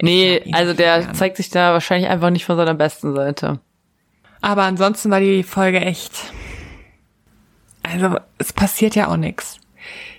Nee, 0.00 0.42
also 0.52 0.72
so 0.72 0.76
der 0.76 1.12
zeigt 1.12 1.36
sich 1.36 1.50
da 1.50 1.72
wahrscheinlich 1.72 2.08
einfach 2.10 2.30
nicht 2.30 2.44
von 2.44 2.56
seiner 2.56 2.74
besten 2.74 3.14
Seite. 3.14 3.60
Aber 4.44 4.62
ansonsten 4.64 5.10
war 5.10 5.20
die 5.20 5.42
Folge 5.42 5.80
echt. 5.80 6.12
Also, 7.82 8.16
es 8.38 8.52
passiert 8.52 8.94
ja 8.94 9.08
auch 9.08 9.16
nichts. 9.16 9.58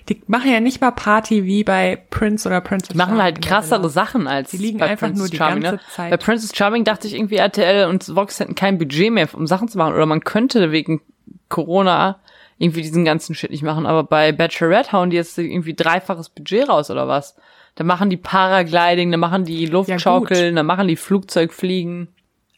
Die 0.08 0.20
machen 0.26 0.50
ja 0.52 0.60
nicht 0.60 0.80
mal 0.80 0.92
Party 0.92 1.44
wie 1.44 1.64
bei 1.64 1.96
Prince 2.10 2.46
oder 2.48 2.60
Princess. 2.60 2.88
Die 2.90 2.96
machen 2.96 3.10
Charming 3.16 3.22
halt 3.24 3.36
der 3.44 3.50
krassere. 3.50 3.88
Sachen 3.90 4.28
als 4.28 4.50
Die 4.52 4.56
liegen 4.58 4.78
bei 4.78 4.86
einfach 4.86 5.08
Princess 5.08 5.18
nur 5.20 5.28
die 5.30 5.36
Charming, 5.36 5.62
ganze 5.62 5.76
ne? 5.84 5.90
Zeit- 5.94 6.10
Bei 6.10 6.16
Princess 6.16 6.56
Charming 6.56 6.84
dachte 6.84 7.08
ich 7.08 7.14
irgendwie 7.14 7.36
RTL 7.36 7.88
und 7.88 8.14
Vox 8.14 8.38
hätten 8.40 8.54
kein 8.54 8.78
Budget 8.78 9.12
mehr, 9.12 9.28
um 9.32 9.46
Sachen 9.46 9.68
zu 9.68 9.78
machen. 9.78 9.94
Oder 9.94 10.06
man 10.06 10.22
könnte 10.22 10.70
wegen 10.70 11.00
Corona 11.48 12.20
irgendwie 12.58 12.82
diesen 12.82 13.04
ganzen 13.04 13.34
Shit 13.34 13.50
nicht 13.50 13.62
machen. 13.64 13.84
Aber 13.86 14.04
bei 14.04 14.30
Bachelorette 14.32 14.92
hauen 14.92 15.10
die 15.10 15.16
jetzt 15.16 15.36
irgendwie 15.38 15.74
dreifaches 15.74 16.28
Budget 16.30 16.68
raus 16.68 16.90
oder 16.90 17.08
was? 17.08 17.36
Da 17.74 17.84
machen 17.84 18.08
die 18.10 18.16
Paragliding, 18.16 19.10
da 19.10 19.18
machen 19.18 19.44
die 19.44 19.66
Luftschaukeln, 19.66 20.54
da 20.56 20.62
machen 20.62 20.88
die 20.88 20.96
Flugzeugfliegen. 20.96 22.08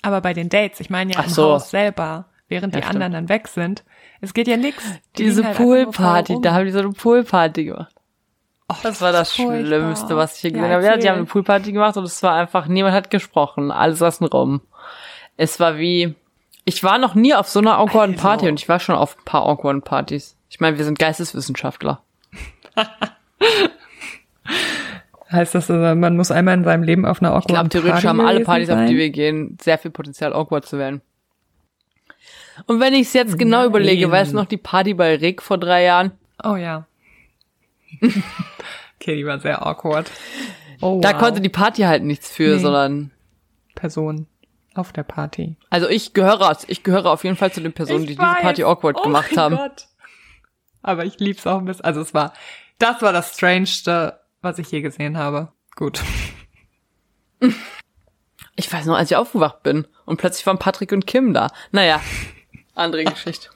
Aber 0.02 0.20
bei 0.20 0.32
den 0.32 0.48
Dates, 0.48 0.80
ich 0.80 0.90
meine 0.90 1.12
ja 1.12 1.18
Ach 1.20 1.24
im 1.26 1.30
so. 1.30 1.52
Haus 1.52 1.70
selber, 1.70 2.26
während 2.48 2.74
Ja, 2.74 2.80
die 2.80 2.86
anderen 2.86 3.12
dann 3.12 3.28
weg 3.28 3.48
sind. 3.48 3.84
Es 4.20 4.34
geht 4.34 4.48
ja 4.48 4.56
nix. 4.56 4.82
Die 5.16 5.24
Diese 5.24 5.44
halt 5.44 5.56
Poolparty, 5.56 6.38
da 6.42 6.52
haben 6.54 6.64
die 6.64 6.70
so 6.72 6.78
eine 6.80 6.90
Poolparty 6.90 7.64
gemacht. 7.66 7.94
Och, 8.70 8.76
Das 8.82 9.00
war 9.00 9.12
das 9.12 9.30
ist 9.30 9.36
furchtbar. 9.36 9.58
Schlimmste, 9.66 10.16
was 10.16 10.34
ich 10.36 10.40
hier 10.42 10.50
gesehen 10.52 10.66
Ja, 10.68 10.74
habe. 10.76 10.84
Ja, 10.84 10.96
die 10.96 11.08
haben 11.08 11.16
eine 11.16 11.24
Poolparty 11.26 11.72
gemacht 11.72 11.96
und 11.96 12.04
es 12.04 12.22
war 12.22 12.34
einfach, 12.34 12.66
niemand 12.66 12.94
hat 12.94 13.10
gesprochen. 13.10 13.70
Alle 13.70 13.94
saßen 13.94 14.26
rum. 14.26 14.60
Es 15.36 15.58
war 15.60 15.78
wie, 15.78 16.14
ich 16.64 16.82
war 16.84 16.98
noch 16.98 17.14
nie 17.14 17.34
auf 17.34 17.48
so 17.48 17.60
einer 17.60 17.78
awkwarden 17.78 18.14
Also. 18.16 18.26
Party 18.28 18.48
und 18.48 18.60
ich 18.60 18.68
war 18.68 18.78
schon 18.80 18.94
auf 18.96 19.16
ein 19.18 19.24
paar 19.24 19.46
awkwarden 19.46 19.82
Partys. 19.82 20.36
Ich 20.50 20.60
meine, 20.60 20.76
wir 20.78 20.84
sind 20.84 20.98
Geisteswissenschaftler. 20.98 22.02
Heißt 25.30 25.54
das, 25.54 25.68
äh, 25.68 25.94
man 25.94 26.16
muss 26.16 26.30
einmal 26.30 26.54
in 26.54 26.64
seinem 26.64 26.82
Leben 26.82 27.04
auf 27.04 27.20
einer 27.20 27.36
Ich 27.38 27.44
glaube, 27.44 27.68
theoretisch 27.68 27.92
Party 27.92 28.06
haben 28.06 28.20
alle 28.20 28.40
Partys, 28.40 28.70
auf 28.70 28.76
sein? 28.76 28.86
die 28.88 28.96
wir 28.96 29.10
gehen, 29.10 29.58
sehr 29.60 29.76
viel 29.78 29.90
Potenzial, 29.90 30.32
awkward 30.32 30.64
zu 30.66 30.78
werden. 30.78 31.02
Und 32.66 32.80
wenn 32.80 32.94
ich 32.94 33.02
es 33.08 33.12
jetzt 33.12 33.38
genau 33.38 33.58
Nein. 33.58 33.66
überlege, 33.68 34.10
weißt 34.10 34.32
du 34.32 34.36
noch 34.36 34.46
die 34.46 34.56
Party 34.56 34.94
bei 34.94 35.16
Rick 35.16 35.42
vor 35.42 35.58
drei 35.58 35.84
Jahren? 35.84 36.12
Oh 36.42 36.56
ja. 36.56 36.86
okay, 38.00 39.16
die 39.16 39.26
war 39.26 39.38
sehr 39.38 39.64
awkward. 39.66 40.10
Oh, 40.80 41.00
Da 41.02 41.12
wow. 41.12 41.18
konnte 41.18 41.40
die 41.40 41.48
Party 41.48 41.82
halt 41.82 42.04
nichts 42.04 42.30
für, 42.30 42.54
Nee. 42.56 42.58
sondern 42.62 43.10
Person 43.74 44.26
auf 44.74 44.92
der 44.92 45.02
Party. 45.02 45.56
Also 45.70 45.88
ich 45.88 46.14
gehöre, 46.14 46.56
ich 46.68 46.82
gehöre 46.84 47.06
auf 47.06 47.24
jeden 47.24 47.36
Fall 47.36 47.52
zu 47.52 47.60
den 47.60 47.72
Personen, 47.72 48.02
die 48.06 48.14
diese 48.16 48.18
Party 48.40 48.62
awkward 48.64 48.96
oh 48.98 49.02
gemacht 49.02 49.36
haben. 49.36 49.56
Gott. 49.56 49.86
Aber 50.82 51.04
ich 51.04 51.18
lieb's 51.18 51.46
auch 51.46 51.58
ein 51.58 51.64
bisschen. 51.64 51.84
Also 51.84 52.00
es 52.00 52.14
war, 52.14 52.32
das 52.78 53.02
war 53.02 53.12
das 53.12 53.34
Strangeste, 53.34 54.20
was 54.48 54.58
ich 54.58 54.70
je 54.70 54.80
gesehen 54.80 55.16
habe. 55.18 55.52
Gut. 55.76 56.02
Ich 58.60 58.72
weiß 58.72 58.86
noch, 58.86 58.96
als 58.96 59.08
ich 59.12 59.16
aufgewacht 59.16 59.62
bin 59.62 59.86
und 60.04 60.16
plötzlich 60.16 60.44
waren 60.44 60.58
Patrick 60.58 60.90
und 60.90 61.06
Kim 61.06 61.32
da. 61.32 61.46
Naja, 61.70 62.00
andere 62.74 63.04
Geschichte. 63.12 63.50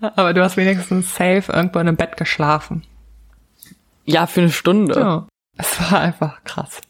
Aber 0.00 0.32
du 0.34 0.40
hast 0.44 0.56
wenigstens 0.56 1.12
safe 1.16 1.50
irgendwo 1.52 1.80
in 1.80 1.88
einem 1.88 1.96
Bett 1.96 2.16
geschlafen. 2.16 2.84
Ja, 4.04 4.28
für 4.28 4.42
eine 4.42 4.52
Stunde. 4.52 5.00
Ja. 5.00 5.26
Es 5.56 5.80
war 5.90 5.98
einfach 6.00 6.44
krass. 6.44 6.80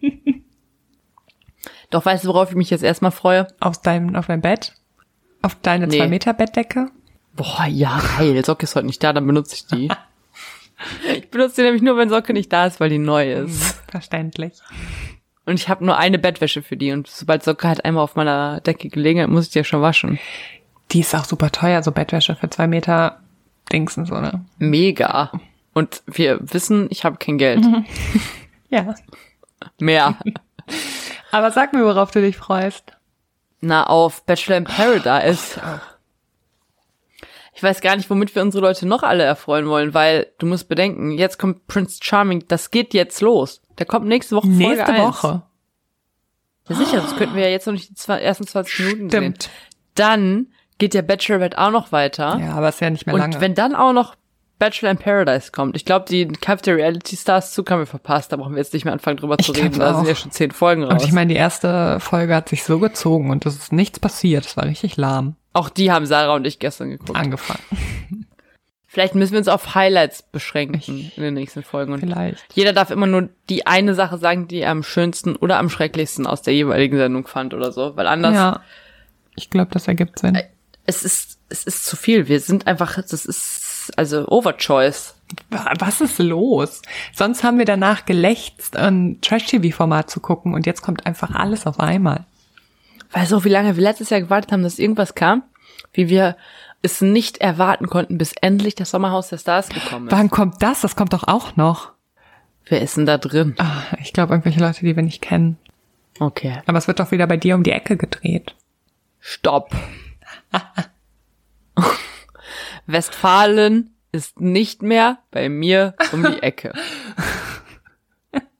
Doch 1.90 2.06
weißt 2.06 2.24
du, 2.24 2.28
worauf 2.28 2.48
ich 2.48 2.56
mich 2.56 2.70
jetzt 2.70 2.82
erstmal 2.84 3.10
freue? 3.12 3.46
Auf 3.60 3.82
deinem, 3.82 4.16
auf 4.16 4.28
deinem 4.28 4.40
Bett? 4.40 4.72
Auf 5.42 5.56
deine 5.56 5.86
Nee. 5.88 5.98
zwei 5.98 6.08
Meter 6.08 6.32
Bettdecke? 6.32 6.90
Boah, 7.34 7.66
ja, 7.68 8.00
geil. 8.16 8.42
Socke 8.46 8.64
ist 8.64 8.74
heute 8.76 8.86
nicht 8.86 9.04
da, 9.04 9.12
dann 9.12 9.26
benutze 9.26 9.56
ich 9.56 9.66
die. 9.66 9.90
Ich 11.14 11.30
benutze 11.30 11.56
die 11.56 11.62
nämlich 11.62 11.82
nur, 11.82 11.96
wenn 11.96 12.08
Socke 12.08 12.32
nicht 12.32 12.52
da 12.52 12.66
ist, 12.66 12.80
weil 12.80 12.90
die 12.90 12.98
neu 12.98 13.32
ist. 13.32 13.80
Verständlich. 13.90 14.54
Und 15.44 15.54
ich 15.54 15.68
habe 15.68 15.84
nur 15.84 15.96
eine 15.96 16.18
Bettwäsche 16.18 16.62
für 16.62 16.76
die. 16.76 16.92
Und 16.92 17.08
sobald 17.08 17.42
Socke 17.42 17.68
halt 17.68 17.84
einmal 17.84 18.04
auf 18.04 18.16
meiner 18.16 18.60
Decke 18.60 18.88
gelegen 18.88 19.20
hat, 19.20 19.28
muss 19.28 19.46
ich 19.46 19.52
die 19.52 19.58
ja 19.58 19.64
schon 19.64 19.82
waschen. 19.82 20.18
Die 20.92 21.00
ist 21.00 21.14
auch 21.14 21.24
super 21.24 21.50
teuer, 21.50 21.82
so 21.82 21.90
Bettwäsche 21.90 22.36
für 22.36 22.50
zwei 22.50 22.66
Meter 22.66 23.20
Dingsen, 23.72 24.04
so, 24.06 24.20
ne? 24.20 24.44
Mega. 24.58 25.32
Und 25.72 26.02
wir 26.06 26.38
wissen, 26.42 26.88
ich 26.90 27.04
habe 27.04 27.16
kein 27.16 27.38
Geld. 27.38 27.64
Ja. 28.68 28.94
Mehr. 29.78 30.16
Aber 31.30 31.50
sag 31.50 31.72
mir, 31.72 31.84
worauf 31.84 32.10
du 32.10 32.20
dich 32.20 32.36
freust. 32.36 32.92
Na, 33.60 33.86
auf 33.86 34.24
Bachelor 34.24 34.56
in 34.56 34.64
Paradise. 34.64 35.60
Ich 37.54 37.62
weiß 37.62 37.80
gar 37.82 37.96
nicht, 37.96 38.08
womit 38.08 38.34
wir 38.34 38.42
unsere 38.42 38.64
Leute 38.64 38.86
noch 38.86 39.02
alle 39.02 39.24
erfreuen 39.24 39.66
wollen, 39.68 39.92
weil 39.94 40.28
du 40.38 40.46
musst 40.46 40.68
bedenken, 40.68 41.12
jetzt 41.12 41.38
kommt 41.38 41.66
Prince 41.66 41.98
Charming, 42.02 42.44
das 42.48 42.70
geht 42.70 42.94
jetzt 42.94 43.20
los. 43.20 43.60
Der 43.78 43.86
kommt 43.86 44.06
nächste 44.06 44.36
Woche 44.36 44.46
Folge 44.46 44.58
Nächste 44.68 44.86
1. 44.86 45.02
Woche. 45.02 45.42
Ja, 46.68 46.76
sicher, 46.76 46.96
das 47.00 47.16
könnten 47.16 47.34
wir 47.34 47.42
ja 47.42 47.50
jetzt 47.50 47.66
noch 47.66 47.72
nicht 47.74 47.90
die 47.90 47.94
zwei, 47.94 48.20
ersten 48.20 48.46
20 48.46 48.78
Minuten 48.80 49.10
sehen. 49.10 49.20
Stimmt. 49.22 49.50
Dann 49.94 50.46
geht 50.78 50.94
der 50.94 51.02
Bachelorette 51.02 51.58
auch 51.58 51.70
noch 51.70 51.92
weiter. 51.92 52.38
Ja, 52.40 52.54
aber 52.54 52.70
ist 52.70 52.80
ja 52.80 52.88
nicht 52.90 53.06
mehr 53.06 53.14
Und 53.14 53.20
lange. 53.20 53.40
wenn 53.40 53.54
dann 53.54 53.74
auch 53.74 53.92
noch 53.92 54.14
Bachelor 54.64 54.90
in 54.92 54.98
Paradise 54.98 55.50
kommt. 55.50 55.74
Ich 55.74 55.84
glaube, 55.84 56.04
die 56.08 56.28
der 56.28 56.76
Reality 56.76 57.16
Stars 57.16 57.52
Zug 57.52 57.70
haben 57.70 57.80
wir 57.80 57.86
verpasst. 57.86 58.30
Da 58.32 58.36
brauchen 58.36 58.52
wir 58.52 58.58
jetzt 58.58 58.72
nicht 58.72 58.84
mehr 58.84 58.92
anfangen, 58.92 59.16
drüber 59.16 59.36
zu 59.38 59.50
Ich 59.52 59.58
reden. 59.58 59.72
glaub 59.72 59.88
Da 59.88 59.94
sind 59.94 60.04
auch. 60.04 60.08
ja 60.08 60.14
schon 60.14 60.30
zehn 60.30 60.50
Folgen 60.52 60.84
raus. 60.84 61.02
Und 61.02 61.08
ich 61.08 61.12
meine, 61.12 61.32
die 61.32 61.38
erste 61.38 61.98
Folge 62.00 62.34
hat 62.36 62.48
sich 62.48 62.62
so 62.62 62.78
gezogen 62.78 63.30
und 63.30 63.44
es 63.44 63.56
ist 63.56 63.72
nichts 63.72 63.98
passiert. 63.98 64.46
Es 64.46 64.56
war 64.56 64.64
richtig 64.64 64.96
lahm 64.96 65.34
Auch 65.52 65.68
die 65.68 65.90
haben 65.90 66.06
Sarah 66.06 66.34
und 66.36 66.46
ich 66.46 66.58
gestern 66.60 66.90
geguckt. 66.90 67.16
angefangen. 67.18 67.58
Vielleicht 68.86 69.14
müssen 69.14 69.32
wir 69.32 69.38
uns 69.38 69.48
auf 69.48 69.74
Highlights 69.74 70.22
beschränken 70.22 71.10
in 71.16 71.22
den 71.22 71.34
nächsten 71.34 71.62
Folgen. 71.62 71.94
Und 71.94 72.00
Vielleicht. 72.00 72.44
jeder 72.54 72.72
darf 72.74 72.90
immer 72.90 73.06
nur 73.06 73.30
die 73.48 73.66
eine 73.66 73.94
Sache 73.94 74.18
sagen, 74.18 74.48
die 74.48 74.58
er 74.60 74.70
am 74.70 74.82
schönsten 74.82 75.34
oder 75.34 75.58
am 75.58 75.70
schrecklichsten 75.70 76.26
aus 76.26 76.42
der 76.42 76.52
jeweiligen 76.54 76.98
Sendung 76.98 77.26
fand 77.26 77.54
oder 77.54 77.72
so. 77.72 77.96
Weil 77.96 78.06
anders, 78.06 78.34
Ja. 78.34 78.60
Ich 79.34 79.48
glaube, 79.48 79.70
das 79.72 79.88
ergibt 79.88 80.18
Sinn. 80.18 80.38
es 80.84 81.02
ist, 81.02 81.38
es 81.48 81.64
ist 81.64 81.86
zu 81.86 81.96
viel. 81.96 82.28
Wir 82.28 82.38
sind 82.38 82.66
einfach, 82.66 82.96
das 82.96 83.24
ist, 83.24 83.71
also 83.90 84.26
Overchoice. 84.28 85.14
Wa- 85.50 85.72
Was 85.78 86.00
ist 86.00 86.18
los? 86.18 86.82
Sonst 87.14 87.42
haben 87.44 87.58
wir 87.58 87.64
danach 87.64 88.04
gelächzt, 88.04 88.76
ein 88.76 89.18
Trash-TV-Format 89.22 90.10
zu 90.10 90.20
gucken 90.20 90.54
und 90.54 90.66
jetzt 90.66 90.82
kommt 90.82 91.06
einfach 91.06 91.34
alles 91.34 91.66
auf 91.66 91.80
einmal. 91.80 92.24
Weißt 93.12 93.32
du, 93.32 93.44
wie 93.44 93.48
lange 93.50 93.76
wir 93.76 93.82
letztes 93.82 94.10
Jahr 94.10 94.20
gewartet 94.20 94.52
haben, 94.52 94.62
dass 94.62 94.78
irgendwas 94.78 95.14
kam? 95.14 95.42
Wie 95.92 96.08
wir 96.08 96.36
es 96.82 97.00
nicht 97.00 97.38
erwarten 97.38 97.86
konnten, 97.86 98.18
bis 98.18 98.32
endlich 98.40 98.74
das 98.74 98.90
Sommerhaus 98.90 99.28
der 99.28 99.38
Stars 99.38 99.68
gekommen 99.68 100.06
ist. 100.08 100.12
Wann 100.12 100.30
kommt 100.30 100.62
das? 100.62 100.80
Das 100.80 100.96
kommt 100.96 101.12
doch 101.12 101.28
auch 101.28 101.56
noch. 101.56 101.92
Wer 102.66 102.80
ist 102.82 102.96
denn 102.96 103.06
da 103.06 103.18
drin? 103.18 103.54
Ah, 103.58 103.82
ich 104.00 104.12
glaube, 104.12 104.32
irgendwelche 104.32 104.60
Leute, 104.60 104.80
die 104.80 104.96
wir 104.96 105.02
nicht 105.02 105.20
kennen. 105.22 105.58
Okay. 106.18 106.60
Aber 106.66 106.78
es 106.78 106.88
wird 106.88 107.00
doch 107.00 107.10
wieder 107.10 107.26
bei 107.26 107.36
dir 107.36 107.54
um 107.54 107.62
die 107.62 107.72
Ecke 107.72 107.96
gedreht. 107.96 108.54
Stopp. 109.20 109.70
Westfalen 112.92 113.96
ist 114.12 114.40
nicht 114.40 114.82
mehr 114.82 115.18
bei 115.30 115.48
mir 115.48 115.94
um 116.12 116.22
die 116.22 116.38
Ecke. 116.42 116.72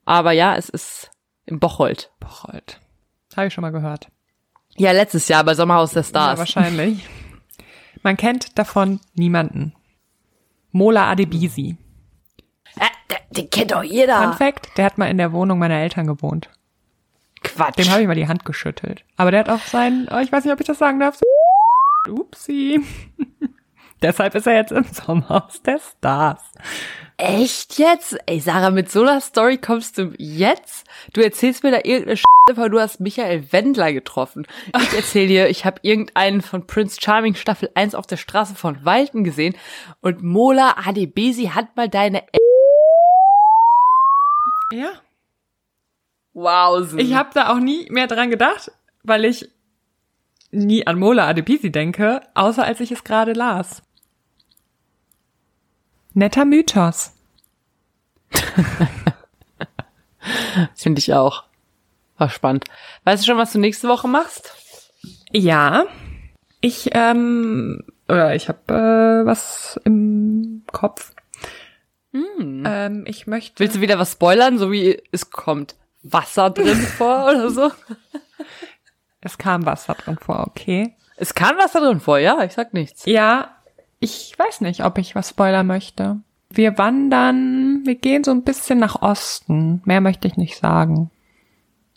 Aber 0.05 0.31
ja, 0.31 0.55
es 0.55 0.69
ist 0.69 1.11
im 1.45 1.59
Bocholt. 1.59 2.11
Bocholt. 2.19 2.79
Habe 3.35 3.47
ich 3.47 3.53
schon 3.53 3.61
mal 3.61 3.71
gehört. 3.71 4.09
Ja, 4.75 4.91
letztes 4.91 5.27
Jahr 5.27 5.43
bei 5.43 5.53
Sommerhaus 5.55 5.91
der 5.91 6.01
Ja, 6.03 6.07
Stars. 6.09 6.39
wahrscheinlich. 6.39 7.07
Man 8.01 8.17
kennt 8.17 8.57
davon 8.57 8.99
niemanden. 9.13 9.73
Mola 10.71 11.09
Adebisi. 11.11 11.77
äh, 12.79 12.85
den, 13.09 13.17
den 13.31 13.49
kennt 13.49 13.71
doch 13.71 13.83
jeder. 13.83 14.21
Fun 14.23 14.33
Fact, 14.33 14.77
der 14.77 14.85
hat 14.85 14.97
mal 14.97 15.09
in 15.09 15.17
der 15.19 15.31
Wohnung 15.31 15.59
meiner 15.59 15.77
Eltern 15.79 16.07
gewohnt. 16.07 16.49
Quatsch. 17.43 17.77
Dem 17.77 17.89
habe 17.91 18.01
ich 18.01 18.07
mal 18.07 18.15
die 18.15 18.27
Hand 18.27 18.45
geschüttelt. 18.45 19.03
Aber 19.17 19.29
der 19.31 19.41
hat 19.41 19.49
auch 19.49 19.61
sein, 19.61 20.07
oh, 20.11 20.17
ich 20.17 20.31
weiß 20.31 20.43
nicht, 20.43 20.53
ob 20.53 20.59
ich 20.59 20.67
das 20.67 20.79
sagen 20.79 20.99
darf. 20.99 21.19
Upsi. 22.09 22.81
Deshalb 24.01 24.35
ist 24.35 24.47
er 24.47 24.55
jetzt 24.55 24.71
im 24.71 24.83
Sommerhaus 24.83 25.61
der 25.61 25.79
Stars. 25.79 26.41
Echt 27.17 27.77
jetzt? 27.77 28.17
Ey, 28.25 28.39
Sarah, 28.39 28.71
mit 28.71 28.91
so 28.91 29.01
einer 29.01 29.21
Story 29.21 29.57
kommst 29.57 29.97
du 29.97 30.13
jetzt? 30.17 30.85
Du 31.13 31.21
erzählst 31.21 31.63
mir 31.63 31.71
da 31.71 31.77
irgendeine 31.77 32.17
Scheiße, 32.17 32.57
weil 32.57 32.69
du 32.69 32.79
hast 32.79 32.99
Michael 32.99 33.51
Wendler 33.51 33.93
getroffen. 33.93 34.45
Ich 34.77 34.93
erzähl 34.93 35.27
dir, 35.27 35.47
ich 35.47 35.63
habe 35.63 35.79
irgendeinen 35.83 36.41
von 36.41 36.67
Prince 36.67 36.99
Charming 36.99 37.35
Staffel 37.35 37.69
1 37.75 37.95
auf 37.95 38.07
der 38.07 38.17
Straße 38.17 38.55
von 38.55 38.83
Walten 38.83 39.23
gesehen 39.23 39.55
und 40.01 40.21
Mola 40.23 40.75
Adebesi 40.85 41.51
hat 41.53 41.75
mal 41.77 41.87
deine 41.87 42.23
Ja. 44.73 44.91
Wowsen. 46.33 46.99
Ich 46.99 47.13
habe 47.13 47.29
da 47.33 47.53
auch 47.53 47.59
nie 47.59 47.87
mehr 47.91 48.07
dran 48.07 48.31
gedacht, 48.31 48.71
weil 49.03 49.23
ich 49.23 49.49
nie 50.53 50.87
an 50.87 50.97
Mola 50.99 51.27
Adebisi 51.27 51.71
denke, 51.71 52.21
außer 52.33 52.63
als 52.63 52.79
ich 52.79 52.91
es 52.91 53.03
gerade 53.03 53.33
las. 53.33 53.81
Netter 56.13 56.45
Mythos. 56.45 57.13
Finde 60.75 60.99
ich 60.99 61.13
auch. 61.13 61.43
War 62.17 62.29
spannend. 62.29 62.65
Weißt 63.03 63.23
du 63.23 63.27
schon, 63.27 63.37
was 63.37 63.51
du 63.51 63.59
nächste 63.59 63.87
Woche 63.87 64.07
machst? 64.07 64.53
Ja. 65.31 65.85
Ich, 66.61 66.91
ähm, 66.93 67.83
oder 68.07 68.35
ich 68.35 68.47
habe 68.47 68.73
äh, 68.73 69.25
was 69.25 69.79
im 69.83 70.63
Kopf. 70.71 71.13
Ähm, 72.13 73.05
ich 73.07 73.25
möchte. 73.27 73.59
Willst 73.59 73.75
du 73.75 73.81
wieder 73.81 73.97
was 73.97 74.13
spoilern, 74.13 74.59
so 74.59 74.71
wie 74.71 75.01
es 75.11 75.31
kommt 75.31 75.75
Wasser 76.03 76.49
drin 76.51 76.77
vor 76.77 77.25
oder 77.25 77.49
so? 77.49 77.71
Es 79.23 79.37
kam 79.37 79.65
Wasser 79.65 79.93
drin 79.95 80.17
vor, 80.17 80.45
okay. 80.47 80.95
Es 81.15 81.33
kann 81.33 81.57
Wasser 81.57 81.79
drin 81.79 81.99
vor, 81.99 82.17
ja, 82.17 82.43
ich 82.43 82.53
sag 82.53 82.73
nichts. 82.73 83.05
Ja, 83.05 83.55
ich 83.99 84.37
weiß 84.37 84.61
nicht, 84.61 84.83
ob 84.83 84.97
ich 84.97 85.15
was 85.15 85.29
spoilern 85.29 85.65
möchte. 85.65 86.17
Wir 86.49 86.77
wandern, 86.77 87.81
wir 87.85 87.95
gehen 87.95 88.23
so 88.23 88.31
ein 88.31 88.43
bisschen 88.43 88.79
nach 88.79 89.01
Osten. 89.01 89.81
Mehr 89.85 90.01
möchte 90.01 90.27
ich 90.27 90.35
nicht 90.35 90.57
sagen. 90.57 91.09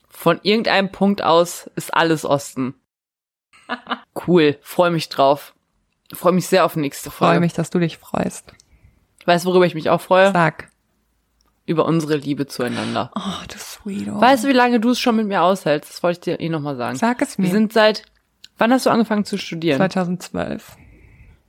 Von 0.08 0.38
irgendeinem 0.42 0.92
Punkt 0.92 1.20
aus 1.22 1.68
ist 1.74 1.92
alles 1.92 2.24
Osten. 2.24 2.74
Cool, 4.26 4.58
freue 4.62 4.90
mich 4.90 5.10
drauf. 5.10 5.54
Freue 6.12 6.32
mich 6.32 6.46
sehr 6.46 6.64
auf 6.64 6.74
nächste 6.74 7.10
Folge. 7.10 7.32
Freue 7.32 7.40
mich, 7.40 7.52
dass 7.52 7.68
du 7.68 7.78
dich 7.78 7.98
freust. 7.98 8.54
Weißt 9.26 9.44
du, 9.44 9.50
worüber 9.50 9.66
ich 9.66 9.74
mich 9.74 9.90
auch 9.90 10.00
freue? 10.00 10.32
Sag. 10.32 10.70
Über 11.66 11.84
unsere 11.84 12.16
Liebe 12.16 12.46
zueinander. 12.46 13.10
Oh, 13.16 13.44
du 13.52 13.58
Sweeto. 13.58 14.20
Weißt 14.20 14.44
du, 14.44 14.48
wie 14.48 14.52
lange 14.52 14.78
du 14.80 14.90
es 14.90 15.00
schon 15.00 15.16
mit 15.16 15.26
mir 15.26 15.42
aushältst? 15.42 15.90
Das 15.90 16.02
wollte 16.02 16.30
ich 16.30 16.38
dir 16.38 16.40
eh 16.44 16.48
nochmal 16.48 16.76
sagen. 16.76 16.96
Sag 16.96 17.20
es 17.22 17.38
mir. 17.38 17.44
Wir 17.46 17.50
sind 17.52 17.72
seit, 17.72 18.02
wann 18.56 18.72
hast 18.72 18.86
du 18.86 18.90
angefangen 18.90 19.24
zu 19.24 19.36
studieren? 19.36 19.78
2012. 19.78 20.76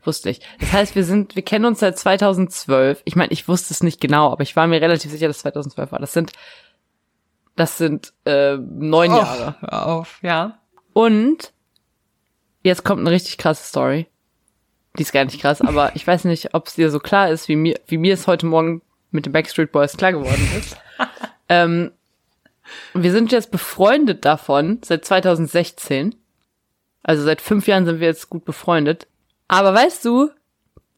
Wusste 0.04 0.30
ich. 0.32 0.40
Das 0.60 0.74
heißt, 0.74 0.96
wir 0.96 1.04
sind, 1.04 1.36
wir 1.36 1.44
kennen 1.44 1.66
uns 1.66 1.80
seit 1.80 2.00
2012. 2.00 3.02
Ich 3.06 3.16
meine, 3.16 3.32
ich 3.32 3.48
wusste 3.48 3.74
es 3.74 3.84
nicht 3.84 4.00
genau, 4.02 4.32
aber 4.32 4.42
ich 4.42 4.56
war 4.56 4.66
mir 4.66 4.82
relativ 4.82 5.12
sicher, 5.12 5.28
dass 5.28 5.40
2012 5.40 5.92
war. 5.92 6.00
Das 6.00 6.14
sind, 6.14 6.32
das 7.56 7.78
sind 7.78 8.14
äh, 8.26 8.58
neun 8.58 9.12
Oh, 9.12 9.18
Jahre. 9.18 9.56
hör 9.60 9.86
auf, 9.88 10.20
ja. 10.24 10.60
Und 10.94 11.54
jetzt 12.64 12.84
kommt 12.84 13.02
eine 13.02 13.12
richtig 13.12 13.38
krasse 13.38 13.66
Story. 13.66 14.08
Die 14.98 15.04
ist 15.04 15.12
gar 15.12 15.26
nicht 15.26 15.40
krass, 15.40 15.62
aber 15.62 15.96
ich 15.96 16.08
weiß 16.08 16.24
nicht, 16.24 16.56
ob 16.56 16.66
es 16.68 16.74
dir 16.76 16.90
so 16.90 17.00
klar 17.00 17.30
ist, 17.30 17.48
wie 17.50 17.56
mir, 17.56 17.80
wie 17.86 18.00
mir 18.00 18.16
es 18.16 18.26
heute 18.26 18.48
Morgen 18.48 18.82
mit 19.18 19.26
den 19.26 19.34
Backstreet 19.34 19.72
Boys 19.72 19.98
klar 19.98 20.14
geworden 20.14 20.48
ist. 20.58 20.78
ähm, 21.50 21.92
wir 22.94 23.12
sind 23.12 23.32
jetzt 23.32 23.52
befreundet 23.52 24.24
davon 24.24 24.80
seit 24.84 25.06
2016. 25.06 26.16
Also 27.04 27.24
seit 27.24 27.42
fünf 27.42 27.68
Jahren 27.68 27.86
sind 27.86 28.00
wir 28.00 28.08
jetzt 28.08 28.30
gut 28.30 28.46
befreundet. 28.46 29.08
Aber 29.48 29.74
weißt 29.74 30.06
du, 30.06 30.30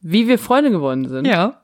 wie 0.02 0.28
wir 0.28 0.38
Freunde 0.38 0.72
geworden 0.72 1.08
sind? 1.08 1.26
Ja. 1.26 1.62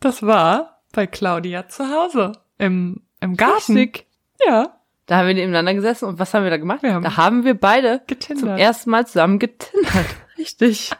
Das 0.00 0.22
war 0.22 0.80
bei 0.92 1.06
Claudia 1.06 1.68
zu 1.68 1.88
Hause. 1.88 2.32
Im, 2.58 3.02
im 3.20 3.36
Garten. 3.36 3.76
Richtig. 3.76 4.06
Ja. 4.46 4.76
Da 5.06 5.18
haben 5.18 5.28
wir 5.28 5.34
nebeneinander 5.34 5.74
gesessen 5.74 6.06
und 6.06 6.18
was 6.18 6.34
haben 6.34 6.42
wir 6.42 6.50
da 6.50 6.56
gemacht? 6.56 6.82
Wir 6.82 6.94
haben 6.94 7.04
da 7.04 7.16
haben 7.16 7.44
wir 7.44 7.54
beide 7.54 8.02
getindert. 8.08 8.40
zum 8.40 8.48
ersten 8.56 8.90
Mal 8.90 9.06
zusammen 9.06 9.38
getindert. 9.38 10.06
Richtig. 10.38 10.90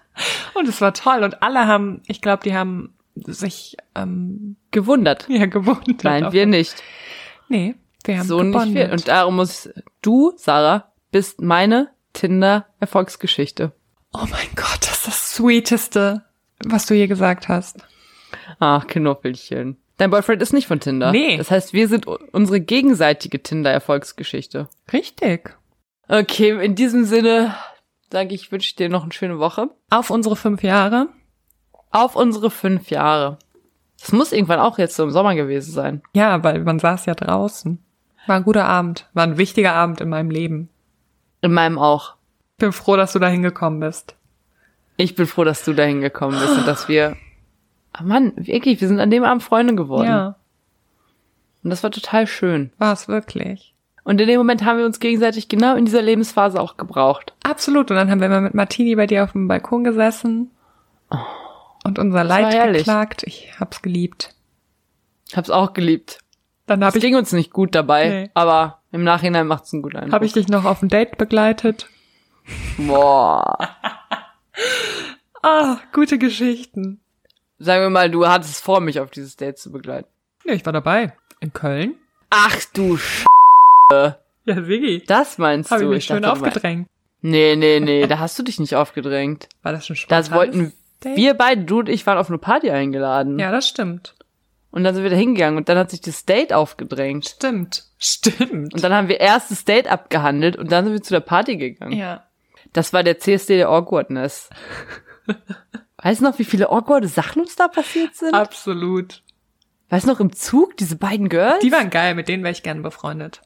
Und 0.54 0.68
es 0.68 0.80
war 0.80 0.94
toll. 0.94 1.24
Und 1.24 1.42
alle 1.42 1.66
haben, 1.66 2.02
ich 2.06 2.22
glaube, 2.22 2.44
die 2.44 2.54
haben 2.54 2.95
sich 3.16 3.76
ähm, 3.94 4.56
Gewundert. 4.70 5.26
ja 5.28 5.46
gewundert. 5.46 6.04
Nein, 6.04 6.32
wir 6.32 6.46
nicht. 6.46 6.82
Nee, 7.48 7.74
wir 8.04 8.18
haben 8.18 8.26
so 8.26 8.42
nicht 8.42 8.52
gebondet. 8.52 8.84
viel. 8.84 8.92
Und 8.92 9.08
darum 9.08 9.36
muss 9.36 9.68
du, 10.02 10.32
Sarah, 10.36 10.92
bist 11.10 11.40
meine 11.40 11.90
Tinder-Erfolgsgeschichte. 12.12 13.72
Oh 14.12 14.26
mein 14.30 14.48
Gott, 14.54 14.78
das 14.82 14.98
ist 14.98 15.06
das 15.06 15.34
Sweeteste, 15.36 16.22
was 16.64 16.86
du 16.86 16.94
je 16.94 17.06
gesagt 17.06 17.48
hast. 17.48 17.78
Ach, 18.58 18.86
Knuffelchen. 18.86 19.76
Dein 19.98 20.10
Boyfriend 20.10 20.42
ist 20.42 20.52
nicht 20.52 20.66
von 20.66 20.80
Tinder. 20.80 21.10
Nee. 21.10 21.36
Das 21.38 21.50
heißt, 21.50 21.72
wir 21.72 21.88
sind 21.88 22.06
unsere 22.06 22.60
gegenseitige 22.60 23.42
Tinder-Erfolgsgeschichte. 23.42 24.68
Richtig. 24.92 25.56
Okay, 26.08 26.62
in 26.64 26.74
diesem 26.74 27.04
Sinne 27.04 27.54
sage 28.10 28.34
ich, 28.34 28.52
wünsche 28.52 28.76
dir 28.76 28.88
noch 28.88 29.02
eine 29.04 29.12
schöne 29.12 29.38
Woche. 29.38 29.70
Auf 29.90 30.10
unsere 30.10 30.36
fünf 30.36 30.62
Jahre. 30.62 31.08
Auf 31.90 32.16
unsere 32.16 32.50
fünf 32.50 32.90
Jahre. 32.90 33.38
Das 34.00 34.12
muss 34.12 34.32
irgendwann 34.32 34.60
auch 34.60 34.78
jetzt 34.78 34.96
so 34.96 35.02
im 35.04 35.10
Sommer 35.10 35.34
gewesen 35.34 35.72
sein. 35.72 36.02
Ja, 36.12 36.42
weil 36.44 36.60
man 36.62 36.78
saß 36.78 37.06
ja 37.06 37.14
draußen. 37.14 37.82
War 38.26 38.36
ein 38.36 38.44
guter 38.44 38.66
Abend. 38.66 39.08
War 39.14 39.24
ein 39.24 39.38
wichtiger 39.38 39.72
Abend 39.72 40.00
in 40.00 40.08
meinem 40.08 40.30
Leben. 40.30 40.68
In 41.40 41.52
meinem 41.52 41.78
auch. 41.78 42.14
Bin 42.58 42.72
froh, 42.72 42.96
dass 42.96 43.12
du 43.12 43.18
da 43.18 43.28
hingekommen 43.28 43.80
bist. 43.80 44.14
Ich 44.96 45.14
bin 45.14 45.26
froh, 45.26 45.44
dass 45.44 45.64
du 45.64 45.72
dahin 45.74 46.00
gekommen 46.00 46.38
bist 46.38 46.56
und 46.58 46.66
dass 46.66 46.88
wir. 46.88 47.16
Ah 47.92 48.02
Mann, 48.02 48.32
wirklich, 48.36 48.80
wir 48.80 48.88
sind 48.88 49.00
an 49.00 49.10
dem 49.10 49.24
Abend 49.24 49.42
Freunde 49.42 49.74
geworden. 49.74 50.06
Ja, 50.08 50.36
Und 51.62 51.70
das 51.70 51.82
war 51.82 51.90
total 51.90 52.26
schön. 52.26 52.70
war 52.78 52.92
es 52.92 53.08
wirklich. 53.08 53.74
Und 54.04 54.20
in 54.20 54.28
dem 54.28 54.38
Moment 54.38 54.64
haben 54.64 54.78
wir 54.78 54.86
uns 54.86 55.00
gegenseitig 55.00 55.48
genau 55.48 55.74
in 55.74 55.84
dieser 55.84 56.02
Lebensphase 56.02 56.60
auch 56.60 56.76
gebraucht. 56.76 57.34
Absolut. 57.42 57.90
Und 57.90 57.96
dann 57.96 58.10
haben 58.10 58.20
wir 58.20 58.26
immer 58.26 58.40
mit 58.40 58.54
Martini 58.54 58.94
bei 58.94 59.06
dir 59.06 59.24
auf 59.24 59.32
dem 59.32 59.48
Balkon 59.48 59.82
gesessen 59.82 60.50
und 61.86 61.98
unser 61.98 62.24
Leid 62.24 62.72
geklagt. 62.74 63.22
Ich 63.24 63.52
hab's 63.58 63.80
geliebt. 63.82 64.34
Hab's 65.34 65.50
auch 65.50 65.72
geliebt. 65.72 66.18
Dann 66.66 66.82
Es 66.82 66.86
habe 66.86 66.98
ich, 66.98 67.04
ging 67.04 67.14
uns 67.16 67.32
nicht 67.32 67.52
gut 67.52 67.74
dabei, 67.74 68.08
Nee. 68.08 68.30
aber 68.34 68.82
im 68.92 69.04
Nachhinein 69.04 69.46
macht's 69.46 69.72
einen 69.72 69.82
guten 69.82 69.96
Eindruck. 69.96 70.12
hab 70.14 70.22
ich 70.22 70.32
dich 70.32 70.48
noch 70.48 70.64
auf 70.64 70.82
ein 70.82 70.88
Date 70.88 71.16
begleitet. 71.18 71.88
Boah. 72.76 73.56
Ah, 75.42 75.78
gute 75.92 76.18
Geschichten. 76.18 77.00
sagen 77.58 77.82
wir 77.82 77.90
mal, 77.90 78.10
du 78.10 78.26
hattest 78.26 78.62
vor, 78.62 78.80
mich 78.80 79.00
auf 79.00 79.10
dieses 79.10 79.36
Date 79.36 79.58
zu 79.58 79.70
begleiten. 79.70 80.08
Ja, 80.44 80.54
ich 80.54 80.64
war 80.66 80.72
dabei. 80.72 81.12
In 81.40 81.52
Köln. 81.52 81.94
Ach 82.30 82.56
du 82.72 82.96
Sch 82.96 83.24
Ja, 83.92 84.16
Sigi. 84.46 85.02
Das 85.06 85.38
meinst 85.38 85.70
Habe 85.70 85.82
ich 85.82 85.88
du? 85.88 85.94
mich 85.94 86.04
schön 86.04 86.22
dachte, 86.22 86.32
aufgedrängt. 86.32 86.88
Nee, 87.22 87.56
nee, 87.56 87.80
nee, 87.80 88.06
da 88.06 88.18
hast 88.18 88.38
du 88.38 88.42
dich 88.42 88.60
nicht 88.60 88.74
aufgedrängt. 88.76 89.48
War 89.62 89.72
das 89.72 89.86
schon 89.86 89.96
spontanes 89.96 90.28
Das 90.28 90.36
wollten 90.36 90.72
Date? 91.06 91.16
wir 91.16 91.34
beide, 91.34 91.64
du 91.64 91.80
und 91.80 91.88
ich 91.88 92.06
waren 92.06 92.18
auf 92.18 92.28
eine 92.28 92.38
Party 92.38 92.70
eingeladen. 92.70 93.38
Ja, 93.38 93.50
das 93.50 93.68
stimmt. 93.68 94.14
Und 94.70 94.84
dann 94.84 94.94
sind 94.94 95.04
wir 95.04 95.10
da 95.10 95.16
hingegangen 95.16 95.56
und 95.56 95.68
dann 95.68 95.78
hat 95.78 95.90
sich 95.90 96.02
das 96.02 96.26
Date 96.26 96.52
aufgedrängt. 96.52 97.26
Stimmt. 97.26 97.84
Stimmt. 97.98 98.74
Und 98.74 98.84
dann 98.84 98.92
haben 98.92 99.08
wir 99.08 99.20
erst 99.20 99.50
das 99.50 99.64
Date 99.64 99.90
abgehandelt 99.90 100.56
und 100.56 100.70
dann 100.70 100.84
sind 100.84 100.92
wir 100.92 101.02
zu 101.02 101.14
der 101.14 101.20
Party 101.20 101.56
gegangen. 101.56 101.96
ja. 101.96 102.22
Das 102.72 102.92
war 102.92 103.02
der 103.02 103.18
CSD 103.18 103.56
der 103.56 103.70
Awkwardness. 103.70 104.50
weißt 106.02 106.20
du 106.20 106.24
noch, 106.24 106.38
wie 106.38 106.44
viele 106.44 106.68
awkwarde 106.68 107.08
Sachen 107.08 107.40
uns 107.40 107.56
da 107.56 107.68
passiert 107.68 108.14
sind? 108.14 108.34
Absolut. 108.34 109.22
Weißt 109.88 110.06
du 110.06 110.10
noch, 110.10 110.20
im 110.20 110.32
Zug, 110.34 110.76
diese 110.76 110.96
beiden 110.96 111.30
Girls? 111.30 111.60
Die 111.60 111.72
waren 111.72 111.88
geil, 111.88 112.14
mit 112.14 112.28
denen 112.28 112.42
wäre 112.42 112.52
ich 112.52 112.62
gerne 112.62 112.82
befreundet. 112.82 113.40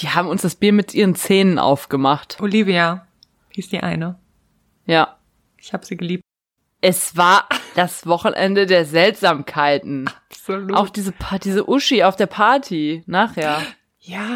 Die 0.00 0.08
haben 0.08 0.28
uns 0.28 0.42
das 0.42 0.56
Bier 0.56 0.72
mit 0.72 0.94
ihren 0.94 1.14
Zähnen 1.14 1.60
aufgemacht. 1.60 2.40
Olivia 2.40 3.06
hieß 3.50 3.68
die 3.68 3.80
eine. 3.80 4.18
Ja. 4.86 5.16
Ich 5.58 5.72
habe 5.72 5.86
sie 5.86 5.96
geliebt. 5.96 6.24
Es 6.86 7.16
war 7.16 7.48
das 7.76 8.06
Wochenende 8.06 8.66
der 8.66 8.84
Seltsamkeiten. 8.84 10.10
Absolut. 10.30 10.74
Auch 10.76 10.90
diese, 10.90 11.12
Pa- 11.12 11.38
diese 11.38 11.66
Uschi 11.68 12.02
auf 12.04 12.16
der 12.16 12.26
Party 12.26 13.02
nachher. 13.06 13.62
ja. 14.00 14.26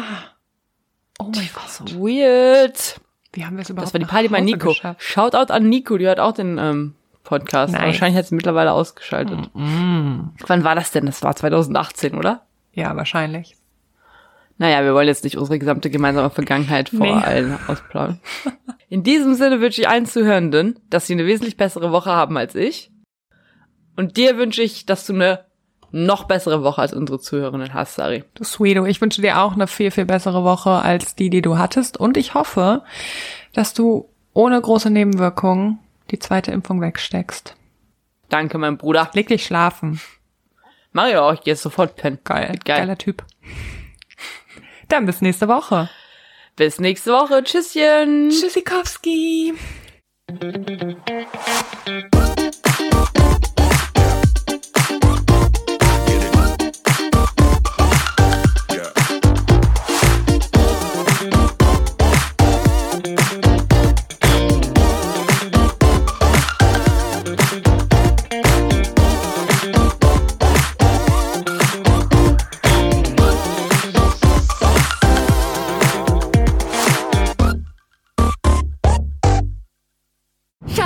Oh 1.19 1.25
mein 1.35 1.49
So 1.67 1.83
Gott. 1.83 1.93
weird. 1.95 2.99
Wie 3.33 3.45
haben 3.45 3.55
wir 3.57 3.61
es 3.61 3.69
überhaupt 3.69 3.87
Das 3.87 3.93
war 3.93 3.99
die 3.99 4.05
Party 4.05 4.29
bei 4.29 4.41
Nico. 4.41 4.69
geschafft? 4.69 5.03
Shoutout 5.03 5.53
an 5.53 5.69
Nico, 5.69 5.97
die 5.97 6.07
hört 6.07 6.19
auch 6.19 6.31
den 6.31 6.57
ähm, 6.57 6.95
Podcast. 7.23 7.73
Nice. 7.73 7.83
Wahrscheinlich 7.83 8.17
hat 8.17 8.25
sie 8.25 8.35
mittlerweile 8.35 8.71
ausgeschaltet. 8.71 9.51
Mm. 9.53 10.29
Wann 10.47 10.63
war 10.63 10.73
das 10.75 10.89
denn? 10.91 11.05
Das 11.05 11.21
war 11.21 11.35
2018, 11.35 12.15
oder? 12.17 12.47
Ja, 12.73 12.95
wahrscheinlich. 12.95 13.55
Naja, 14.57 14.83
wir 14.83 14.93
wollen 14.93 15.07
jetzt 15.07 15.23
nicht 15.23 15.37
unsere 15.37 15.59
gesamte 15.59 15.89
gemeinsame 15.89 16.29
Vergangenheit 16.31 16.89
vor 16.89 16.99
Nee. 17.05 17.11
allen 17.13 17.57
ausplaudern. 17.67 18.19
In 18.89 19.03
diesem 19.03 19.35
Sinne 19.35 19.61
wünsche 19.61 19.81
ich 19.81 19.87
allen 19.87 20.07
Zuhörenden, 20.07 20.79
dass 20.89 21.07
sie 21.07 21.13
eine 21.13 21.27
wesentlich 21.27 21.57
bessere 21.57 21.91
Woche 21.91 22.09
haben 22.09 22.37
als 22.37 22.55
ich. 22.55 22.91
Und 23.95 24.17
dir 24.17 24.37
wünsche 24.37 24.63
ich, 24.63 24.85
dass 24.85 25.05
du 25.05 25.13
eine 25.13 25.45
noch 25.91 26.25
bessere 26.25 26.63
Woche 26.63 26.81
als 26.81 26.93
unsere 26.93 27.19
Zuhörerinnen 27.19 27.73
hast, 27.73 27.95
Sari. 27.95 28.23
Du 28.33 28.43
Sweeto, 28.43 28.85
ich 28.85 29.01
wünsche 29.01 29.21
dir 29.21 29.39
auch 29.39 29.53
eine 29.53 29.67
viel, 29.67 29.91
viel 29.91 30.05
bessere 30.05 30.43
Woche 30.43 30.71
als 30.71 31.15
die, 31.15 31.29
die 31.29 31.41
du 31.41 31.57
hattest. 31.57 31.97
Und 31.97 32.17
ich 32.17 32.33
hoffe, 32.33 32.83
dass 33.53 33.73
du 33.73 34.09
ohne 34.33 34.59
große 34.59 34.89
Nebenwirkungen 34.89 35.79
die 36.11 36.19
zweite 36.19 36.51
Impfung 36.51 36.81
wegsteckst. 36.81 37.55
Danke, 38.29 38.57
mein 38.57 38.77
Bruder. 38.77 39.09
Leg 39.13 39.27
dich 39.27 39.45
schlafen. 39.45 39.99
Mario 40.91 41.31
ich 41.33 41.41
gehe 41.41 41.53
jetzt 41.53 41.61
sofort 41.61 41.95
pennen. 41.95 42.19
Geil. 42.23 42.57
Geil. 42.63 42.79
Geiler 42.79 42.97
Typ. 42.97 43.23
Dann 44.87 45.05
bis 45.05 45.21
nächste 45.21 45.47
Woche. 45.47 45.89
Bis 46.59 46.77
nächste 46.77 47.13
Woche. 47.13 47.41
Tschüsschen. 47.41 48.31
Tschüssikowski. 48.31 49.53